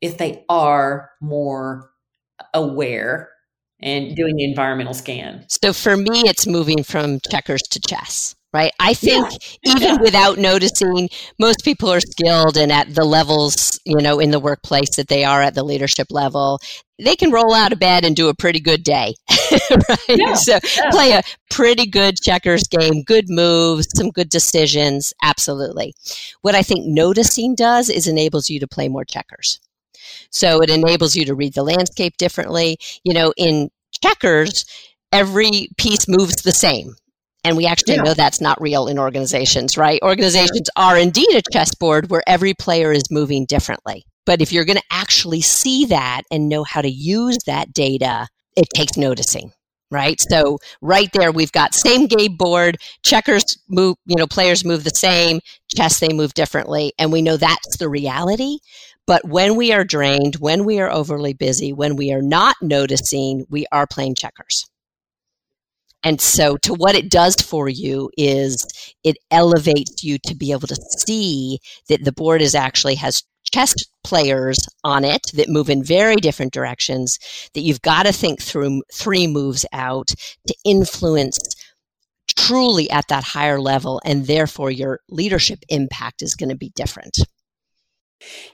if 0.00 0.18
they 0.18 0.44
are 0.48 1.10
more 1.20 1.90
aware 2.54 3.30
and 3.80 4.16
doing 4.16 4.36
the 4.36 4.44
environmental 4.44 4.94
scan? 4.94 5.44
So 5.48 5.72
for 5.72 5.96
me, 5.96 6.22
it's 6.24 6.46
moving 6.46 6.82
from 6.82 7.20
checkers 7.30 7.62
to 7.62 7.80
chess. 7.80 8.34
Right. 8.56 8.72
I 8.80 8.94
think 8.94 9.28
yeah. 9.62 9.72
even 9.76 9.82
yeah. 9.82 10.00
without 10.00 10.38
noticing, 10.38 11.10
most 11.38 11.62
people 11.62 11.92
are 11.92 12.00
skilled 12.00 12.56
and 12.56 12.72
at 12.72 12.94
the 12.94 13.04
levels, 13.04 13.78
you 13.84 14.00
know, 14.00 14.18
in 14.18 14.30
the 14.30 14.40
workplace 14.40 14.96
that 14.96 15.08
they 15.08 15.24
are 15.24 15.42
at 15.42 15.54
the 15.54 15.62
leadership 15.62 16.06
level, 16.08 16.58
they 16.98 17.16
can 17.16 17.30
roll 17.30 17.52
out 17.52 17.74
of 17.74 17.78
bed 17.78 18.02
and 18.02 18.16
do 18.16 18.30
a 18.30 18.34
pretty 18.34 18.58
good 18.58 18.82
day. 18.82 19.14
right. 19.70 19.98
Yeah. 20.08 20.32
So 20.32 20.58
play 20.90 21.12
a 21.12 21.20
pretty 21.50 21.84
good 21.84 22.16
checkers 22.18 22.62
game, 22.62 23.02
good 23.02 23.26
moves, 23.28 23.88
some 23.94 24.08
good 24.08 24.30
decisions. 24.30 25.12
Absolutely. 25.22 25.92
What 26.40 26.54
I 26.54 26.62
think 26.62 26.86
noticing 26.86 27.56
does 27.56 27.90
is 27.90 28.06
enables 28.06 28.48
you 28.48 28.58
to 28.60 28.66
play 28.66 28.88
more 28.88 29.04
checkers. 29.04 29.60
So 30.30 30.62
it 30.62 30.70
enables 30.70 31.14
you 31.14 31.26
to 31.26 31.34
read 31.34 31.52
the 31.52 31.62
landscape 31.62 32.16
differently. 32.16 32.78
You 33.04 33.12
know, 33.12 33.34
in 33.36 33.68
checkers, 34.02 34.64
every 35.12 35.68
piece 35.76 36.08
moves 36.08 36.36
the 36.36 36.52
same. 36.52 36.94
And 37.46 37.56
we 37.56 37.64
actually 37.64 37.94
yeah. 37.94 38.02
know 38.02 38.14
that's 38.14 38.40
not 38.40 38.60
real 38.60 38.88
in 38.88 38.98
organizations, 38.98 39.78
right? 39.78 40.02
Organizations 40.02 40.68
are 40.74 40.98
indeed 40.98 41.32
a 41.32 41.42
chessboard 41.52 42.10
where 42.10 42.24
every 42.26 42.54
player 42.54 42.90
is 42.90 43.04
moving 43.08 43.46
differently. 43.46 44.04
But 44.24 44.42
if 44.42 44.52
you're 44.52 44.64
going 44.64 44.78
to 44.78 44.84
actually 44.90 45.42
see 45.42 45.84
that 45.86 46.22
and 46.32 46.48
know 46.48 46.64
how 46.64 46.82
to 46.82 46.90
use 46.90 47.38
that 47.46 47.72
data, 47.72 48.26
it 48.56 48.66
takes 48.74 48.96
noticing 48.96 49.52
right 49.92 50.20
so 50.30 50.58
right 50.82 51.10
there 51.12 51.30
we've 51.30 51.52
got 51.52 51.72
same 51.72 52.08
game 52.08 52.36
board 52.36 52.76
checkers 53.04 53.56
move 53.68 53.94
you 54.04 54.16
know 54.16 54.26
players 54.26 54.64
move 54.64 54.82
the 54.82 54.90
same 54.90 55.38
chess 55.76 56.00
they 56.00 56.08
move 56.08 56.34
differently 56.34 56.92
and 56.98 57.12
we 57.12 57.22
know 57.22 57.36
that's 57.36 57.76
the 57.76 57.88
reality 57.88 58.58
but 59.06 59.24
when 59.24 59.54
we 59.54 59.72
are 59.72 59.84
drained, 59.84 60.36
when 60.36 60.64
we 60.64 60.80
are 60.80 60.90
overly 60.90 61.32
busy, 61.32 61.72
when 61.72 61.94
we 61.94 62.12
are 62.12 62.22
not 62.22 62.56
noticing, 62.60 63.46
we 63.48 63.64
are 63.70 63.86
playing 63.86 64.16
checkers. 64.16 64.66
And 66.02 66.20
so, 66.20 66.56
to 66.58 66.74
what 66.74 66.94
it 66.94 67.10
does 67.10 67.34
for 67.36 67.68
you 67.68 68.10
is 68.16 68.66
it 69.02 69.16
elevates 69.30 70.04
you 70.04 70.18
to 70.26 70.34
be 70.34 70.52
able 70.52 70.68
to 70.68 70.76
see 70.98 71.58
that 71.88 72.04
the 72.04 72.12
board 72.12 72.42
is 72.42 72.54
actually 72.54 72.94
has 72.96 73.22
chess 73.52 73.74
players 74.04 74.58
on 74.84 75.04
it 75.04 75.22
that 75.34 75.48
move 75.48 75.68
in 75.70 75.82
very 75.82 76.16
different 76.16 76.52
directions, 76.52 77.18
that 77.54 77.62
you've 77.62 77.82
got 77.82 78.04
to 78.04 78.12
think 78.12 78.40
through 78.40 78.82
three 78.92 79.26
moves 79.26 79.64
out 79.72 80.08
to 80.46 80.54
influence 80.64 81.38
truly 82.36 82.88
at 82.90 83.08
that 83.08 83.24
higher 83.24 83.60
level. 83.60 84.00
And 84.04 84.26
therefore, 84.26 84.70
your 84.70 85.00
leadership 85.08 85.60
impact 85.68 86.22
is 86.22 86.34
going 86.34 86.50
to 86.50 86.56
be 86.56 86.70
different. 86.74 87.18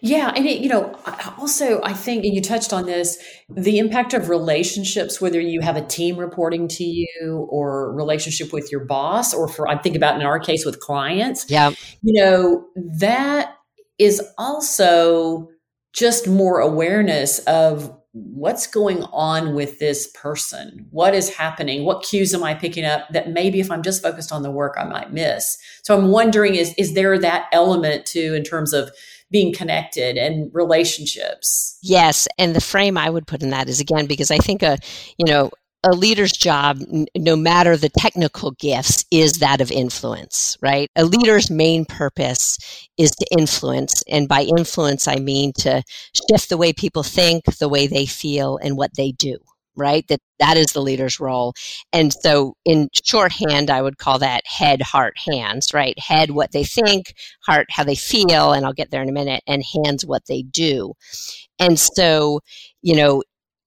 Yeah, 0.01 0.33
and 0.35 0.44
it, 0.46 0.61
you 0.61 0.68
know, 0.68 0.94
also 1.38 1.81
I 1.83 1.92
think, 1.92 2.25
and 2.25 2.35
you 2.35 2.40
touched 2.40 2.72
on 2.72 2.87
this, 2.87 3.16
the 3.48 3.79
impact 3.79 4.12
of 4.12 4.29
relationships, 4.29 5.20
whether 5.20 5.40
you 5.40 5.61
have 5.61 5.77
a 5.77 5.87
team 5.87 6.16
reporting 6.16 6.66
to 6.68 6.85
you 6.85 7.46
or 7.48 7.94
relationship 7.94 8.53
with 8.53 8.72
your 8.72 8.85
boss, 8.85 9.33
or 9.33 9.46
for 9.46 9.68
I 9.68 9.79
think 9.79 9.94
about 9.94 10.16
in 10.16 10.22
our 10.22 10.40
case 10.40 10.64
with 10.64 10.81
clients. 10.81 11.48
Yeah, 11.48 11.70
you 12.03 12.20
know, 12.20 12.66
that 12.98 13.57
is 13.98 14.20
also 14.37 15.48
just 15.92 16.27
more 16.27 16.59
awareness 16.59 17.38
of 17.40 17.96
what's 18.12 18.66
going 18.66 19.03
on 19.05 19.55
with 19.55 19.79
this 19.79 20.07
person. 20.09 20.87
What 20.90 21.14
is 21.14 21.35
happening? 21.35 21.85
What 21.85 22.03
cues 22.03 22.35
am 22.35 22.42
i 22.42 22.53
picking 22.53 22.85
up 22.85 23.09
that 23.11 23.31
maybe 23.31 23.59
if 23.59 23.70
i'm 23.70 23.83
just 23.83 24.03
focused 24.03 24.33
on 24.33 24.42
the 24.42 24.51
work 24.51 24.75
i 24.79 24.85
might 24.85 25.12
miss? 25.12 25.57
So 25.83 25.96
i'm 25.96 26.09
wondering 26.09 26.55
is 26.55 26.75
is 26.77 26.94
there 26.94 27.18
that 27.18 27.46
element 27.53 28.05
too 28.05 28.35
in 28.35 28.44
terms 28.44 28.75
of 28.75 28.90
being 29.33 29.53
connected 29.53 30.16
and 30.16 30.51
relationships. 30.55 31.79
Yes, 31.83 32.29
and 32.38 32.55
the 32.55 32.61
frame 32.61 32.97
I 32.97 33.11
would 33.11 33.27
put 33.27 33.42
in 33.42 33.51
that 33.51 33.68
is 33.68 33.81
again 33.81 34.07
because 34.07 34.31
I 34.31 34.38
think 34.38 34.62
a 34.62 34.79
you 35.18 35.25
know 35.27 35.51
a 35.85 35.90
leader's 35.90 36.33
job, 36.33 36.79
no 37.16 37.35
matter 37.35 37.77
the 37.77 37.88
technical 37.88 38.53
gifts, 38.53 39.05
is 39.11 39.35
that 39.35 39.61
of 39.61 39.73
influence, 39.73 40.57
right? 40.62 40.88
A 40.95 41.05
leader's 41.05 41.51
main 41.51 41.85
purpose 41.85 42.57
is 42.97 43.11
to 43.11 43.27
influence. 43.37 44.03
And 44.09 44.29
by 44.29 44.42
influence, 44.42 45.09
I 45.09 45.16
mean 45.16 45.53
to 45.55 45.83
shift 46.31 46.51
the 46.51 46.57
way 46.57 46.73
people 46.73 47.03
think, 47.03 47.47
the 47.59 47.68
way 47.68 47.88
they 47.88 48.07
feel, 48.07 48.59
and 48.62 48.77
what 48.77 48.95
they 48.97 49.11
do 49.11 49.38
right? 49.76 50.06
That 50.08 50.20
that 50.38 50.56
is 50.56 50.72
the 50.72 50.82
leader's 50.82 51.20
role. 51.20 51.54
And 51.92 52.12
so 52.12 52.54
in 52.64 52.88
shorthand 53.04 53.70
i 53.70 53.80
would 53.82 53.98
call 53.98 54.18
that 54.18 54.42
head 54.46 54.82
heart 54.82 55.14
hands 55.18 55.72
right? 55.74 55.98
Head 55.98 56.30
what 56.30 56.52
they 56.52 56.64
think 56.64 57.14
heart 57.46 57.66
how 57.70 57.85
they 57.85 57.94
feel 57.94 58.52
and 58.52 58.64
i'll 58.66 58.72
get 58.72 58.90
there 58.90 59.02
in 59.02 59.08
a 59.08 59.12
minute 59.12 59.42
and 59.46 59.62
hands 59.85 60.04
what 60.06 60.26
they 60.26 60.42
do. 60.42 60.94
And 61.58 61.78
so 61.78 62.40
you 62.82 62.96
know 62.96 63.22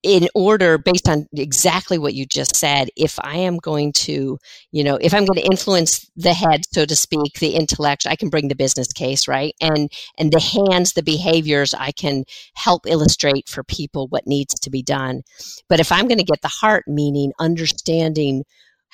in 0.06 0.30
order 0.36 0.78
based 0.78 1.10
on 1.10 1.26
exactly 1.34 1.98
what 1.98 2.14
you 2.14 2.28
just 2.28 2.56
said 2.56 2.90
if 2.96 3.18
i 3.24 3.36
am 3.36 3.58
going 3.58 3.92
to 3.92 4.38
you 4.72 4.84
know 4.84 4.98
if 5.02 5.16
i'm 5.16 5.26
going 5.26 5.40
to 5.40 5.50
influence 5.50 6.10
the 6.16 6.34
head 6.34 6.62
so 6.72 6.86
to 6.86 6.96
speak 6.96 7.40
the 7.40 7.56
intellect 7.56 8.06
i 8.08 8.16
can 8.16 8.30
bring 8.30 8.48
the 8.48 8.56
business 8.56 8.94
case 8.94 9.28
right? 9.28 9.56
And 9.60 9.92
and 10.18 10.32
the 10.32 10.40
hands 10.40 10.94
the 10.94 11.02
behaviors 11.04 11.74
i 11.74 11.92
can 11.92 12.24
help 12.54 12.84
illustrate 12.86 13.50
for 13.50 13.64
people 13.64 14.08
what 14.10 14.28
needs 14.28 14.54
to 14.60 14.70
be 14.70 14.84
done. 14.84 15.24
But 15.68 15.80
if 15.80 15.92
i'm 15.92 16.08
going 16.08 16.20
to 16.20 16.24
get 16.24 16.42
the 16.42 16.48
heart 16.48 16.84
meaning 16.88 17.32
understanding 17.40 18.44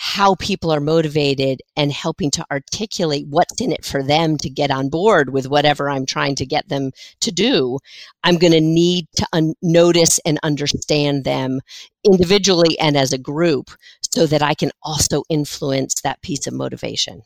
how 0.04 0.34
people 0.34 0.72
are 0.72 0.80
motivated 0.80 1.62
and 1.78 1.92
helping 1.92 2.32
to 2.32 2.44
articulate 2.50 3.28
what's 3.30 3.62
in 3.62 3.72
it 3.72 3.86
for 3.86 4.02
them 4.02 4.36
to 4.36 4.50
get 4.50 4.72
on 4.72 4.90
board 4.90 5.32
with 5.32 5.48
whatever 5.48 5.92
I'm 5.92 6.08
trying 6.08 6.34
to 6.38 6.46
get 6.46 6.68
them 6.70 6.90
to 7.20 7.32
do, 7.32 7.78
I'm 8.24 8.40
going 8.40 8.54
to 8.54 8.62
need 8.62 9.06
to 9.18 9.28
un- 9.32 9.54
notice 9.62 10.20
and 10.26 10.40
understand 10.42 11.24
them 11.24 11.62
individually 12.04 12.80
and 12.80 12.98
as 12.98 13.14
a 13.14 13.20
group 13.20 13.70
so 14.02 14.26
that 14.26 14.42
I 14.42 14.56
can 14.56 14.72
also 14.82 15.22
influence 15.30 16.02
that 16.02 16.24
piece 16.24 16.48
of 16.48 16.54
motivation. 16.56 17.22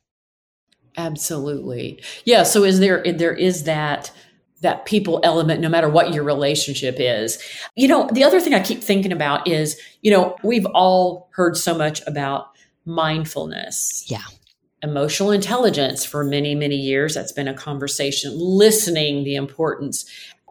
Absolutely. 0.97 2.03
Yeah, 2.25 2.43
so 2.43 2.65
is 2.65 2.81
there 2.81 3.01
there 3.03 3.33
is 3.33 3.63
that 3.63 4.11
that 4.59 4.85
people 4.85 5.21
element 5.23 5.61
no 5.61 5.69
matter 5.69 5.88
what 5.88 6.13
your 6.13 6.25
relationship 6.25 6.97
is. 6.99 7.41
You 7.77 7.88
know, 7.88 8.09
the 8.11 8.25
other 8.25 8.41
thing 8.41 8.53
I 8.53 8.59
keep 8.59 8.83
thinking 8.83 9.13
about 9.13 9.47
is, 9.47 9.79
you 10.01 10.11
know, 10.11 10.35
we've 10.43 10.65
all 10.65 11.29
heard 11.35 11.55
so 11.55 11.77
much 11.77 12.01
about 12.05 12.54
mindfulness. 12.85 14.05
Yeah. 14.07 14.23
Emotional 14.83 15.31
intelligence 15.31 16.05
for 16.05 16.23
many, 16.23 16.55
many 16.55 16.75
years. 16.75 17.15
That's 17.15 17.31
been 17.31 17.47
a 17.47 17.53
conversation. 17.53 18.31
Listening, 18.35 19.23
the 19.23 19.35
importance. 19.35 20.05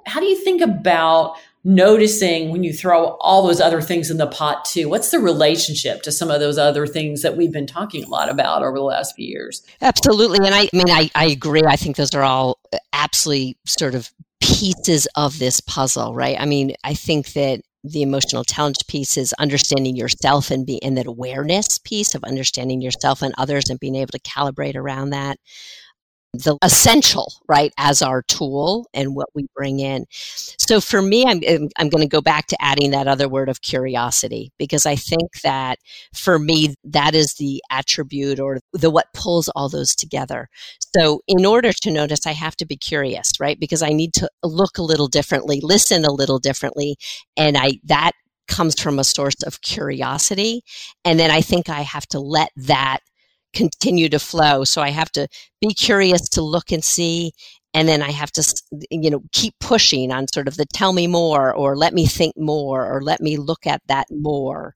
How 0.06 0.20
do 0.20 0.26
you 0.26 0.36
think 0.36 0.60
about 0.60 1.36
noticing 1.66 2.50
when 2.50 2.62
you 2.62 2.72
throw 2.72 3.16
all 3.20 3.46
those 3.46 3.60
other 3.60 3.80
things 3.80 4.10
in 4.10 4.18
the 4.18 4.26
pot 4.26 4.64
too? 4.64 4.88
What's 4.88 5.10
the 5.10 5.18
relationship 5.18 6.02
to 6.02 6.12
some 6.12 6.30
of 6.30 6.40
those 6.40 6.58
other 6.58 6.86
things 6.86 7.22
that 7.22 7.36
we've 7.36 7.52
been 7.52 7.66
talking 7.66 8.04
a 8.04 8.08
lot 8.08 8.28
about 8.28 8.62
over 8.62 8.76
the 8.76 8.84
last 8.84 9.16
few 9.16 9.26
years? 9.26 9.62
Absolutely. 9.80 10.44
And 10.44 10.54
I, 10.54 10.62
I 10.62 10.70
mean, 10.72 10.90
I, 10.90 11.10
I 11.14 11.26
agree. 11.26 11.62
I 11.66 11.76
think 11.76 11.96
those 11.96 12.14
are 12.14 12.22
all 12.22 12.58
absolutely 12.92 13.56
sort 13.64 13.94
of 13.94 14.12
pieces 14.42 15.08
of 15.16 15.38
this 15.38 15.60
puzzle, 15.60 16.14
right? 16.14 16.36
I 16.38 16.44
mean, 16.44 16.74
I 16.84 16.92
think 16.92 17.32
that 17.32 17.62
the 17.84 18.02
emotional 18.02 18.44
challenge 18.44 18.78
piece 18.88 19.18
is 19.18 19.34
understanding 19.34 19.94
yourself 19.94 20.50
and 20.50 20.66
be 20.66 20.82
and 20.82 20.96
that 20.96 21.06
awareness 21.06 21.78
piece 21.78 22.14
of 22.14 22.24
understanding 22.24 22.80
yourself 22.80 23.20
and 23.20 23.34
others 23.36 23.68
and 23.68 23.78
being 23.78 23.94
able 23.94 24.10
to 24.12 24.18
calibrate 24.20 24.74
around 24.74 25.10
that 25.10 25.38
the 26.34 26.56
essential 26.62 27.32
right 27.48 27.72
as 27.78 28.02
our 28.02 28.22
tool 28.22 28.86
and 28.92 29.14
what 29.14 29.28
we 29.34 29.46
bring 29.54 29.80
in. 29.80 30.04
So 30.10 30.80
for 30.80 31.02
me 31.02 31.24
i'm, 31.24 31.40
um, 31.48 31.68
I'm 31.78 31.88
going 31.88 32.02
to 32.02 32.08
go 32.08 32.20
back 32.20 32.46
to 32.48 32.62
adding 32.62 32.90
that 32.90 33.08
other 33.08 33.28
word 33.28 33.48
of 33.48 33.62
curiosity 33.62 34.52
because 34.58 34.86
i 34.86 34.96
think 34.96 35.40
that 35.42 35.78
for 36.12 36.38
me 36.38 36.74
that 36.84 37.14
is 37.14 37.34
the 37.34 37.62
attribute 37.70 38.40
or 38.40 38.60
the 38.72 38.90
what 38.90 39.06
pulls 39.14 39.48
all 39.50 39.68
those 39.68 39.94
together. 39.94 40.48
So 40.96 41.20
in 41.26 41.44
order 41.46 41.72
to 41.72 41.90
notice 41.90 42.26
i 42.26 42.32
have 42.32 42.56
to 42.56 42.66
be 42.66 42.76
curious 42.76 43.32
right 43.40 43.58
because 43.58 43.82
i 43.82 43.90
need 43.90 44.12
to 44.14 44.28
look 44.42 44.78
a 44.78 44.82
little 44.82 45.08
differently 45.08 45.60
listen 45.62 46.04
a 46.04 46.12
little 46.12 46.38
differently 46.38 46.96
and 47.36 47.56
i 47.56 47.72
that 47.84 48.12
comes 48.46 48.78
from 48.78 48.98
a 48.98 49.04
source 49.04 49.42
of 49.44 49.62
curiosity. 49.62 50.62
And 51.04 51.18
then 51.18 51.30
i 51.30 51.40
think 51.40 51.68
i 51.68 51.80
have 51.80 52.06
to 52.08 52.20
let 52.20 52.50
that 52.56 53.00
continue 53.54 54.08
to 54.08 54.18
flow. 54.18 54.64
So 54.64 54.82
I 54.82 54.90
have 54.90 55.10
to 55.12 55.28
be 55.60 55.72
curious 55.74 56.28
to 56.30 56.42
look 56.42 56.72
and 56.72 56.84
see. 56.84 57.32
And 57.72 57.88
then 57.88 58.02
I 58.02 58.10
have 58.10 58.30
to, 58.32 58.62
you 58.90 59.10
know, 59.10 59.22
keep 59.32 59.54
pushing 59.58 60.12
on 60.12 60.28
sort 60.28 60.46
of 60.46 60.56
the 60.56 60.66
tell 60.72 60.92
me 60.92 61.06
more 61.06 61.52
or 61.52 61.76
let 61.76 61.92
me 61.94 62.06
think 62.06 62.36
more 62.36 62.84
or 62.86 63.02
let 63.02 63.20
me 63.20 63.36
look 63.36 63.66
at 63.66 63.80
that 63.88 64.06
more. 64.10 64.74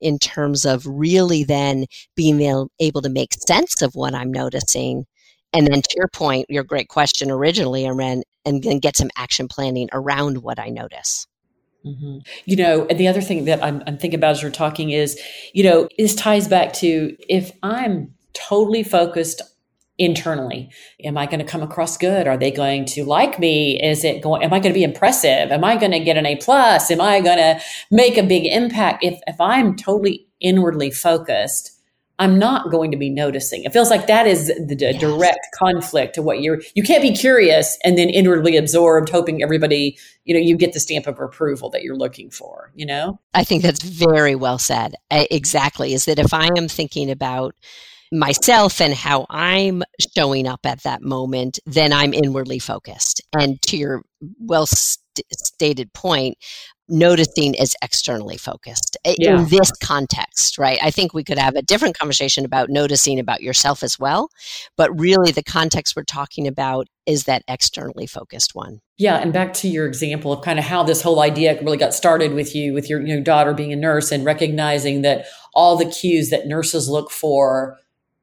in 0.00 0.18
terms 0.18 0.64
of 0.64 0.86
really 0.86 1.44
then 1.44 1.86
being 2.14 2.68
able 2.80 3.02
to 3.02 3.08
make 3.08 3.34
sense 3.34 3.82
of 3.82 3.94
what 3.94 4.14
I'm 4.14 4.32
noticing. 4.32 5.06
And 5.52 5.66
then 5.66 5.82
to 5.82 5.94
your 5.96 6.08
point, 6.08 6.46
your 6.48 6.64
great 6.64 6.88
question 6.88 7.30
originally, 7.30 7.86
around 7.86 8.24
and 8.44 8.62
then 8.62 8.78
get 8.78 8.96
some 8.96 9.10
action 9.16 9.48
planning 9.48 9.88
around 9.92 10.42
what 10.42 10.58
I 10.58 10.68
notice. 10.68 11.26
Mm-hmm. 11.84 12.18
You 12.44 12.56
know, 12.56 12.86
and 12.88 12.98
the 12.98 13.08
other 13.08 13.20
thing 13.20 13.44
that 13.46 13.62
I'm, 13.62 13.82
I'm 13.86 13.98
thinking 13.98 14.18
about 14.18 14.32
as 14.32 14.42
you're 14.42 14.50
talking 14.50 14.90
is, 14.90 15.18
you 15.54 15.64
know, 15.64 15.88
this 15.96 16.14
ties 16.14 16.48
back 16.48 16.72
to 16.74 17.16
if 17.28 17.52
I'm 17.62 18.14
totally 18.48 18.82
focused 18.82 19.42
internally. 19.98 20.70
Am 21.04 21.18
i 21.18 21.26
going 21.26 21.40
to 21.40 21.44
come 21.44 21.62
across 21.62 21.96
good? 21.96 22.28
Are 22.28 22.36
they 22.36 22.52
going 22.52 22.84
to 22.86 23.04
like 23.04 23.38
me? 23.38 23.82
Is 23.82 24.04
it 24.04 24.22
going 24.22 24.42
am 24.42 24.52
i 24.52 24.60
going 24.60 24.72
to 24.72 24.78
be 24.78 24.84
impressive? 24.84 25.50
Am 25.50 25.64
i 25.64 25.76
going 25.76 25.92
to 25.92 26.00
get 26.00 26.16
an 26.16 26.26
a 26.26 26.36
plus? 26.36 26.90
Am 26.90 27.00
i 27.00 27.20
going 27.20 27.38
to 27.38 27.60
make 27.90 28.16
a 28.16 28.22
big 28.22 28.46
impact? 28.46 29.02
If 29.02 29.20
if 29.26 29.40
i'm 29.40 29.74
totally 29.76 30.26
inwardly 30.40 30.90
focused 30.90 31.78
i'm 32.18 32.38
not 32.38 32.70
going 32.70 32.90
to 32.90 32.96
be 32.96 33.10
noticing. 33.10 33.64
It 33.64 33.72
feels 33.72 33.90
like 33.90 34.06
that 34.06 34.26
is 34.26 34.48
the 34.48 34.76
yes. 34.78 35.00
direct 35.00 35.46
conflict 35.54 36.14
to 36.14 36.22
what 36.22 36.40
you're 36.40 36.60
you 36.74 36.82
can't 36.82 37.02
be 37.02 37.14
curious 37.14 37.78
and 37.84 37.96
then 37.96 38.08
inwardly 38.08 38.56
absorbed 38.56 39.08
hoping 39.08 39.42
everybody 39.42 39.98
you 40.24 40.34
know 40.34 40.40
you 40.40 40.56
get 40.56 40.72
the 40.72 40.80
stamp 40.80 41.06
of 41.06 41.18
approval 41.18 41.70
that 41.70 41.82
you're 41.82 41.96
looking 41.96 42.30
for 42.30 42.72
you 42.74 42.86
know? 42.86 43.18
I 43.34 43.44
think 43.44 43.62
that's 43.62 43.82
very 43.82 44.34
well 44.34 44.58
said. 44.58 44.94
Exactly 45.10 45.92
is 45.94 46.04
that 46.06 46.18
if 46.18 46.34
i 46.34 46.48
am 46.56 46.68
thinking 46.68 47.10
about 47.10 47.54
myself 48.12 48.80
and 48.80 48.94
how 48.94 49.26
I'm 49.30 49.82
showing 50.16 50.46
up 50.46 50.60
at 50.64 50.82
that 50.82 51.02
moment, 51.02 51.58
then 51.66 51.92
I'm 51.92 52.14
inwardly 52.14 52.58
focused. 52.58 53.20
And 53.38 53.60
to 53.62 53.76
your 53.76 54.02
well 54.40 54.66
st- 54.66 55.04
stated 55.32 55.92
point, 55.92 56.38
noticing 56.88 57.54
is 57.54 57.76
externally 57.82 58.36
focused 58.36 58.96
yeah. 59.04 59.38
in 59.38 59.48
this 59.48 59.70
context, 59.82 60.58
right? 60.58 60.78
I 60.82 60.90
think 60.90 61.12
we 61.12 61.22
could 61.22 61.38
have 61.38 61.54
a 61.54 61.62
different 61.62 61.98
conversation 61.98 62.44
about 62.44 62.70
noticing 62.70 63.18
about 63.18 63.42
yourself 63.42 63.82
as 63.82 63.98
well, 63.98 64.30
but 64.76 64.98
really 64.98 65.30
the 65.30 65.42
context 65.42 65.94
we're 65.94 66.04
talking 66.04 66.46
about 66.46 66.86
is 67.06 67.24
that 67.24 67.42
externally 67.46 68.06
focused 68.06 68.54
one. 68.54 68.80
Yeah, 68.96 69.16
and 69.16 69.32
back 69.32 69.52
to 69.54 69.68
your 69.68 69.86
example 69.86 70.32
of 70.32 70.42
kind 70.42 70.58
of 70.58 70.64
how 70.64 70.82
this 70.82 71.02
whole 71.02 71.20
idea 71.20 71.60
really 71.62 71.76
got 71.76 71.94
started 71.94 72.32
with 72.32 72.54
you, 72.54 72.72
with 72.72 72.88
your 72.88 73.00
you 73.00 73.16
know, 73.16 73.22
daughter 73.22 73.54
being 73.54 73.72
a 73.72 73.76
nurse 73.76 74.10
and 74.10 74.24
recognizing 74.24 75.02
that 75.02 75.26
all 75.54 75.76
the 75.76 75.86
cues 75.86 76.30
that 76.30 76.46
nurses 76.46 76.88
look 76.88 77.10
for 77.10 77.76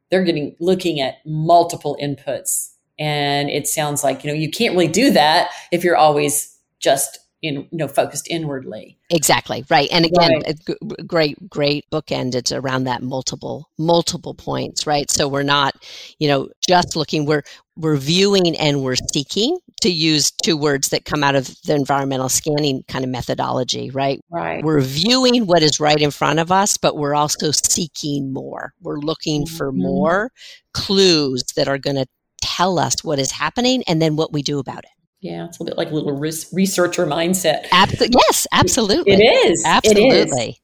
they're 0.10 0.24
getting 0.24 0.56
looking 0.60 1.00
at 1.00 1.16
multiple 1.26 1.98
inputs. 2.02 2.72
And 2.98 3.50
it 3.50 3.68
sounds 3.68 4.04
like 4.04 4.24
you 4.24 4.30
know 4.30 4.36
you 4.38 4.50
can't 4.50 4.74
really 4.74 4.88
do 4.88 5.12
that 5.12 5.52
if 5.72 5.84
you're 5.84 5.98
always 5.98 6.58
just 6.80 7.20
in 7.46 7.56
you 7.72 7.78
know 7.78 7.88
focused 7.88 8.28
inwardly. 8.30 8.98
Exactly 9.10 9.66
right 9.70 9.88
and 9.92 10.06
again 10.06 10.32
right. 10.46 10.60
G- 10.68 11.04
great 11.06 11.50
great 11.50 11.90
bookend 11.92 12.36
it's 12.36 12.52
around 12.52 12.86
that 12.86 13.04
multiple 13.04 13.70
multiple 13.78 14.34
points 14.34 14.88
right? 14.88 15.10
So 15.10 15.28
we're 15.28 15.44
not 15.44 15.76
you 16.20 16.28
know 16.28 16.50
just 16.68 16.96
looking 16.96 17.26
we're 17.26 17.44
we're 17.78 17.98
viewing 17.98 18.56
and 18.58 18.84
we're 18.84 18.96
seeking 18.96 19.58
to 19.82 19.90
use 19.90 20.32
two 20.32 20.58
words 20.58 20.90
that 20.90 21.06
come 21.06 21.24
out 21.24 21.36
of 21.36 21.48
the 21.66 21.76
environmental 21.76 22.30
scanning 22.30 22.84
kind 22.88 23.04
of 23.04 23.12
methodology 23.12 23.90
right? 23.92 24.20
Right. 24.30 24.64
We're 24.64 24.82
viewing 24.82 25.46
what 25.46 25.62
is 25.62 25.80
right 25.80 26.00
in 26.00 26.12
front 26.12 26.40
of 26.40 26.52
us 26.52 26.78
but 26.78 26.98
we're 26.98 27.16
also 27.16 27.52
seeking 27.52 28.34
more. 28.34 28.74
We're 28.82 29.00
looking 29.00 29.46
mm-hmm. 29.46 29.56
for 29.56 29.72
more 29.72 30.32
clues 30.74 31.44
that 31.56 31.68
are 31.68 31.78
going 31.78 31.98
to 31.98 32.08
tell 32.42 32.80
us 32.80 33.04
what 33.04 33.20
is 33.20 33.32
happening 33.32 33.84
and 33.88 34.02
then 34.02 34.16
what 34.16 34.32
we 34.32 34.42
do 34.42 34.60
about 34.60 34.80
it 34.80 34.95
yeah, 35.26 35.46
it's 35.46 35.60
a 35.60 35.64
bit 35.64 35.76
like 35.76 35.90
a 35.90 35.94
little 35.94 36.14
researcher 36.14 37.08
mindset. 37.08 37.68
Absol- 37.70 38.14
yes, 38.14 38.46
absolutely. 38.52 39.14
It 39.14 39.50
is. 39.50 39.64
Absolutely. 39.66 40.20
It 40.20 40.50
is. 40.50 40.60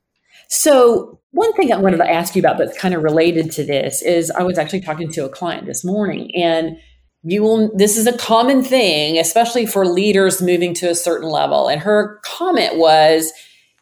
So, 0.50 1.20
one 1.32 1.52
thing 1.54 1.72
I 1.72 1.78
wanted 1.78 1.98
to 1.98 2.10
ask 2.10 2.36
you 2.36 2.42
about 2.42 2.60
that's 2.60 2.78
kind 2.78 2.94
of 2.94 3.02
related 3.02 3.52
to 3.54 3.66
this 3.66 4.04
is 4.04 4.30
I 4.32 4.44
was 4.44 4.60
actually 4.60 4.82
talking 4.82 5.12
to 5.14 5.26
a 5.26 5.30
client 5.30 5.66
this 5.66 5.84
morning 5.84 6.30
and 6.36 6.78
you 7.24 7.42
will 7.42 7.76
this 7.76 7.98
is 7.98 8.06
a 8.06 8.18
common 8.18 8.64
thing 8.64 9.18
especially 9.18 9.66
for 9.66 9.86
leaders 9.86 10.42
moving 10.42 10.74
to 10.74 10.90
a 10.90 10.96
certain 10.96 11.30
level 11.30 11.68
and 11.68 11.80
her 11.80 12.20
comment 12.26 12.78
was 12.78 13.32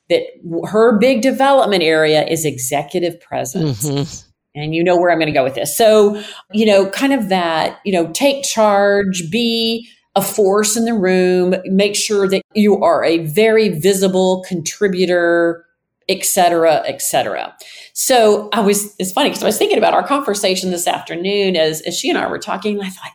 that 0.10 0.24
her 0.65 0.98
big 1.00 1.22
development 1.22 1.82
area 1.82 2.28
is 2.28 2.44
executive 2.44 3.20
presence 3.22 3.86
mm-hmm. 3.86 4.30
and 4.56 4.76
you 4.76 4.84
know 4.84 4.98
where 4.98 5.10
i'm 5.10 5.18
going 5.18 5.26
to 5.26 5.32
go 5.32 5.44
with 5.44 5.56
this 5.56 5.76
so 5.76 6.22
you 6.52 6.65
know 6.65 6.89
kind 6.89 7.13
of 7.13 7.30
that 7.30 7.80
you 7.86 7.94
know 7.94 8.12
take 8.12 8.44
charge 8.44 9.32
be 9.32 9.89
a 10.15 10.22
force 10.22 10.76
in 10.76 10.86
the 10.86 10.93
room, 10.93 11.56
make 11.65 11.95
sure 11.95 12.28
that 12.28 12.41
you 12.54 12.82
are 12.84 13.04
a 13.04 13.26
very 13.26 13.69
visible 13.69 14.43
contributor, 14.48 15.65
et 16.10 16.26
cetera, 16.26 16.82
et 16.88 17.02
cetera. 17.02 17.56
So 17.93 18.50
I 18.52 18.62
was, 18.62 18.95
it's 18.98 19.12
funny 19.12 19.30
because 19.30 19.43
I 19.43 19.45
was 19.45 19.58
thinking 19.58 19.78
about 19.78 19.93
our 19.93 20.06
conversation 20.06 20.72
this 20.72 20.88
afternoon 20.88 21.56
as, 21.56 21.82
as 21.82 21.98
she 21.98 22.10
and 22.10 22.17
I 22.17 22.28
were 22.28 22.39
talking. 22.39 22.78
And 22.80 22.88
I 22.88 22.89
thought, 22.89 23.12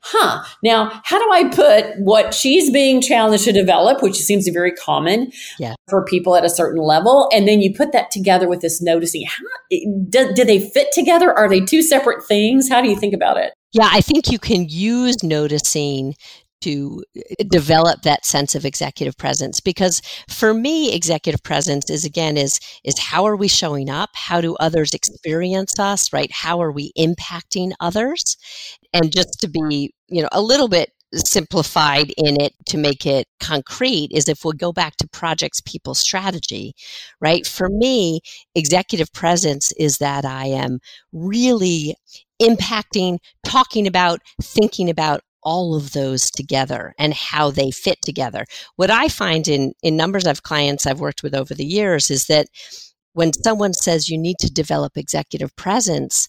huh, 0.00 0.44
now 0.62 1.02
how 1.04 1.18
do 1.18 1.30
I 1.30 1.50
put 1.50 1.98
what 1.98 2.32
she's 2.32 2.70
being 2.70 3.02
challenged 3.02 3.44
to 3.44 3.52
develop, 3.52 4.02
which 4.02 4.16
seems 4.16 4.48
very 4.48 4.72
common 4.72 5.30
yeah. 5.58 5.74
for 5.90 6.04
people 6.04 6.34
at 6.34 6.44
a 6.44 6.48
certain 6.48 6.80
level, 6.80 7.28
and 7.34 7.46
then 7.46 7.60
you 7.60 7.74
put 7.74 7.92
that 7.92 8.10
together 8.10 8.48
with 8.48 8.62
this 8.62 8.80
noticing, 8.80 9.26
how, 9.26 9.44
do, 10.08 10.32
do 10.32 10.44
they 10.44 10.60
fit 10.70 10.92
together? 10.92 11.30
Are 11.30 11.48
they 11.48 11.60
two 11.60 11.82
separate 11.82 12.24
things? 12.24 12.70
How 12.70 12.80
do 12.80 12.88
you 12.88 12.96
think 12.96 13.12
about 13.12 13.36
it? 13.36 13.52
Yeah, 13.72 13.88
I 13.92 14.00
think 14.00 14.30
you 14.30 14.38
can 14.38 14.66
use 14.68 15.22
noticing 15.22 16.14
to 16.62 17.04
uh, 17.16 17.44
develop 17.50 18.02
that 18.02 18.24
sense 18.26 18.54
of 18.56 18.64
executive 18.64 19.16
presence 19.16 19.60
because 19.60 20.02
for 20.28 20.52
me 20.52 20.92
executive 20.92 21.40
presence 21.44 21.88
is 21.88 22.04
again 22.04 22.36
is 22.36 22.58
is 22.82 22.98
how 22.98 23.26
are 23.26 23.36
we 23.36 23.46
showing 23.46 23.88
up? 23.88 24.10
How 24.14 24.40
do 24.40 24.56
others 24.56 24.92
experience 24.94 25.78
us 25.78 26.12
right? 26.12 26.30
How 26.32 26.60
are 26.60 26.72
we 26.72 26.92
impacting 26.98 27.72
others? 27.78 28.36
And 28.92 29.12
just 29.12 29.40
to 29.40 29.48
be 29.48 29.92
you 30.08 30.22
know 30.22 30.28
a 30.32 30.42
little 30.42 30.68
bit 30.68 30.90
simplified 31.14 32.12
in 32.18 32.38
it 32.40 32.52
to 32.66 32.76
make 32.76 33.06
it 33.06 33.26
concrete 33.40 34.10
is 34.12 34.28
if 34.28 34.44
we 34.44 34.52
go 34.54 34.72
back 34.72 34.96
to 34.96 35.08
projects 35.08 35.60
people 35.60 35.94
strategy 35.94 36.74
right? 37.20 37.46
For 37.46 37.68
me 37.68 38.20
executive 38.54 39.12
presence 39.12 39.72
is 39.78 39.98
that 39.98 40.24
i 40.26 40.46
am 40.46 40.80
really 41.12 41.94
impacting, 42.40 43.18
talking 43.44 43.86
about, 43.86 44.20
thinking 44.42 44.88
about 44.88 45.20
all 45.42 45.74
of 45.74 45.92
those 45.92 46.30
together 46.30 46.94
and 46.98 47.14
how 47.14 47.50
they 47.50 47.70
fit 47.70 48.00
together. 48.02 48.44
What 48.76 48.90
I 48.90 49.08
find 49.08 49.48
in, 49.48 49.72
in 49.82 49.96
numbers 49.96 50.26
of 50.26 50.42
clients 50.42 50.86
I've 50.86 51.00
worked 51.00 51.22
with 51.22 51.34
over 51.34 51.54
the 51.54 51.64
years 51.64 52.10
is 52.10 52.26
that 52.26 52.48
when 53.12 53.32
someone 53.32 53.72
says 53.72 54.08
you 54.08 54.18
need 54.18 54.36
to 54.40 54.52
develop 54.52 54.96
executive 54.96 55.54
presence, 55.56 56.28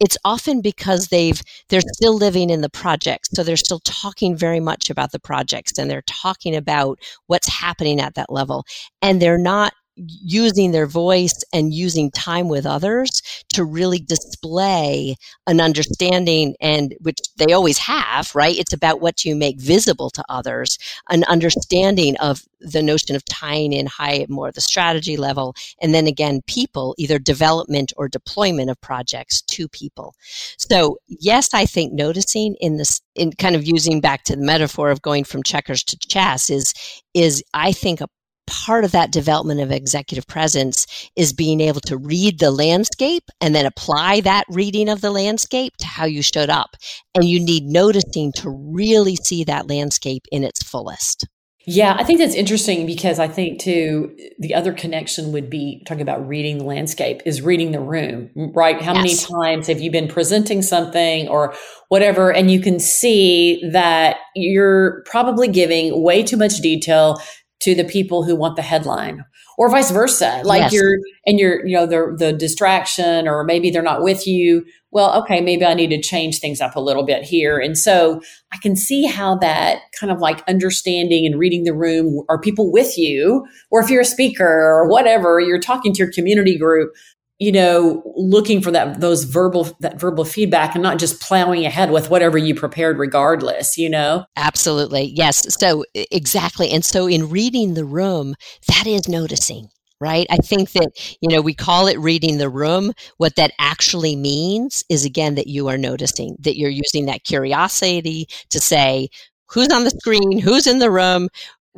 it's 0.00 0.18
often 0.24 0.60
because 0.60 1.08
they've 1.08 1.40
they're 1.68 1.80
still 1.80 2.14
living 2.14 2.50
in 2.50 2.60
the 2.60 2.70
project 2.70 3.28
so 3.34 3.42
they're 3.42 3.56
still 3.56 3.80
talking 3.80 4.36
very 4.36 4.60
much 4.60 4.90
about 4.90 5.10
the 5.10 5.18
projects 5.18 5.76
and 5.76 5.90
they're 5.90 6.02
talking 6.06 6.54
about 6.54 6.98
what's 7.26 7.48
happening 7.48 8.00
at 8.00 8.14
that 8.14 8.30
level 8.30 8.64
and 9.02 9.20
they're 9.20 9.38
not 9.38 9.72
using 10.06 10.70
their 10.70 10.86
voice 10.86 11.42
and 11.52 11.74
using 11.74 12.10
time 12.10 12.48
with 12.48 12.66
others 12.66 13.22
to 13.52 13.64
really 13.64 13.98
display 13.98 15.16
an 15.46 15.60
understanding 15.60 16.54
and 16.60 16.94
which 17.00 17.18
they 17.36 17.52
always 17.52 17.78
have 17.78 18.34
right? 18.34 18.58
It's 18.58 18.72
about 18.72 19.00
what 19.00 19.24
you 19.24 19.34
make 19.34 19.60
visible 19.60 20.10
to 20.10 20.24
others 20.28 20.78
an 21.10 21.24
understanding 21.24 22.16
of 22.18 22.42
the 22.60 22.82
notion 22.82 23.14
of 23.16 23.24
tying 23.24 23.72
in 23.72 23.86
high 23.86 24.26
more 24.28 24.50
the 24.52 24.60
strategy 24.60 25.16
level 25.16 25.54
and 25.80 25.94
then 25.94 26.06
again 26.06 26.40
people 26.46 26.94
either 26.98 27.18
development 27.18 27.92
or 27.96 28.08
deployment 28.08 28.70
of 28.70 28.80
projects 28.80 29.42
to 29.42 29.68
people. 29.68 30.14
So 30.58 30.98
yes 31.08 31.52
i 31.54 31.66
think 31.66 31.92
noticing 31.92 32.54
in 32.60 32.76
this 32.76 33.00
in 33.14 33.32
kind 33.32 33.56
of 33.56 33.66
using 33.66 34.00
back 34.00 34.24
to 34.24 34.36
the 34.36 34.42
metaphor 34.42 34.90
of 34.90 35.02
going 35.02 35.24
from 35.24 35.42
checkers 35.42 35.82
to 35.84 35.98
chess 35.98 36.50
is 36.50 36.74
is 37.14 37.42
i 37.54 37.72
think 37.72 38.00
a 38.00 38.08
part 38.48 38.84
of 38.84 38.92
that 38.92 39.12
development 39.12 39.60
of 39.60 39.70
executive 39.70 40.26
presence 40.26 40.86
is 41.16 41.32
being 41.32 41.60
able 41.60 41.80
to 41.82 41.96
read 41.96 42.38
the 42.38 42.50
landscape 42.50 43.24
and 43.40 43.54
then 43.54 43.66
apply 43.66 44.20
that 44.22 44.44
reading 44.48 44.88
of 44.88 45.00
the 45.00 45.10
landscape 45.10 45.76
to 45.78 45.86
how 45.86 46.04
you 46.04 46.22
showed 46.22 46.50
up. 46.50 46.76
And 47.14 47.24
you 47.24 47.38
need 47.38 47.64
noticing 47.64 48.32
to 48.36 48.50
really 48.50 49.16
see 49.16 49.44
that 49.44 49.68
landscape 49.68 50.24
in 50.32 50.44
its 50.44 50.62
fullest. 50.62 51.26
Yeah, 51.70 51.94
I 51.98 52.02
think 52.02 52.18
that's 52.18 52.34
interesting 52.34 52.86
because 52.86 53.18
I 53.18 53.28
think 53.28 53.60
too 53.60 54.16
the 54.38 54.54
other 54.54 54.72
connection 54.72 55.32
would 55.32 55.50
be 55.50 55.82
talking 55.86 56.00
about 56.00 56.26
reading 56.26 56.56
the 56.56 56.64
landscape 56.64 57.20
is 57.26 57.42
reading 57.42 57.72
the 57.72 57.80
room, 57.80 58.30
right? 58.54 58.80
How 58.80 58.94
yes. 58.94 59.28
many 59.28 59.44
times 59.44 59.66
have 59.66 59.78
you 59.78 59.90
been 59.90 60.08
presenting 60.08 60.62
something 60.62 61.28
or 61.28 61.54
whatever 61.88 62.32
and 62.32 62.50
you 62.50 62.62
can 62.62 62.80
see 62.80 63.62
that 63.70 64.16
you're 64.34 65.02
probably 65.04 65.46
giving 65.46 66.02
way 66.02 66.22
too 66.22 66.38
much 66.38 66.56
detail 66.62 67.20
to 67.60 67.74
the 67.74 67.84
people 67.84 68.22
who 68.22 68.36
want 68.36 68.56
the 68.56 68.62
headline 68.62 69.24
or 69.56 69.68
vice 69.68 69.90
versa. 69.90 70.40
Like 70.44 70.60
yes. 70.60 70.72
you're 70.72 70.98
and 71.26 71.38
you're 71.38 71.66
you 71.66 71.74
know 71.74 71.86
the 71.86 72.14
the 72.16 72.32
distraction 72.32 73.26
or 73.26 73.44
maybe 73.44 73.70
they're 73.70 73.82
not 73.82 74.02
with 74.02 74.26
you. 74.26 74.64
Well 74.90 75.20
okay 75.22 75.40
maybe 75.40 75.64
i 75.64 75.74
need 75.74 75.90
to 75.90 76.00
change 76.00 76.38
things 76.38 76.60
up 76.60 76.76
a 76.76 76.80
little 76.80 77.04
bit 77.04 77.24
here. 77.24 77.58
And 77.58 77.76
so 77.76 78.22
i 78.52 78.58
can 78.58 78.76
see 78.76 79.04
how 79.04 79.36
that 79.36 79.80
kind 79.98 80.12
of 80.12 80.20
like 80.20 80.42
understanding 80.48 81.26
and 81.26 81.38
reading 81.38 81.64
the 81.64 81.74
room 81.74 82.24
are 82.28 82.40
people 82.40 82.70
with 82.70 82.96
you? 82.96 83.46
Or 83.70 83.82
if 83.82 83.90
you're 83.90 84.02
a 84.02 84.06
speaker 84.06 84.46
or 84.46 84.88
whatever 84.88 85.40
you're 85.40 85.60
talking 85.60 85.92
to 85.92 85.98
your 85.98 86.12
community 86.12 86.56
group 86.56 86.94
you 87.38 87.52
know 87.52 88.02
looking 88.16 88.60
for 88.60 88.70
that 88.70 89.00
those 89.00 89.24
verbal 89.24 89.68
that 89.80 90.00
verbal 90.00 90.24
feedback 90.24 90.74
and 90.74 90.82
not 90.82 90.98
just 90.98 91.20
plowing 91.20 91.64
ahead 91.64 91.90
with 91.90 92.10
whatever 92.10 92.36
you 92.36 92.54
prepared 92.54 92.98
regardless 92.98 93.78
you 93.78 93.88
know? 93.88 94.24
Absolutely. 94.36 95.12
Yes. 95.14 95.54
So 95.58 95.84
exactly. 95.94 96.70
And 96.70 96.84
so 96.84 97.06
in 97.06 97.30
reading 97.30 97.74
the 97.74 97.84
room 97.84 98.34
that 98.66 98.86
is 98.86 99.08
noticing 99.08 99.68
right? 100.00 100.26
I 100.30 100.36
think 100.36 100.72
that 100.72 101.16
you 101.20 101.28
know 101.28 101.40
we 101.40 101.54
call 101.54 101.88
it 101.88 101.98
reading 101.98 102.38
the 102.38 102.48
room. 102.48 102.92
What 103.16 103.36
that 103.36 103.52
actually 103.58 104.14
means 104.16 104.84
is 104.88 105.04
again 105.04 105.34
that 105.34 105.48
you 105.48 105.68
are 105.68 105.78
noticing 105.78 106.36
that 106.40 106.56
you're 106.56 106.70
using 106.70 107.06
that 107.06 107.24
curiosity 107.24 108.28
to 108.50 108.60
say 108.60 109.08
who's 109.50 109.70
on 109.70 109.84
the 109.84 109.90
screen? 109.90 110.38
Who's 110.38 110.66
in 110.66 110.78
the 110.78 110.90
room 110.90 111.28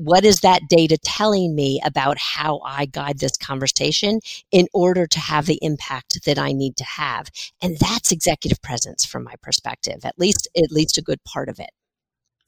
what 0.00 0.24
is 0.24 0.40
that 0.40 0.62
data 0.68 0.96
telling 1.04 1.54
me 1.54 1.80
about 1.84 2.16
how 2.18 2.60
I 2.64 2.86
guide 2.86 3.18
this 3.18 3.36
conversation 3.36 4.20
in 4.50 4.66
order 4.72 5.06
to 5.06 5.20
have 5.20 5.46
the 5.46 5.58
impact 5.60 6.24
that 6.24 6.38
I 6.38 6.52
need 6.52 6.76
to 6.78 6.84
have? 6.84 7.30
And 7.60 7.76
that's 7.78 8.10
executive 8.10 8.62
presence 8.62 9.04
from 9.04 9.24
my 9.24 9.34
perspective, 9.42 10.00
at 10.04 10.18
least, 10.18 10.48
at 10.56 10.72
least 10.72 10.96
a 10.96 11.02
good 11.02 11.22
part 11.24 11.48
of 11.48 11.60
it. 11.60 11.70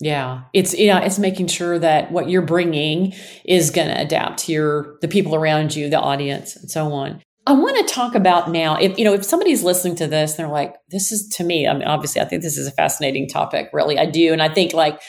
Yeah, 0.00 0.42
it's 0.52 0.76
yeah, 0.76 1.00
it's 1.00 1.18
making 1.18 1.46
sure 1.46 1.78
that 1.78 2.10
what 2.10 2.28
you're 2.28 2.42
bringing 2.42 3.12
is 3.44 3.70
going 3.70 3.88
to 3.88 4.00
adapt 4.00 4.40
to 4.40 4.52
your 4.52 4.96
the 5.00 5.06
people 5.06 5.34
around 5.34 5.76
you, 5.76 5.88
the 5.90 6.00
audience, 6.00 6.56
and 6.56 6.68
so 6.68 6.92
on. 6.92 7.22
I 7.46 7.52
want 7.52 7.76
to 7.86 7.94
talk 7.94 8.14
about 8.14 8.50
now 8.50 8.76
if 8.76 8.98
you 8.98 9.04
know 9.04 9.12
if 9.12 9.24
somebody's 9.24 9.62
listening 9.62 9.94
to 9.96 10.08
this, 10.08 10.34
they're 10.34 10.48
like, 10.48 10.74
"This 10.88 11.12
is 11.12 11.28
to 11.36 11.44
me." 11.44 11.68
I 11.68 11.74
mean, 11.74 11.84
obviously, 11.86 12.20
I 12.20 12.24
think 12.24 12.42
this 12.42 12.56
is 12.56 12.66
a 12.66 12.72
fascinating 12.72 13.28
topic. 13.28 13.68
Really, 13.72 13.96
I 13.96 14.06
do, 14.06 14.32
and 14.32 14.42
I 14.42 14.52
think 14.52 14.72
like, 14.72 15.00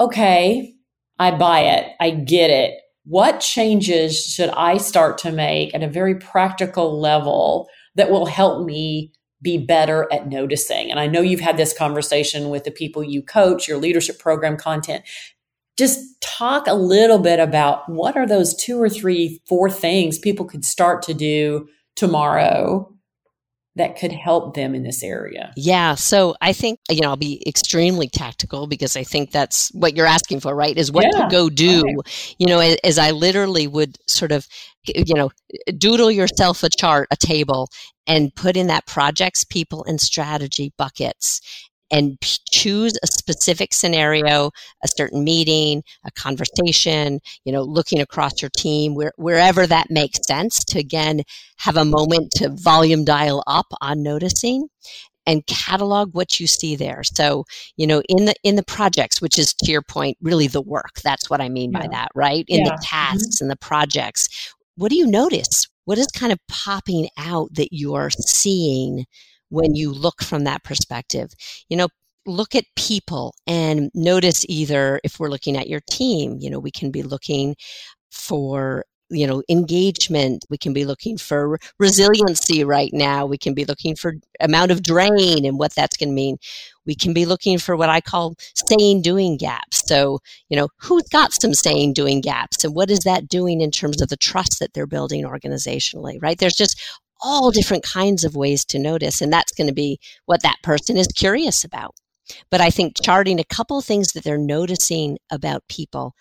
okay, 0.00 0.74
I 1.20 1.30
buy 1.32 1.60
it. 1.60 1.92
I 2.00 2.10
get 2.10 2.48
it. 2.50 2.80
What 3.04 3.40
changes 3.40 4.24
should 4.24 4.48
I 4.50 4.78
start 4.78 5.18
to 5.18 5.30
make 5.30 5.74
at 5.74 5.82
a 5.82 5.88
very 5.88 6.14
practical 6.14 6.98
level 6.98 7.68
that 7.94 8.10
will 8.10 8.26
help 8.26 8.64
me 8.64 9.12
be 9.42 9.58
better 9.58 10.08
at 10.10 10.28
noticing? 10.28 10.90
And 10.90 10.98
I 10.98 11.06
know 11.06 11.20
you've 11.20 11.40
had 11.40 11.58
this 11.58 11.76
conversation 11.76 12.48
with 12.48 12.64
the 12.64 12.70
people 12.70 13.04
you 13.04 13.22
coach, 13.22 13.68
your 13.68 13.78
leadership 13.78 14.18
program 14.18 14.56
content. 14.56 15.04
Just 15.76 16.20
talk 16.22 16.66
a 16.66 16.74
little 16.74 17.18
bit 17.18 17.38
about 17.38 17.86
what 17.88 18.16
are 18.16 18.26
those 18.26 18.54
two 18.54 18.80
or 18.80 18.88
three, 18.88 19.42
four 19.46 19.70
things 19.70 20.18
people 20.18 20.46
could 20.46 20.64
start 20.64 21.02
to 21.02 21.14
do 21.14 21.68
tomorrow 21.96 22.90
that 23.76 23.96
could 23.96 24.12
help 24.12 24.54
them 24.54 24.74
in 24.74 24.82
this 24.82 25.02
area? 25.02 25.52
Yeah. 25.56 25.94
So 25.94 26.34
I 26.40 26.52
think, 26.52 26.80
you 26.90 27.00
know, 27.00 27.10
I'll 27.10 27.16
be 27.16 27.42
extremely 27.46 28.08
tactical 28.08 28.66
because 28.66 28.96
I 28.96 29.04
think 29.04 29.30
that's 29.30 29.68
what 29.72 29.96
you're 29.96 30.06
asking 30.06 30.40
for, 30.40 30.54
right? 30.54 30.76
Is 30.76 30.90
what 30.90 31.06
yeah. 31.12 31.24
to 31.24 31.28
go 31.30 31.48
do. 31.48 31.80
Okay. 31.80 32.34
You 32.38 32.46
know, 32.46 32.58
as, 32.58 32.76
as 32.82 32.98
I 32.98 33.12
literally 33.12 33.66
would 33.66 33.96
sort 34.08 34.32
of, 34.32 34.46
eh, 34.88 35.04
you 35.06 35.14
know, 35.14 35.30
eh, 35.66 35.72
doodle 35.78 36.10
yourself 36.10 36.62
a 36.62 36.68
chart, 36.68 37.08
a 37.10 37.16
table, 37.16 37.68
and 38.06 38.34
put 38.34 38.56
in 38.56 38.66
that 38.66 38.86
projects, 38.86 39.44
people, 39.44 39.84
and 39.84 40.00
strategy 40.00 40.72
buckets 40.76 41.40
and 41.90 42.18
choose 42.50 42.96
a 43.02 43.06
specific 43.06 43.72
scenario, 43.72 44.50
a 44.84 44.88
certain 44.88 45.24
meeting, 45.24 45.82
a 46.04 46.10
conversation, 46.12 47.20
you 47.44 47.52
know, 47.52 47.62
looking 47.62 48.00
across 48.00 48.40
your 48.40 48.50
team, 48.56 48.94
where, 48.94 49.12
wherever 49.16 49.66
that 49.66 49.90
makes 49.90 50.26
sense 50.26 50.64
to 50.64 50.78
again 50.78 51.22
have 51.58 51.76
a 51.76 51.84
moment 51.84 52.30
to 52.32 52.48
volume 52.50 53.04
dial 53.04 53.42
up 53.46 53.66
on 53.80 54.02
noticing 54.02 54.68
and 55.26 55.46
catalog 55.46 56.14
what 56.14 56.40
you 56.40 56.46
see 56.46 56.76
there. 56.76 57.02
So, 57.02 57.44
you 57.76 57.86
know, 57.86 58.02
in 58.08 58.24
the 58.24 58.34
in 58.42 58.56
the 58.56 58.64
projects, 58.64 59.20
which 59.20 59.38
is 59.38 59.52
to 59.54 59.70
your 59.70 59.82
point, 59.82 60.16
really 60.20 60.46
the 60.46 60.62
work. 60.62 61.00
That's 61.04 61.28
what 61.28 61.40
I 61.40 61.48
mean 61.48 61.72
yeah. 61.72 61.80
by 61.80 61.88
that, 61.88 62.08
right? 62.14 62.44
In 62.48 62.64
yeah. 62.64 62.70
the 62.70 62.82
tasks 62.82 63.36
mm-hmm. 63.36 63.44
and 63.44 63.50
the 63.50 63.56
projects. 63.56 64.54
What 64.76 64.90
do 64.90 64.96
you 64.96 65.06
notice? 65.06 65.68
What 65.84 65.98
is 65.98 66.06
kind 66.08 66.32
of 66.32 66.38
popping 66.48 67.08
out 67.18 67.54
that 67.54 67.68
you're 67.72 68.10
seeing 68.10 69.04
when 69.50 69.74
you 69.74 69.92
look 69.92 70.22
from 70.22 70.44
that 70.44 70.64
perspective. 70.64 71.32
You 71.68 71.76
know, 71.76 71.88
look 72.26 72.54
at 72.54 72.64
people 72.76 73.34
and 73.46 73.90
notice 73.94 74.44
either 74.48 75.00
if 75.04 75.18
we're 75.18 75.30
looking 75.30 75.56
at 75.56 75.68
your 75.68 75.80
team, 75.90 76.38
you 76.40 76.50
know, 76.50 76.58
we 76.58 76.70
can 76.70 76.90
be 76.90 77.02
looking 77.02 77.56
for 78.10 78.84
you 79.10 79.26
know 79.26 79.42
engagement 79.48 80.44
we 80.50 80.56
can 80.56 80.72
be 80.72 80.84
looking 80.84 81.18
for 81.18 81.58
resiliency 81.78 82.62
right 82.62 82.90
now 82.92 83.26
we 83.26 83.36
can 83.36 83.54
be 83.54 83.64
looking 83.64 83.96
for 83.96 84.14
amount 84.38 84.70
of 84.70 84.82
drain 84.82 85.44
and 85.44 85.58
what 85.58 85.74
that's 85.74 85.96
going 85.96 86.08
to 86.08 86.14
mean. 86.14 86.36
We 86.86 86.94
can 86.94 87.12
be 87.12 87.26
looking 87.26 87.58
for 87.58 87.76
what 87.76 87.88
i 87.88 88.00
call 88.00 88.34
saying 88.54 89.02
doing 89.02 89.36
gaps. 89.36 89.82
So 89.86 90.20
you 90.48 90.56
know 90.56 90.68
who's 90.78 91.08
got 91.10 91.32
some 91.32 91.54
saying 91.54 91.94
doing 91.94 92.20
gaps 92.20 92.64
and 92.64 92.74
what 92.74 92.90
is 92.90 93.00
that 93.00 93.28
doing 93.28 93.60
in 93.60 93.70
terms 93.70 94.00
of 94.00 94.08
the 94.08 94.16
trust 94.16 94.60
that 94.60 94.72
they're 94.74 94.86
building 94.86 95.24
organizationally 95.24 96.18
right? 96.22 96.38
There's 96.38 96.54
just 96.54 96.80
all 97.22 97.50
different 97.50 97.84
kinds 97.84 98.24
of 98.24 98.36
ways 98.36 98.64
to 98.66 98.78
notice. 98.78 99.20
And 99.20 99.32
that's 99.32 99.52
going 99.52 99.66
to 99.66 99.74
be 99.74 99.98
what 100.26 100.42
that 100.42 100.62
person 100.62 100.96
is 100.96 101.08
curious 101.08 101.64
about. 101.64 101.94
But 102.50 102.60
I 102.60 102.70
think 102.70 102.94
charting 103.02 103.40
a 103.40 103.44
couple 103.44 103.80
things 103.80 104.12
that 104.12 104.24
they're 104.24 104.38
noticing 104.38 105.18
about 105.30 105.64
people 105.68 106.14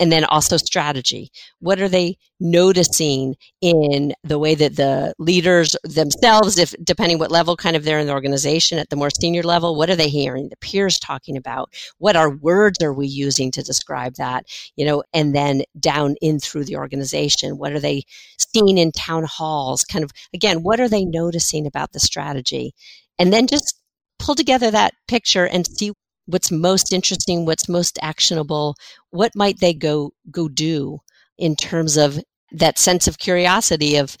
and 0.00 0.10
then 0.10 0.24
also 0.24 0.56
strategy. 0.56 1.30
What 1.60 1.80
are 1.80 1.88
they 1.88 2.16
noticing 2.40 3.36
in 3.60 4.12
the 4.24 4.38
way 4.38 4.54
that 4.54 4.76
the 4.76 5.14
leaders 5.18 5.76
themselves, 5.84 6.58
if 6.58 6.74
depending 6.82 7.18
what 7.18 7.30
level 7.30 7.56
kind 7.56 7.76
of 7.76 7.84
they're 7.84 7.98
in 7.98 8.06
the 8.06 8.12
organization 8.12 8.78
at 8.78 8.90
the 8.90 8.96
more 8.96 9.10
senior 9.10 9.42
level, 9.42 9.76
what 9.76 9.88
are 9.88 9.96
they 9.96 10.08
hearing 10.08 10.48
the 10.48 10.56
peers 10.56 10.98
talking 10.98 11.36
about? 11.36 11.72
What 11.98 12.16
are 12.16 12.30
words 12.30 12.82
are 12.82 12.92
we 12.92 13.06
using 13.06 13.50
to 13.52 13.62
describe 13.62 14.14
that? 14.14 14.46
You 14.76 14.84
know, 14.84 15.04
and 15.12 15.34
then 15.34 15.62
down 15.78 16.16
in 16.20 16.40
through 16.40 16.64
the 16.64 16.76
organization, 16.76 17.58
what 17.58 17.72
are 17.72 17.80
they 17.80 18.02
seeing 18.38 18.78
in 18.78 18.92
town 18.92 19.24
halls? 19.24 19.84
Kind 19.84 20.04
of 20.04 20.10
again, 20.34 20.62
what 20.62 20.80
are 20.80 20.88
they 20.88 21.04
noticing 21.04 21.66
about 21.66 21.92
the 21.92 22.00
strategy? 22.00 22.74
And 23.18 23.32
then 23.32 23.46
just 23.46 23.80
pull 24.18 24.34
together 24.34 24.70
that 24.70 24.94
picture 25.06 25.46
and 25.46 25.66
see 25.66 25.92
what's 26.26 26.50
most 26.50 26.92
interesting, 26.92 27.44
what's 27.44 27.68
most 27.68 27.98
actionable, 28.02 28.74
what 29.10 29.32
might 29.34 29.60
they 29.60 29.74
go 29.74 30.12
go 30.30 30.48
do 30.48 30.98
in 31.38 31.56
terms 31.56 31.96
of 31.96 32.18
that 32.52 32.78
sense 32.78 33.06
of 33.06 33.18
curiosity 33.18 33.96
of 33.96 34.16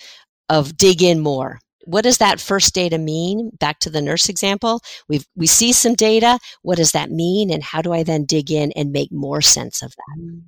of 0.48 0.76
dig 0.76 1.02
in 1.02 1.20
more. 1.20 1.58
What 1.86 2.02
does 2.02 2.18
that 2.18 2.40
first 2.40 2.74
data 2.74 2.98
mean? 2.98 3.50
Back 3.58 3.78
to 3.80 3.90
the 3.90 4.02
nurse 4.02 4.28
example, 4.28 4.80
we 5.08 5.20
we 5.36 5.46
see 5.46 5.72
some 5.72 5.94
data. 5.94 6.38
What 6.62 6.76
does 6.78 6.92
that 6.92 7.10
mean, 7.10 7.50
and 7.50 7.62
how 7.62 7.82
do 7.82 7.92
I 7.92 8.02
then 8.02 8.24
dig 8.24 8.50
in 8.50 8.72
and 8.72 8.92
make 8.92 9.12
more 9.12 9.42
sense 9.42 9.82
of 9.82 9.90
that? 9.90 10.22
Mm. 10.22 10.42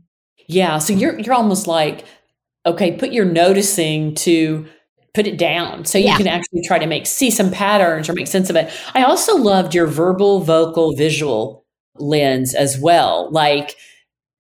Yeah, 0.49 0.79
so 0.79 0.92
you're 0.92 1.19
you're 1.19 1.35
almost 1.35 1.66
like 1.66 2.05
okay, 2.64 2.97
put 2.97 3.12
your 3.12 3.25
noticing 3.25 4.14
to 4.16 4.66
put 5.17 5.27
it 5.27 5.39
down 5.39 5.87
so 5.87 5.97
you 5.97 6.05
yeah. 6.05 6.17
can 6.19 6.29
actually 6.29 6.61
try 6.63 6.79
to 6.79 6.87
make 6.87 7.07
see 7.07 7.31
some 7.31 7.51
patterns 7.51 8.07
or 8.07 8.13
make 8.13 8.27
sense 8.27 8.51
of 8.51 8.55
it. 8.55 8.71
I 8.95 9.03
also 9.03 9.35
loved 9.35 9.75
your 9.75 9.87
verbal, 9.87 10.41
vocal, 10.41 10.95
visual 10.95 11.65
lens 11.97 12.55
as 12.55 12.79
well. 12.79 13.31
Like 13.33 13.77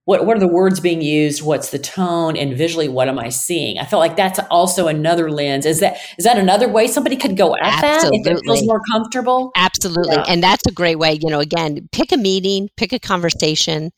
what 0.04 0.26
what 0.26 0.36
are 0.36 0.40
the 0.40 0.46
words 0.46 0.78
being 0.78 1.00
used? 1.00 1.42
What's 1.42 1.70
the 1.70 1.78
tone? 1.78 2.36
And 2.36 2.54
visually, 2.54 2.88
what 2.88 3.08
am 3.08 3.18
I 3.18 3.30
seeing? 3.30 3.78
I 3.78 3.86
felt 3.86 4.00
like 4.00 4.16
that's 4.16 4.38
also 4.50 4.86
another 4.86 5.30
lens. 5.30 5.64
Is 5.64 5.80
that 5.80 5.96
is 6.18 6.26
that 6.26 6.36
another 6.36 6.68
way 6.68 6.86
somebody 6.88 7.16
could 7.16 7.38
go 7.38 7.56
at 7.56 7.82
Absolutely. 7.82 8.22
that 8.24 8.32
if 8.32 8.38
it 8.38 8.44
feels 8.44 8.66
more 8.66 8.82
comfortable? 8.92 9.52
Absolutely, 9.56 10.14
yeah. 10.14 10.24
and 10.28 10.42
that's 10.42 10.66
a 10.66 10.72
great 10.72 10.98
way. 10.98 11.18
You 11.20 11.30
know, 11.30 11.40
again, 11.40 11.88
pick 11.90 12.12
a 12.12 12.18
meeting, 12.18 12.68
pick 12.76 12.92
a 12.92 13.00
conversation 13.00 13.92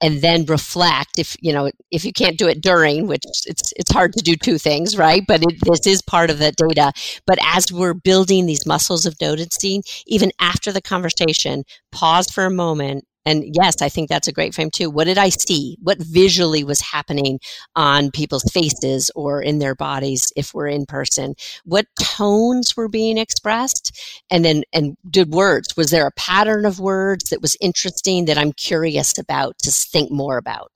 and 0.00 0.20
then 0.20 0.44
reflect 0.46 1.18
if 1.18 1.36
you 1.40 1.52
know 1.52 1.70
if 1.90 2.04
you 2.04 2.12
can't 2.12 2.38
do 2.38 2.46
it 2.46 2.60
during 2.60 3.06
which 3.06 3.22
it's 3.46 3.72
it's 3.76 3.90
hard 3.90 4.12
to 4.12 4.22
do 4.22 4.36
two 4.36 4.58
things 4.58 4.96
right? 4.96 5.22
But 5.26 5.42
it, 5.42 5.58
this 5.64 5.86
is 5.86 6.02
part 6.02 6.30
of 6.30 6.38
the 6.38 6.52
data. 6.52 6.92
But 7.26 7.38
as 7.42 7.72
we're 7.72 7.94
building 7.94 8.46
these 8.46 8.66
muscles 8.66 9.06
of 9.06 9.20
noticing 9.20 9.82
even 10.06 10.30
after 10.40 10.72
the 10.72 10.82
conversation 10.82 11.64
pause 11.92 12.30
for 12.30 12.44
a 12.44 12.50
moment 12.50 13.04
and 13.26 13.44
yes, 13.54 13.82
I 13.82 13.88
think 13.88 14.08
that's 14.08 14.28
a 14.28 14.32
great 14.32 14.54
frame 14.54 14.70
too. 14.70 14.88
What 14.88 15.04
did 15.04 15.18
I 15.18 15.28
see? 15.28 15.76
What 15.82 15.98
visually 15.98 16.64
was 16.64 16.80
happening 16.80 17.40
on 17.74 18.10
people's 18.12 18.44
faces 18.44 19.10
or 19.14 19.42
in 19.42 19.58
their 19.58 19.74
bodies 19.74 20.32
if 20.36 20.54
we're 20.54 20.68
in 20.68 20.86
person? 20.86 21.34
What 21.64 21.86
tones 22.00 22.76
were 22.76 22.88
being 22.88 23.18
expressed? 23.18 24.00
And 24.30 24.44
then, 24.44 24.62
and 24.72 24.96
did 25.10 25.32
words, 25.32 25.76
was 25.76 25.90
there 25.90 26.06
a 26.06 26.12
pattern 26.12 26.64
of 26.64 26.80
words 26.80 27.30
that 27.30 27.42
was 27.42 27.56
interesting 27.60 28.24
that 28.26 28.38
I'm 28.38 28.52
curious 28.52 29.18
about 29.18 29.58
to 29.64 29.70
think 29.72 30.10
more 30.10 30.38
about? 30.38 30.70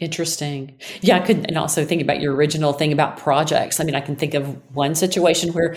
Interesting. 0.00 0.76
Yeah, 1.02 1.18
I 1.18 1.20
could, 1.20 1.46
and 1.46 1.56
also 1.56 1.84
think 1.84 2.02
about 2.02 2.20
your 2.20 2.34
original 2.34 2.72
thing 2.72 2.92
about 2.92 3.16
projects. 3.16 3.78
I 3.78 3.84
mean, 3.84 3.94
I 3.94 4.00
can 4.00 4.16
think 4.16 4.34
of 4.34 4.60
one 4.74 4.96
situation 4.96 5.52
where 5.52 5.76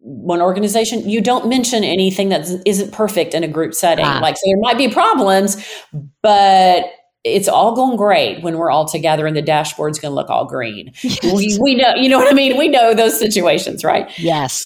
one 0.00 0.40
organization, 0.40 1.08
you 1.08 1.20
don't 1.20 1.48
mention 1.48 1.84
anything 1.84 2.28
that 2.28 2.48
isn't 2.64 2.92
perfect 2.92 3.34
in 3.34 3.42
a 3.44 3.48
group 3.48 3.74
setting. 3.74 4.04
Ah. 4.04 4.20
Like, 4.20 4.36
so 4.36 4.42
there 4.46 4.58
might 4.60 4.78
be 4.78 4.88
problems, 4.88 5.56
but 6.22 6.84
it's 7.24 7.48
all 7.48 7.74
going 7.74 7.96
great 7.96 8.42
when 8.42 8.56
we're 8.58 8.70
all 8.70 8.86
together 8.86 9.26
and 9.26 9.36
the 9.36 9.42
dashboard's 9.42 9.98
going 9.98 10.12
to 10.12 10.14
look 10.14 10.30
all 10.30 10.46
green. 10.46 10.92
We, 11.22 11.58
we 11.60 11.74
know, 11.74 11.94
you 11.94 12.08
know 12.08 12.18
what 12.18 12.30
I 12.30 12.34
mean? 12.34 12.56
We 12.56 12.68
know 12.68 12.94
those 12.94 13.18
situations, 13.18 13.84
right? 13.84 14.10
Yes. 14.18 14.64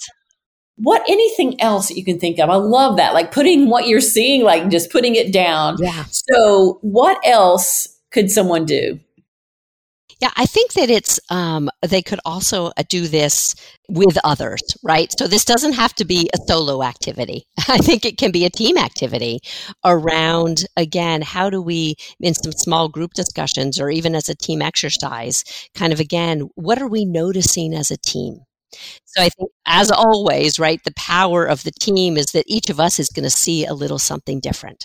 What 0.76 1.02
anything 1.08 1.60
else 1.60 1.88
that 1.88 1.96
you 1.96 2.04
can 2.04 2.18
think 2.18 2.38
of? 2.38 2.50
I 2.50 2.56
love 2.56 2.96
that. 2.96 3.14
Like 3.14 3.32
putting 3.32 3.68
what 3.68 3.86
you're 3.86 4.00
seeing, 4.00 4.42
like 4.42 4.68
just 4.68 4.90
putting 4.90 5.14
it 5.14 5.32
down. 5.32 5.76
Yeah. 5.78 6.04
So, 6.10 6.78
what 6.82 7.18
else 7.24 7.88
could 8.10 8.30
someone 8.30 8.64
do? 8.64 8.98
Yeah, 10.20 10.30
I 10.36 10.46
think 10.46 10.72
that 10.74 10.90
it's 10.90 11.18
um, 11.30 11.68
they 11.86 12.02
could 12.02 12.20
also 12.24 12.66
uh, 12.76 12.82
do 12.88 13.06
this 13.08 13.54
with 13.88 14.16
others, 14.24 14.62
right? 14.82 15.12
So 15.18 15.26
this 15.26 15.44
doesn't 15.44 15.72
have 15.74 15.94
to 15.96 16.04
be 16.04 16.30
a 16.34 16.38
solo 16.46 16.82
activity. 16.82 17.46
I 17.68 17.78
think 17.78 18.04
it 18.04 18.18
can 18.18 18.30
be 18.30 18.44
a 18.44 18.50
team 18.50 18.78
activity 18.78 19.40
around 19.84 20.64
again, 20.76 21.22
how 21.22 21.50
do 21.50 21.60
we 21.60 21.96
in 22.20 22.34
some 22.34 22.52
small 22.52 22.88
group 22.88 23.12
discussions 23.14 23.80
or 23.80 23.90
even 23.90 24.14
as 24.14 24.28
a 24.28 24.34
team 24.34 24.62
exercise, 24.62 25.44
kind 25.74 25.92
of 25.92 26.00
again, 26.00 26.48
what 26.54 26.80
are 26.80 26.88
we 26.88 27.04
noticing 27.04 27.74
as 27.74 27.90
a 27.90 27.96
team? 27.98 28.38
So 29.06 29.22
I 29.22 29.28
think, 29.30 29.50
as 29.66 29.90
always, 29.90 30.58
right, 30.58 30.80
the 30.84 30.92
power 30.96 31.44
of 31.46 31.62
the 31.64 31.72
team 31.72 32.16
is 32.16 32.26
that 32.28 32.44
each 32.48 32.70
of 32.70 32.80
us 32.80 32.98
is 32.98 33.10
going 33.10 33.24
to 33.24 33.30
see 33.30 33.66
a 33.66 33.74
little 33.74 33.98
something 33.98 34.40
different. 34.40 34.84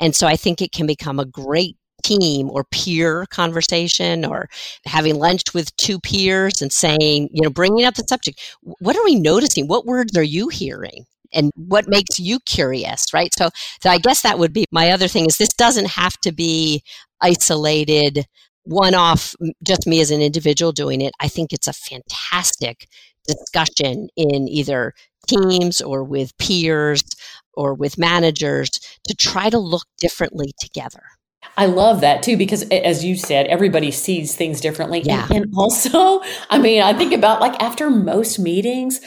And 0.00 0.14
so 0.14 0.26
I 0.26 0.36
think 0.36 0.62
it 0.62 0.72
can 0.72 0.86
become 0.86 1.20
a 1.20 1.26
great 1.26 1.76
team 2.02 2.50
or 2.50 2.64
peer 2.64 3.26
conversation 3.26 4.24
or 4.24 4.48
having 4.84 5.16
lunch 5.16 5.54
with 5.54 5.74
two 5.76 5.98
peers 5.98 6.62
and 6.62 6.72
saying, 6.72 7.28
you 7.32 7.42
know, 7.42 7.50
bringing 7.50 7.84
up 7.84 7.94
the 7.94 8.04
subject. 8.08 8.40
What 8.62 8.96
are 8.96 9.04
we 9.04 9.14
noticing? 9.14 9.66
What 9.66 9.86
words 9.86 10.16
are 10.16 10.22
you 10.22 10.48
hearing? 10.48 11.06
And 11.32 11.50
what 11.56 11.88
makes 11.88 12.18
you 12.18 12.38
curious, 12.40 13.12
right? 13.12 13.34
So, 13.34 13.50
so 13.82 13.90
I 13.90 13.98
guess 13.98 14.22
that 14.22 14.38
would 14.38 14.52
be 14.52 14.64
my 14.70 14.90
other 14.90 15.08
thing 15.08 15.26
is 15.26 15.36
this 15.36 15.52
doesn't 15.52 15.88
have 15.88 16.16
to 16.18 16.32
be 16.32 16.82
isolated, 17.20 18.26
one 18.62 18.94
off, 18.94 19.34
just 19.62 19.86
me 19.86 20.00
as 20.00 20.10
an 20.10 20.22
individual 20.22 20.72
doing 20.72 21.00
it. 21.00 21.12
I 21.20 21.28
think 21.28 21.52
it's 21.52 21.68
a 21.68 21.72
fantastic 21.72 22.88
discussion 23.26 24.08
in 24.16 24.48
either 24.48 24.94
teams 25.26 25.80
or 25.80 26.04
with 26.04 26.36
peers 26.38 27.02
or 27.54 27.74
with 27.74 27.98
managers 27.98 28.70
to 29.08 29.14
try 29.14 29.50
to 29.50 29.58
look 29.58 29.86
differently 29.98 30.52
together. 30.60 31.02
I 31.56 31.66
love 31.66 32.00
that 32.02 32.22
too 32.22 32.36
because 32.36 32.62
as 32.70 33.04
you 33.04 33.16
said 33.16 33.46
everybody 33.46 33.90
sees 33.90 34.34
things 34.34 34.60
differently 34.60 35.02
Yeah. 35.02 35.26
and, 35.30 35.44
and 35.44 35.54
also 35.56 36.20
I 36.50 36.58
mean 36.58 36.82
I 36.82 36.92
think 36.92 37.12
about 37.12 37.40
like 37.40 37.60
after 37.62 37.90
most 37.90 38.38
meetings 38.38 39.00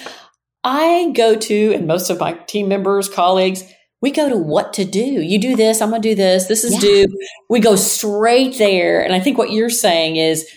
I 0.63 1.11
go 1.15 1.35
to 1.35 1.73
and 1.73 1.87
most 1.87 2.09
of 2.09 2.19
my 2.19 2.33
team 2.33 2.67
members 2.67 3.07
colleagues 3.09 3.63
we 4.01 4.11
go 4.11 4.29
to 4.29 4.37
what 4.37 4.73
to 4.73 4.85
do 4.85 4.99
you 4.99 5.39
do 5.39 5.55
this 5.55 5.81
I'm 5.81 5.89
going 5.89 6.01
to 6.01 6.09
do 6.09 6.15
this 6.15 6.45
this 6.47 6.63
is 6.63 6.73
Yeah. 6.73 6.79
due 6.79 7.07
we 7.49 7.59
go 7.59 7.75
straight 7.75 8.57
there 8.57 9.01
and 9.03 9.13
I 9.13 9.19
think 9.19 9.37
what 9.37 9.51
you're 9.51 9.69
saying 9.69 10.17
is 10.17 10.47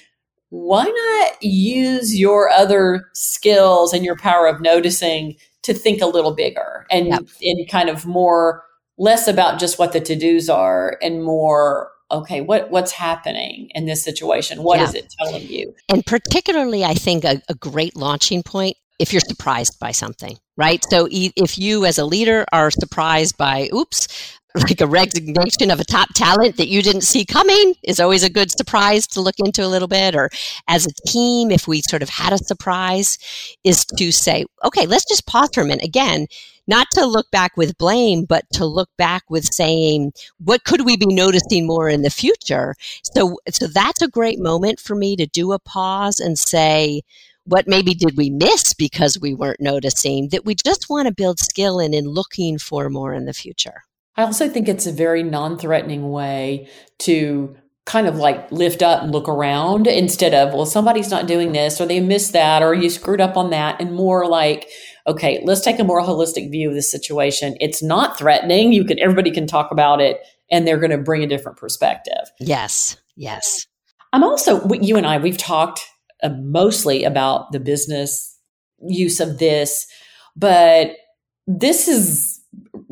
why 0.50 0.84
not 0.84 1.42
use 1.42 2.18
your 2.18 2.50
other 2.50 3.08
skills 3.14 3.92
and 3.94 4.04
your 4.04 4.16
power 4.16 4.46
of 4.46 4.60
noticing 4.60 5.36
to 5.62 5.72
think 5.72 6.02
a 6.02 6.06
little 6.06 6.34
bigger 6.34 6.86
and 6.90 7.06
Yep. 7.06 7.22
and 7.42 7.68
kind 7.70 7.88
of 7.88 8.04
more 8.04 8.62
less 8.98 9.26
about 9.28 9.58
just 9.58 9.78
what 9.78 9.92
the 9.92 10.00
to-dos 10.00 10.48
are 10.48 10.98
and 11.02 11.24
more 11.24 11.90
okay 12.10 12.40
what 12.40 12.70
what's 12.70 12.92
happening 12.92 13.70
in 13.74 13.86
this 13.86 14.04
situation 14.04 14.62
What 14.62 14.78
Yeah. 14.78 14.84
is 14.88 14.94
it 14.94 15.12
telling 15.18 15.46
you 15.48 15.74
And 15.88 16.04
particularly, 16.04 16.84
I 16.84 16.94
think 16.94 17.24
a, 17.24 17.40
a 17.48 17.54
great 17.54 17.96
launching 17.96 18.42
point 18.42 18.76
if 18.98 19.12
you're 19.12 19.20
surprised 19.20 19.78
by 19.80 19.90
something, 19.90 20.36
right? 20.56 20.84
So 20.90 21.08
e- 21.10 21.32
if 21.36 21.58
you 21.58 21.84
as 21.86 21.98
a 21.98 22.04
leader 22.04 22.44
are 22.52 22.70
surprised 22.70 23.36
by, 23.36 23.68
oops, 23.74 24.06
like 24.54 24.80
a 24.80 24.86
resignation 24.86 25.70
of 25.70 25.80
a 25.80 25.84
top 25.84 26.08
talent 26.14 26.58
that 26.58 26.68
you 26.68 26.82
didn't 26.82 27.00
see 27.00 27.24
coming 27.24 27.74
is 27.82 27.98
always 27.98 28.22
a 28.22 28.30
good 28.30 28.50
surprise 28.50 29.06
to 29.08 29.20
look 29.20 29.34
into 29.38 29.64
a 29.64 29.66
little 29.66 29.88
bit. 29.88 30.14
Or 30.14 30.28
as 30.68 30.86
a 30.86 31.08
team, 31.08 31.50
if 31.50 31.66
we 31.66 31.80
sort 31.80 32.02
of 32.02 32.10
had 32.10 32.32
a 32.34 32.38
surprise, 32.38 33.18
is 33.64 33.84
to 33.96 34.12
say, 34.12 34.44
okay, 34.62 34.86
let's 34.86 35.06
just 35.06 35.26
pause 35.26 35.48
for 35.54 35.62
a 35.62 35.66
minute. 35.66 35.84
Again, 35.84 36.26
not 36.66 36.88
to 36.92 37.04
look 37.04 37.30
back 37.30 37.56
with 37.56 37.78
blame, 37.78 38.24
but 38.24 38.44
to 38.52 38.64
look 38.64 38.88
back 38.96 39.22
with 39.28 39.52
saying, 39.52 40.12
what 40.38 40.64
could 40.64 40.84
we 40.84 40.96
be 40.96 41.06
noticing 41.06 41.66
more 41.66 41.88
in 41.88 42.02
the 42.02 42.10
future? 42.10 42.74
So, 43.02 43.38
so 43.50 43.66
that's 43.66 44.02
a 44.02 44.08
great 44.08 44.38
moment 44.38 44.80
for 44.80 44.94
me 44.94 45.16
to 45.16 45.26
do 45.26 45.52
a 45.52 45.58
pause 45.58 46.20
and 46.20 46.38
say, 46.38 47.02
what 47.44 47.66
maybe 47.66 47.94
did 47.94 48.16
we 48.16 48.30
miss 48.30 48.74
because 48.74 49.18
we 49.20 49.34
weren't 49.34 49.60
noticing 49.60 50.28
that 50.28 50.44
we 50.44 50.54
just 50.54 50.88
want 50.88 51.08
to 51.08 51.14
build 51.14 51.38
skill 51.38 51.78
in 51.78 51.94
in 51.94 52.06
looking 52.06 52.58
for 52.58 52.88
more 52.88 53.12
in 53.12 53.24
the 53.24 53.32
future. 53.32 53.82
i 54.16 54.22
also 54.22 54.48
think 54.48 54.68
it's 54.68 54.86
a 54.86 54.92
very 54.92 55.22
non-threatening 55.22 56.10
way 56.10 56.68
to 56.98 57.56
kind 57.84 58.06
of 58.06 58.16
like 58.16 58.50
lift 58.52 58.80
up 58.80 59.02
and 59.02 59.10
look 59.10 59.28
around 59.28 59.88
instead 59.88 60.32
of 60.32 60.54
well 60.54 60.66
somebody's 60.66 61.10
not 61.10 61.26
doing 61.26 61.50
this 61.52 61.80
or 61.80 61.86
they 61.86 61.98
missed 61.98 62.32
that 62.32 62.62
or 62.62 62.74
you 62.74 62.88
screwed 62.88 63.20
up 63.20 63.36
on 63.36 63.50
that 63.50 63.80
and 63.80 63.92
more 63.92 64.28
like 64.28 64.68
okay 65.06 65.40
let's 65.44 65.60
take 65.60 65.78
a 65.78 65.84
more 65.84 66.02
holistic 66.02 66.50
view 66.50 66.68
of 66.68 66.74
the 66.74 66.82
situation. 66.82 67.56
It's 67.60 67.82
not 67.82 68.18
threatening. 68.18 68.72
You 68.72 68.84
can 68.84 68.98
everybody 68.98 69.30
can 69.30 69.46
talk 69.46 69.70
about 69.70 70.00
it 70.00 70.20
and 70.50 70.66
they're 70.66 70.78
going 70.78 70.90
to 70.90 70.98
bring 70.98 71.24
a 71.24 71.26
different 71.26 71.58
perspective. 71.58 72.30
Yes, 72.38 72.96
yes. 73.16 73.66
I'm 74.12 74.22
also, 74.22 74.68
you 74.74 74.96
and 74.96 75.06
I, 75.06 75.16
we've 75.16 75.38
talked 75.38 75.80
uh, 76.22 76.28
mostly 76.28 77.04
about 77.04 77.50
the 77.50 77.58
business 77.58 78.38
use 78.86 79.18
of 79.18 79.38
this, 79.38 79.86
but 80.36 80.90
this 81.46 81.88
is 81.88 82.31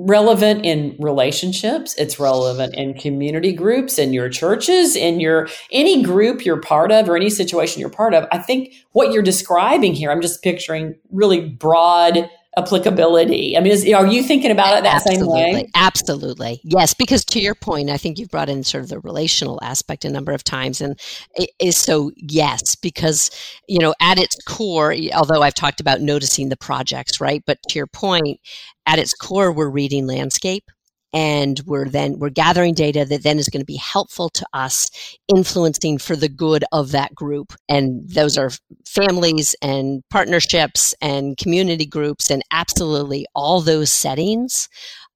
relevant 0.07 0.65
in 0.65 0.97
relationships. 0.99 1.95
It's 1.99 2.19
relevant 2.19 2.75
in 2.75 2.95
community 2.95 3.53
groups, 3.53 3.99
in 3.99 4.13
your 4.13 4.29
churches, 4.29 4.97
in 4.97 5.21
your 5.21 5.49
any 5.71 6.03
group 6.03 6.45
you're 6.45 6.61
part 6.61 6.91
of 6.91 7.09
or 7.09 7.17
any 7.17 7.29
situation 7.29 7.81
you're 7.81 7.91
part 7.91 8.15
of. 8.15 8.27
I 8.33 8.39
think 8.39 8.73
what 8.93 9.13
you're 9.13 9.23
describing 9.23 9.95
here, 9.95 10.11
I'm 10.11 10.23
just 10.23 10.43
picturing 10.43 10.95
really 11.11 11.49
broad 11.49 12.31
applicability. 12.57 13.57
I 13.57 13.61
mean, 13.61 13.73
is, 13.73 13.91
are 13.93 14.07
you 14.07 14.23
thinking 14.23 14.51
about 14.51 14.79
it 14.79 14.83
that 14.83 15.03
same 15.03 15.27
way? 15.27 15.69
Absolutely. 15.75 16.61
Yes, 16.65 16.95
because 16.95 17.25
to 17.27 17.41
your 17.41 17.55
point, 17.55 17.91
I 17.91 17.97
think 17.97 18.19
you've 18.19 18.31
brought 18.31 18.49
in 18.49 18.65
sort 18.65 18.83
of 18.83 18.91
the 18.91 18.99
relational 19.01 19.61
aspect 19.63 20.05
a 20.05 20.11
number 20.11 20.33
of 20.33 20.43
times. 20.43 20.81
And 20.81 20.99
it 21.37 21.51
is 21.61 21.77
so, 21.77 22.11
yes, 22.17 22.75
because, 22.75 23.31
you 23.69 23.79
know, 23.79 23.95
at 24.01 24.19
its 24.19 24.37
core, 24.43 24.95
although 25.15 25.43
I've 25.43 25.55
talked 25.55 25.81
about 25.81 26.01
noticing 26.01 26.49
the 26.49 26.57
projects, 26.57 27.21
right? 27.21 27.43
But 27.47 27.59
to 27.69 27.79
your 27.79 27.87
point, 27.87 28.41
at 28.87 28.99
its 28.99 29.15
core, 29.15 29.53
we're 29.53 29.71
reading 29.71 30.07
landscape 30.07 30.65
and 31.13 31.61
we're 31.67 31.89
then 31.89 32.19
we're 32.19 32.31
gathering 32.31 32.75
data 32.75 33.05
that 33.05 33.23
then 33.23 33.39
is 33.39 33.49
going 33.49 33.61
to 33.61 33.67
be 33.67 33.77
helpful 33.77 34.29
to 34.31 34.47
us 34.53 34.91
influencing 35.29 35.99
for 35.99 36.17
the 36.17 36.29
good 36.29 36.65
of 36.73 36.93
that 36.93 37.15
group. 37.15 37.53
And 37.69 38.09
those 38.09 38.39
are 38.39 38.51
families 38.87 39.55
and 39.63 40.03
partnerships 40.11 40.95
and 41.01 41.37
community 41.37 41.87
groups 41.87 42.31
and 42.31 42.43
absolutely 42.51 43.27
all 43.35 43.61
those 43.61 43.91
settings 43.91 44.69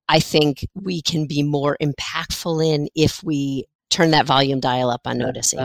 i 0.08 0.20
think 0.20 0.66
we 0.74 1.02
can 1.02 1.26
be 1.26 1.42
more 1.42 1.76
impactful 1.82 2.64
in 2.64 2.88
if 2.94 3.22
we 3.24 3.64
turn 3.90 4.10
that 4.10 4.26
volume 4.26 4.60
dial 4.60 4.90
up 4.90 5.00
on 5.06 5.18
noticing 5.18 5.58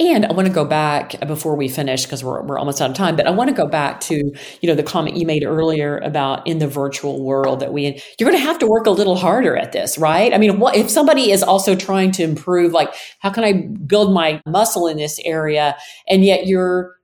and 0.00 0.26
I 0.26 0.32
want 0.32 0.48
to 0.48 0.52
go 0.52 0.64
back 0.64 1.14
uh, 1.20 1.26
before 1.26 1.54
we 1.54 1.68
finish 1.68 2.04
because 2.04 2.24
we're, 2.24 2.42
we're 2.42 2.58
almost 2.58 2.80
out 2.80 2.90
of 2.90 2.96
time. 2.96 3.16
But 3.16 3.26
I 3.26 3.30
want 3.30 3.48
to 3.48 3.54
go 3.54 3.66
back 3.66 4.00
to 4.02 4.14
you 4.16 4.68
know 4.68 4.74
the 4.74 4.82
comment 4.82 5.16
you 5.16 5.26
made 5.26 5.44
earlier 5.44 5.98
about 5.98 6.46
in 6.46 6.58
the 6.58 6.66
virtual 6.66 7.22
world 7.22 7.60
that 7.60 7.72
we 7.72 8.02
you're 8.18 8.30
going 8.30 8.40
to 8.40 8.46
have 8.46 8.58
to 8.60 8.66
work 8.66 8.86
a 8.86 8.90
little 8.90 9.16
harder 9.16 9.56
at 9.56 9.72
this, 9.72 9.98
right? 9.98 10.32
I 10.32 10.38
mean, 10.38 10.58
what 10.58 10.76
if 10.76 10.90
somebody 10.90 11.30
is 11.30 11.42
also 11.42 11.74
trying 11.74 12.10
to 12.12 12.22
improve? 12.22 12.72
Like, 12.72 12.94
how 13.20 13.30
can 13.30 13.44
I 13.44 13.52
build 13.86 14.12
my 14.12 14.40
muscle 14.46 14.86
in 14.86 14.96
this 14.96 15.20
area? 15.24 15.76
And 16.08 16.24
yet 16.24 16.46
you're 16.46 16.96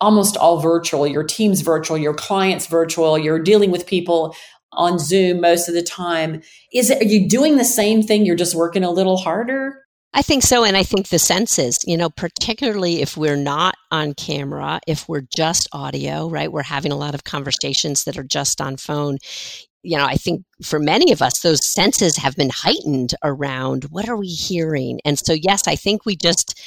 almost 0.00 0.36
all 0.36 0.60
virtual. 0.60 1.06
Your 1.06 1.24
team's 1.24 1.60
virtual. 1.60 1.98
Your 1.98 2.14
clients 2.14 2.66
virtual. 2.66 3.18
You're 3.18 3.42
dealing 3.42 3.70
with 3.70 3.86
people 3.86 4.34
on 4.72 4.98
Zoom 4.98 5.40
most 5.40 5.68
of 5.68 5.74
the 5.74 5.82
time. 5.82 6.42
Is 6.72 6.90
it? 6.90 7.02
Are 7.02 7.06
you 7.06 7.28
doing 7.28 7.56
the 7.56 7.64
same 7.64 8.02
thing? 8.02 8.24
You're 8.26 8.36
just 8.36 8.54
working 8.54 8.82
a 8.82 8.90
little 8.90 9.16
harder. 9.16 9.84
I 10.12 10.22
think 10.22 10.42
so. 10.42 10.64
And 10.64 10.76
I 10.76 10.82
think 10.82 11.08
the 11.08 11.20
senses, 11.20 11.78
you 11.86 11.96
know, 11.96 12.10
particularly 12.10 13.00
if 13.00 13.16
we're 13.16 13.36
not 13.36 13.76
on 13.92 14.14
camera, 14.14 14.80
if 14.86 15.08
we're 15.08 15.26
just 15.34 15.68
audio, 15.72 16.28
right? 16.28 16.50
We're 16.50 16.62
having 16.64 16.90
a 16.90 16.96
lot 16.96 17.14
of 17.14 17.24
conversations 17.24 18.04
that 18.04 18.18
are 18.18 18.24
just 18.24 18.60
on 18.60 18.76
phone. 18.76 19.18
You 19.82 19.98
know, 19.98 20.04
I 20.04 20.16
think 20.16 20.42
for 20.64 20.80
many 20.80 21.12
of 21.12 21.22
us, 21.22 21.40
those 21.40 21.64
senses 21.64 22.16
have 22.16 22.34
been 22.34 22.50
heightened 22.52 23.14
around 23.22 23.84
what 23.84 24.08
are 24.08 24.16
we 24.16 24.26
hearing? 24.26 25.00
And 25.04 25.18
so, 25.18 25.32
yes, 25.32 25.68
I 25.68 25.76
think 25.76 26.04
we 26.04 26.16
just, 26.16 26.60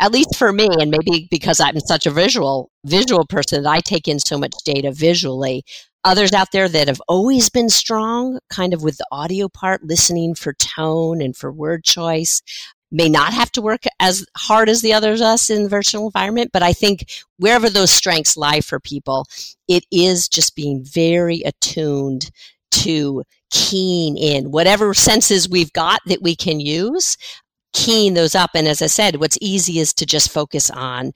at 0.00 0.12
least 0.12 0.36
for 0.36 0.52
me, 0.52 0.68
and 0.80 0.90
maybe 0.90 1.28
because 1.30 1.60
I'm 1.60 1.78
such 1.80 2.06
a 2.06 2.10
visual, 2.10 2.70
visual 2.84 3.24
person 3.24 3.62
that 3.62 3.70
I 3.70 3.80
take 3.80 4.08
in 4.08 4.18
so 4.18 4.36
much 4.36 4.52
data 4.64 4.90
visually, 4.90 5.62
others 6.04 6.32
out 6.32 6.48
there 6.52 6.68
that 6.68 6.88
have 6.88 7.00
always 7.08 7.50
been 7.50 7.68
strong, 7.68 8.40
kind 8.50 8.74
of 8.74 8.82
with 8.82 8.98
the 8.98 9.06
audio 9.12 9.48
part, 9.48 9.84
listening 9.84 10.34
for 10.34 10.54
tone 10.54 11.22
and 11.22 11.36
for 11.36 11.52
word 11.52 11.84
choice 11.84 12.42
may 12.90 13.08
not 13.08 13.32
have 13.32 13.50
to 13.52 13.62
work 13.62 13.84
as 14.00 14.26
hard 14.36 14.68
as 14.68 14.82
the 14.82 14.92
others 14.92 15.20
us 15.20 15.50
in 15.50 15.64
the 15.64 15.68
virtual 15.68 16.06
environment 16.06 16.50
but 16.52 16.62
i 16.62 16.72
think 16.72 17.10
wherever 17.38 17.70
those 17.70 17.90
strengths 17.90 18.36
lie 18.36 18.60
for 18.60 18.80
people 18.80 19.26
it 19.68 19.84
is 19.90 20.28
just 20.28 20.56
being 20.56 20.82
very 20.84 21.42
attuned 21.42 22.30
to 22.70 23.22
keen 23.50 24.16
in 24.16 24.50
whatever 24.50 24.94
senses 24.94 25.48
we've 25.48 25.72
got 25.72 26.00
that 26.06 26.22
we 26.22 26.36
can 26.36 26.60
use 26.60 27.16
keying 27.72 28.14
those 28.14 28.34
up. 28.34 28.50
And 28.54 28.66
as 28.66 28.82
I 28.82 28.86
said, 28.86 29.16
what's 29.16 29.38
easy 29.40 29.78
is 29.78 29.92
to 29.94 30.06
just 30.06 30.30
focus 30.30 30.70
on 30.70 31.12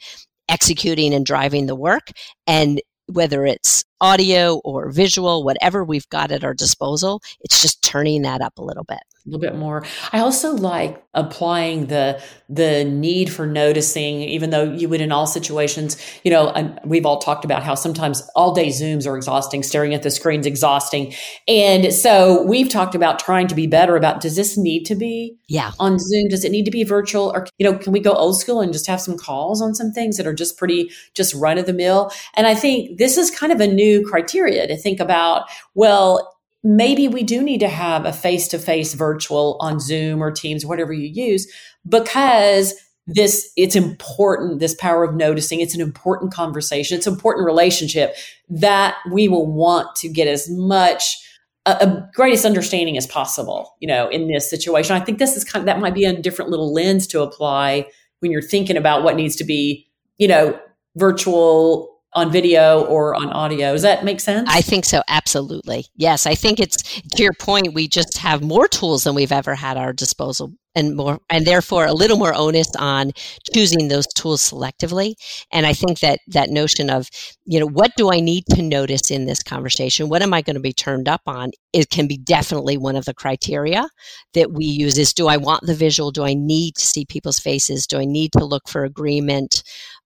executing 0.49 1.15
and 1.15 1.25
driving 1.25 1.67
the 1.67 1.75
work 1.75 2.11
and 2.47 2.81
whether 3.07 3.45
it's 3.45 3.85
audio 4.01 4.61
or 4.65 4.91
visual, 4.91 5.45
whatever 5.45 5.85
we've 5.85 6.09
got 6.09 6.31
at 6.31 6.45
our 6.45 6.55
disposal, 6.55 7.21
it's 7.41 7.61
just 7.61 7.83
turning 7.83 8.23
that 8.23 8.41
up 8.41 8.59
a 8.59 8.65
little 8.65 8.85
bit 8.85 9.01
a 9.27 9.31
little 9.31 9.41
bit 9.41 9.57
more. 9.57 9.85
I 10.13 10.19
also 10.19 10.53
like 10.53 11.03
applying 11.15 11.87
the 11.87 12.23
the 12.51 12.85
need 12.85 13.33
for 13.33 13.47
noticing, 13.47 14.21
even 14.21 14.51
though 14.51 14.65
you 14.65 14.87
would 14.89 15.01
in 15.01 15.13
all 15.13 15.27
situations, 15.27 15.97
you 16.25 16.31
know, 16.31 16.77
we've 16.85 17.07
all 17.07 17.19
talked 17.19 17.45
about 17.45 17.63
how 17.63 17.75
sometimes 17.75 18.23
all 18.37 18.53
day 18.53 18.69
Zooms 18.69 19.07
are 19.07 19.17
exhausting, 19.17 19.63
staring 19.63 19.95
at 19.95 20.03
the 20.03 20.11
screens 20.11 20.45
exhausting. 20.45 21.15
And 21.49 21.93
so 21.95 22.43
we've 22.43 22.69
talked 22.69 22.95
about 22.95 23.19
trying 23.19 23.47
to 23.47 23.55
be 23.55 23.67
better 23.67 23.97
about 23.97 24.21
does 24.21 24.37
this 24.37 24.59
need 24.59 24.85
to 24.85 24.95
be 24.95 25.39
yeah. 25.49 25.73
on 25.81 25.99
Zoom? 25.99 26.29
Does 26.29 26.45
it 26.45 26.53
need 26.53 26.67
to 26.67 26.71
be 26.71 26.85
virtual? 26.85 27.33
Or, 27.35 27.47
you 27.57 27.71
know, 27.71 27.79
can 27.79 27.93
we 27.93 28.01
go 28.01 28.13
old 28.13 28.39
school 28.39 28.61
and 28.61 28.75
just 28.75 28.87
have 28.87 29.01
some 29.01 29.17
calls 29.17 29.63
on 29.63 29.75
some 29.75 29.91
things 29.91 30.19
that 30.19 30.27
are 30.27 30.35
just 30.35 30.59
pretty 30.59 30.91
just 31.15 31.33
run 31.35 31.57
of 31.57 31.65
the 31.65 31.73
mill? 31.73 32.13
And 32.35 32.47
I 32.47 32.55
think 32.55 32.99
this 32.99 33.17
is 33.17 33.31
kind 33.31 33.53
of 33.53 33.61
a 33.61 33.67
new 33.67 34.07
criteria 34.07 34.67
to 34.67 34.77
think 34.77 35.01
about, 35.01 35.49
well, 35.75 36.34
maybe 36.65 37.07
we 37.07 37.23
do 37.23 37.43
need 37.43 37.61
to 37.61 37.69
have 37.69 38.07
a 38.07 38.13
face 38.13 38.49
to 38.49 38.59
face 38.59 38.95
virtual 38.95 39.59
on 39.61 39.79
Zoom 39.79 40.23
or 40.23 40.33
Teams, 40.33 40.65
whatever 40.65 40.93
you 40.93 41.09
use, 41.09 41.47
because 41.87 42.75
this 43.07 43.53
it's 43.57 43.77
important 43.77 44.61
this 44.61 44.75
power 44.75 45.05
of 45.05 45.15
noticing. 45.15 45.61
It's 45.61 45.75
an 45.75 45.83
important 45.83 46.33
conversation. 46.33 46.97
It's 46.97 47.07
an 47.07 47.13
important 47.13 47.45
relationship 47.45 48.17
that 48.49 48.97
we 49.13 49.29
will 49.29 49.47
want 49.47 49.95
to 49.97 50.09
get 50.09 50.27
as 50.27 50.49
much 50.51 51.19
a, 51.67 51.73
a, 51.73 52.11
greatest 52.15 52.47
understanding 52.47 52.97
as 52.97 53.07
possible 53.07 53.75
you 53.81 53.87
know 53.87 54.09
in 54.09 54.29
this 54.29 54.49
situation. 54.49 54.97
I 54.97 55.01
think 55.01 55.19
this 55.19 55.37
is 55.37 55.45
kind 55.45 55.63
of 55.63 55.67
that 55.67 55.81
might 55.81 55.95
be 55.95 56.07
a 56.07 56.19
different 56.19 56.51
little 56.51 56.73
lens 56.73 57.07
to 57.09 57.21
apply 57.21 57.87
when 58.21 58.33
you're 58.33 58.41
thinking 58.41 58.79
about 58.79 59.03
what 59.05 59.17
needs 59.17 59.37
to 59.37 59.45
be 59.45 59.87
you 60.17 60.29
know 60.29 60.59
virtual 60.97 61.94
on 62.15 62.31
video 62.31 62.85
or 62.85 63.15
on 63.15 63.31
audio. 63.31 63.73
Does 63.73 63.83
that 63.83 64.05
make 64.05 64.21
sense? 64.21 64.49
I 64.53 64.61
think 64.61 64.85
so. 64.85 65.03
Absolutely. 65.09 65.87
Yes. 65.97 66.27
I 66.27 66.35
think 66.35 66.61
it's 66.61 67.01
to 67.01 67.23
your 67.23 67.35
point, 67.35 67.75
we 67.75 67.89
just 67.89 68.19
have 68.19 68.43
more 68.43 68.69
tools 68.69 69.05
than 69.05 69.15
we've 69.15 69.33
ever 69.33 69.55
had 69.55 69.77
our 69.77 69.93
disposal 69.93 70.53
and 70.75 70.97
more, 70.97 71.21
and 71.31 71.47
therefore 71.47 71.87
a 71.87 71.93
little 71.93 72.17
more 72.17 72.35
onus 72.35 72.75
on 72.77 73.13
choosing 73.53 73.89
those 73.89 74.07
tools 74.09 74.43
selectively. 74.43 75.15
And 75.53 75.67
I 75.67 75.73
think 75.73 76.01
that 76.01 76.19
that 76.29 76.51
notion 76.51 76.91
of, 76.91 77.09
you 77.45 77.61
know, 77.61 77.69
what 77.69 77.93
do 77.97 78.13
I 78.13 78.21
need 78.21 78.45
to 78.51 78.63
notice 78.63 79.11
in 79.11 79.27
this 79.27 79.43
conversation? 79.43 80.09
What 80.09 80.23
am 80.23 80.35
I 80.35 80.43
going 80.43 80.55
to 80.55 80.61
be 80.61 80.73
turned 80.73 81.09
up 81.09 81.23
on? 81.27 81.53
It 81.73 81.91
can 81.91 82.09
be 82.09 82.17
definitely 82.17 82.77
one 82.77 82.97
of 82.97 83.05
the 83.05 83.15
criteria 83.15 83.89
that 84.35 84.53
we 84.53 84.65
use 84.65 84.99
is 84.99 85.13
do 85.13 85.29
I 85.29 85.37
want 85.37 85.65
the 85.65 85.75
visual? 85.75 86.11
Do 86.11 86.25
I 86.25 86.35
need 86.35 86.75
to 86.77 86.85
see 86.85 87.05
people's 87.05 87.39
faces? 87.39 87.87
Do 87.87 87.99
I 87.99 88.05
need 88.05 88.33
to 88.33 88.45
look 88.45 88.69
for 88.69 88.85
agreement? 88.85 89.63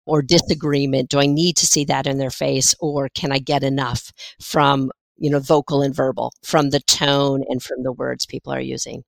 Or 0.08 0.22
disagreement? 0.22 1.10
Do 1.10 1.20
I 1.20 1.26
need 1.26 1.56
to 1.58 1.66
see 1.66 1.84
that 1.84 2.06
in 2.06 2.18
their 2.18 2.30
face 2.30 2.74
or 2.80 3.08
can 3.14 3.30
I 3.30 3.38
get 3.38 3.62
enough 3.62 4.12
from, 4.40 4.90
you 5.18 5.30
know, 5.30 5.38
vocal 5.38 5.82
and 5.82 5.94
verbal, 5.94 6.32
from 6.42 6.70
the 6.70 6.80
tone 6.80 7.44
and 7.48 7.62
from 7.62 7.82
the 7.82 7.92
words 7.92 8.26
people 8.26 8.52
are 8.52 8.60
using? 8.60 9.04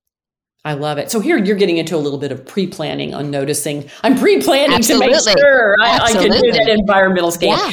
I 0.63 0.75
love 0.75 0.99
it. 0.99 1.11
So 1.11 1.21
here 1.21 1.39
you're 1.39 1.57
getting 1.57 1.79
into 1.79 1.97
a 1.97 1.99
little 1.99 2.19
bit 2.19 2.33
of 2.33 2.45
pre-planning 2.45 3.15
on 3.15 3.31
noticing. 3.31 3.89
I'm 4.05 4.19
pre-planning 4.19 4.83
to 4.83 4.99
make 4.99 5.15
sure 5.15 5.75
I, 5.81 5.99
I, 5.99 6.13
can 6.13 6.31
do 6.31 6.53
that 6.53 6.69
environmental 6.69 7.31
scan. 7.31 7.59
Yeah. 7.59 7.73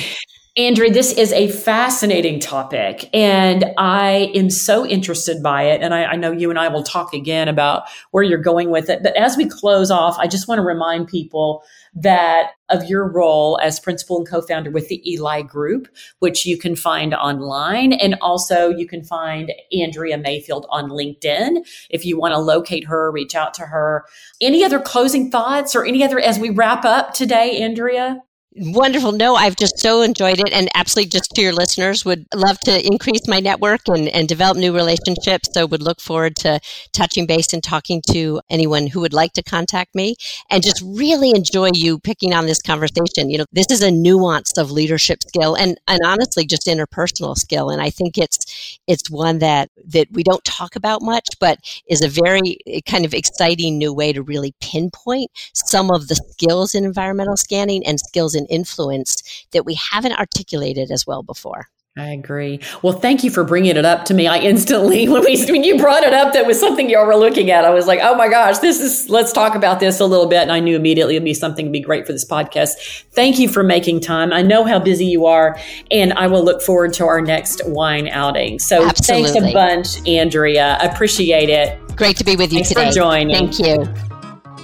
Andrea, 0.58 0.92
this 0.92 1.14
is 1.14 1.32
a 1.34 1.50
fascinating 1.50 2.40
topic, 2.40 3.12
and 3.14 3.64
I 3.78 4.32
am 4.34 4.50
so 4.50 4.88
interested 4.88 5.44
by 5.44 5.66
it. 5.66 5.84
And 5.84 5.94
I, 5.94 6.06
I, 6.06 6.16
know 6.16 6.32
you 6.32 6.50
and 6.50 6.58
I 6.58 6.68
will 6.68 6.82
talk 6.82 7.14
again 7.14 7.48
about 7.48 7.84
where 8.10 8.24
you're 8.24 8.40
going 8.40 8.72
with 8.72 8.90
it. 8.90 9.04
But 9.04 9.16
as 9.16 9.38
we 9.38 9.48
close 9.48 9.92
off, 9.92 10.18
I 10.18 10.26
just 10.26 10.48
want 10.48 10.58
to 10.58 10.64
remind 10.64 11.10
people 11.10 11.62
that 11.94 12.54
of 12.70 12.86
your 12.86 13.08
role 13.08 13.60
as 13.62 13.80
principal 13.80 14.18
and 14.18 14.28
co-founder 14.28 14.72
with 14.72 14.88
the 14.88 15.00
Eli 15.08 15.44
Group, 15.44 15.90
which 16.20 16.44
you 16.48 16.58
can 16.58 16.76
find 16.76 17.14
online. 17.14 17.94
And 17.94 18.16
also 18.20 18.70
you 18.70 18.88
can 18.88 19.04
find 19.04 19.54
Andrea 19.72 20.18
Mayfield 20.18 20.66
on 20.72 20.90
LinkedIn. 20.90 21.68
If 21.92 22.04
you 22.04 22.20
want 22.20 22.34
to 22.34 22.40
locate 22.40 22.86
her, 22.86 23.12
reach 23.12 23.36
out 23.36 23.54
to 23.56 23.68
her. 23.68 24.06
Any 24.42 24.64
other 24.64 24.80
closing 24.80 25.30
thoughts 25.30 25.76
or 25.76 25.86
any 25.86 26.04
other 26.04 26.20
as 26.20 26.40
we 26.40 26.50
wrap 26.50 26.84
up 26.84 27.14
today, 27.14 27.62
Andrea? 27.62 28.24
Wonderful. 28.60 29.12
No, 29.12 29.36
I've 29.36 29.56
just 29.56 29.78
so 29.78 30.02
enjoyed 30.02 30.40
it. 30.40 30.52
And 30.52 30.68
absolutely, 30.74 31.10
just 31.10 31.30
to 31.36 31.42
your 31.42 31.54
listeners, 31.54 32.04
would 32.06 32.26
love 32.34 32.60
to 32.62 32.84
increase 32.88 33.28
my 33.28 33.40
network 33.40 33.82
and, 33.88 34.08
and 34.10 34.28
develop 34.28 34.58
new 34.58 34.74
relationships. 34.74 35.50
So, 35.54 35.68
would 35.68 35.84
look 35.84 36.02
forward 36.02 36.36
to 36.38 36.60
touching 36.92 37.28
base 37.28 37.54
and 37.54 37.64
talking 37.64 38.02
to 38.10 38.42
anyone 38.50 38.88
who 38.88 39.02
would 39.02 39.14
like 39.14 39.34
to 39.34 39.44
contact 39.44 39.94
me. 39.94 40.16
And 40.50 40.64
just 40.64 40.82
really 40.84 41.30
enjoy 41.32 41.70
you 41.76 42.00
picking 42.00 42.34
on 42.34 42.48
this 42.48 42.60
conversation. 42.60 43.30
You 43.30 43.40
know, 43.40 43.46
this 43.52 43.68
is 43.70 43.84
a 43.84 43.92
nuance 43.92 44.58
of 44.58 44.72
leadership 44.72 45.20
skill 45.22 45.54
and, 45.56 45.78
and 45.88 46.00
honestly, 46.04 46.44
just 46.44 46.66
interpersonal 46.66 47.36
skill. 47.36 47.70
And 47.70 47.80
I 47.80 47.92
think 47.92 48.18
it's 48.18 48.80
it's 48.88 49.10
one 49.12 49.38
that 49.40 49.70
that 49.86 50.08
we 50.12 50.24
don't 50.24 50.44
talk 50.44 50.76
about 50.76 51.04
much, 51.04 51.28
but 51.40 51.60
is 51.88 52.02
a 52.02 52.08
very 52.08 52.58
eh, 52.66 52.80
kind 52.88 53.06
of 53.06 53.14
exciting 53.14 53.78
new 53.78 53.94
way 53.94 54.14
to 54.14 54.24
really 54.24 54.56
pinpoint 54.62 55.30
some 55.54 55.92
of 55.92 56.08
the 56.08 56.16
skills 56.16 56.74
in 56.74 56.86
environmental 56.86 57.38
scanning 57.38 57.86
and 57.86 58.00
skills 58.00 58.34
in 58.34 58.47
influence 58.50 59.46
that 59.52 59.66
we 59.66 59.78
haven't 59.92 60.14
articulated 60.14 60.92
as 60.92 61.06
well 61.06 61.24
before. 61.24 61.68
I 61.98 62.10
agree. 62.10 62.60
Well, 62.84 62.94
thank 62.94 63.24
you 63.24 63.32
for 63.32 63.44
bringing 63.44 63.76
it 63.76 63.84
up 63.84 64.06
to 64.06 64.14
me. 64.14 64.28
I 64.28 64.38
instantly, 64.38 65.10
when, 65.10 65.24
we, 65.24 65.44
when 65.46 65.64
you 65.64 65.80
brought 65.80 66.04
it 66.04 66.14
up, 66.14 66.34
that 66.34 66.46
was 66.46 66.60
something 66.60 66.90
y'all 66.90 67.08
were 67.08 67.16
looking 67.16 67.50
at. 67.50 67.66
I 67.66 67.72
was 67.72 67.88
like, 67.88 68.00
oh 68.04 68.16
my 68.16 68.30
gosh, 68.30 68.60
this 68.60 68.80
is, 68.80 69.10
let's 69.10 69.34
talk 69.34 69.56
about 69.56 69.80
this 69.80 70.00
a 70.00 70.06
little 70.06 70.28
bit. 70.28 70.44
And 70.44 70.52
I 70.52 70.60
knew 70.60 70.76
immediately 70.76 71.16
it'd 71.16 71.26
be 71.26 71.34
something 71.34 71.66
to 71.66 71.72
be 71.72 71.80
great 71.80 72.06
for 72.06 72.14
this 72.14 72.26
podcast. 72.26 73.04
Thank 73.14 73.40
you 73.40 73.50
for 73.50 73.64
making 73.64 74.02
time. 74.02 74.32
I 74.32 74.44
know 74.44 74.64
how 74.64 74.78
busy 74.78 75.08
you 75.08 75.26
are, 75.26 75.58
and 75.90 76.14
I 76.14 76.28
will 76.28 76.44
look 76.44 76.62
forward 76.62 76.94
to 76.94 77.06
our 77.06 77.20
next 77.20 77.62
wine 77.66 78.08
outing. 78.10 78.60
So 78.60 78.86
Absolutely. 78.86 79.32
thanks 79.32 79.50
a 79.50 79.54
bunch, 79.54 80.08
Andrea. 80.08 80.78
Appreciate 80.82 81.50
it. 81.50 81.80
Great 81.96 82.18
to 82.18 82.24
be 82.24 82.36
with 82.36 82.54
you 82.54 82.60
thanks 82.60 82.70
today. 82.70 82.88
for 82.90 82.94
joining. 82.94 83.50
Thank 83.50 83.60
you. 83.60 84.17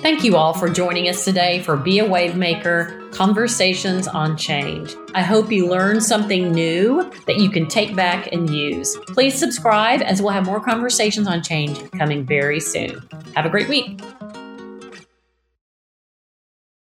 Thank 0.04 0.26
you 0.26 0.36
all 0.36 0.52
for 0.54 0.68
joining 0.68 1.08
us 1.08 1.24
today 1.24 1.62
for 1.64 1.78
Be 1.78 2.00
a 2.00 2.04
Wavemaker 2.04 3.10
Conversations 3.14 4.06
on 4.06 4.36
Change. 4.36 4.98
I 5.16 5.22
hope 5.22 5.50
you 5.50 5.66
learned 5.66 6.04
something 6.04 6.52
new 6.52 7.10
that 7.26 7.38
you 7.38 7.50
can 7.50 7.70
take 7.70 7.96
back 7.96 8.28
and 8.34 8.50
use. 8.50 8.98
Please 9.08 9.34
subscribe 9.34 10.02
as 10.02 10.22
we'll 10.22 10.34
have 10.34 10.46
more 10.46 10.60
conversations 10.60 11.26
on 11.26 11.42
change 11.42 11.90
coming 11.92 12.26
very 12.26 12.60
soon. 12.60 13.02
Have 13.34 13.46
a 13.46 13.50
great 13.50 13.70
week. 13.70 14.02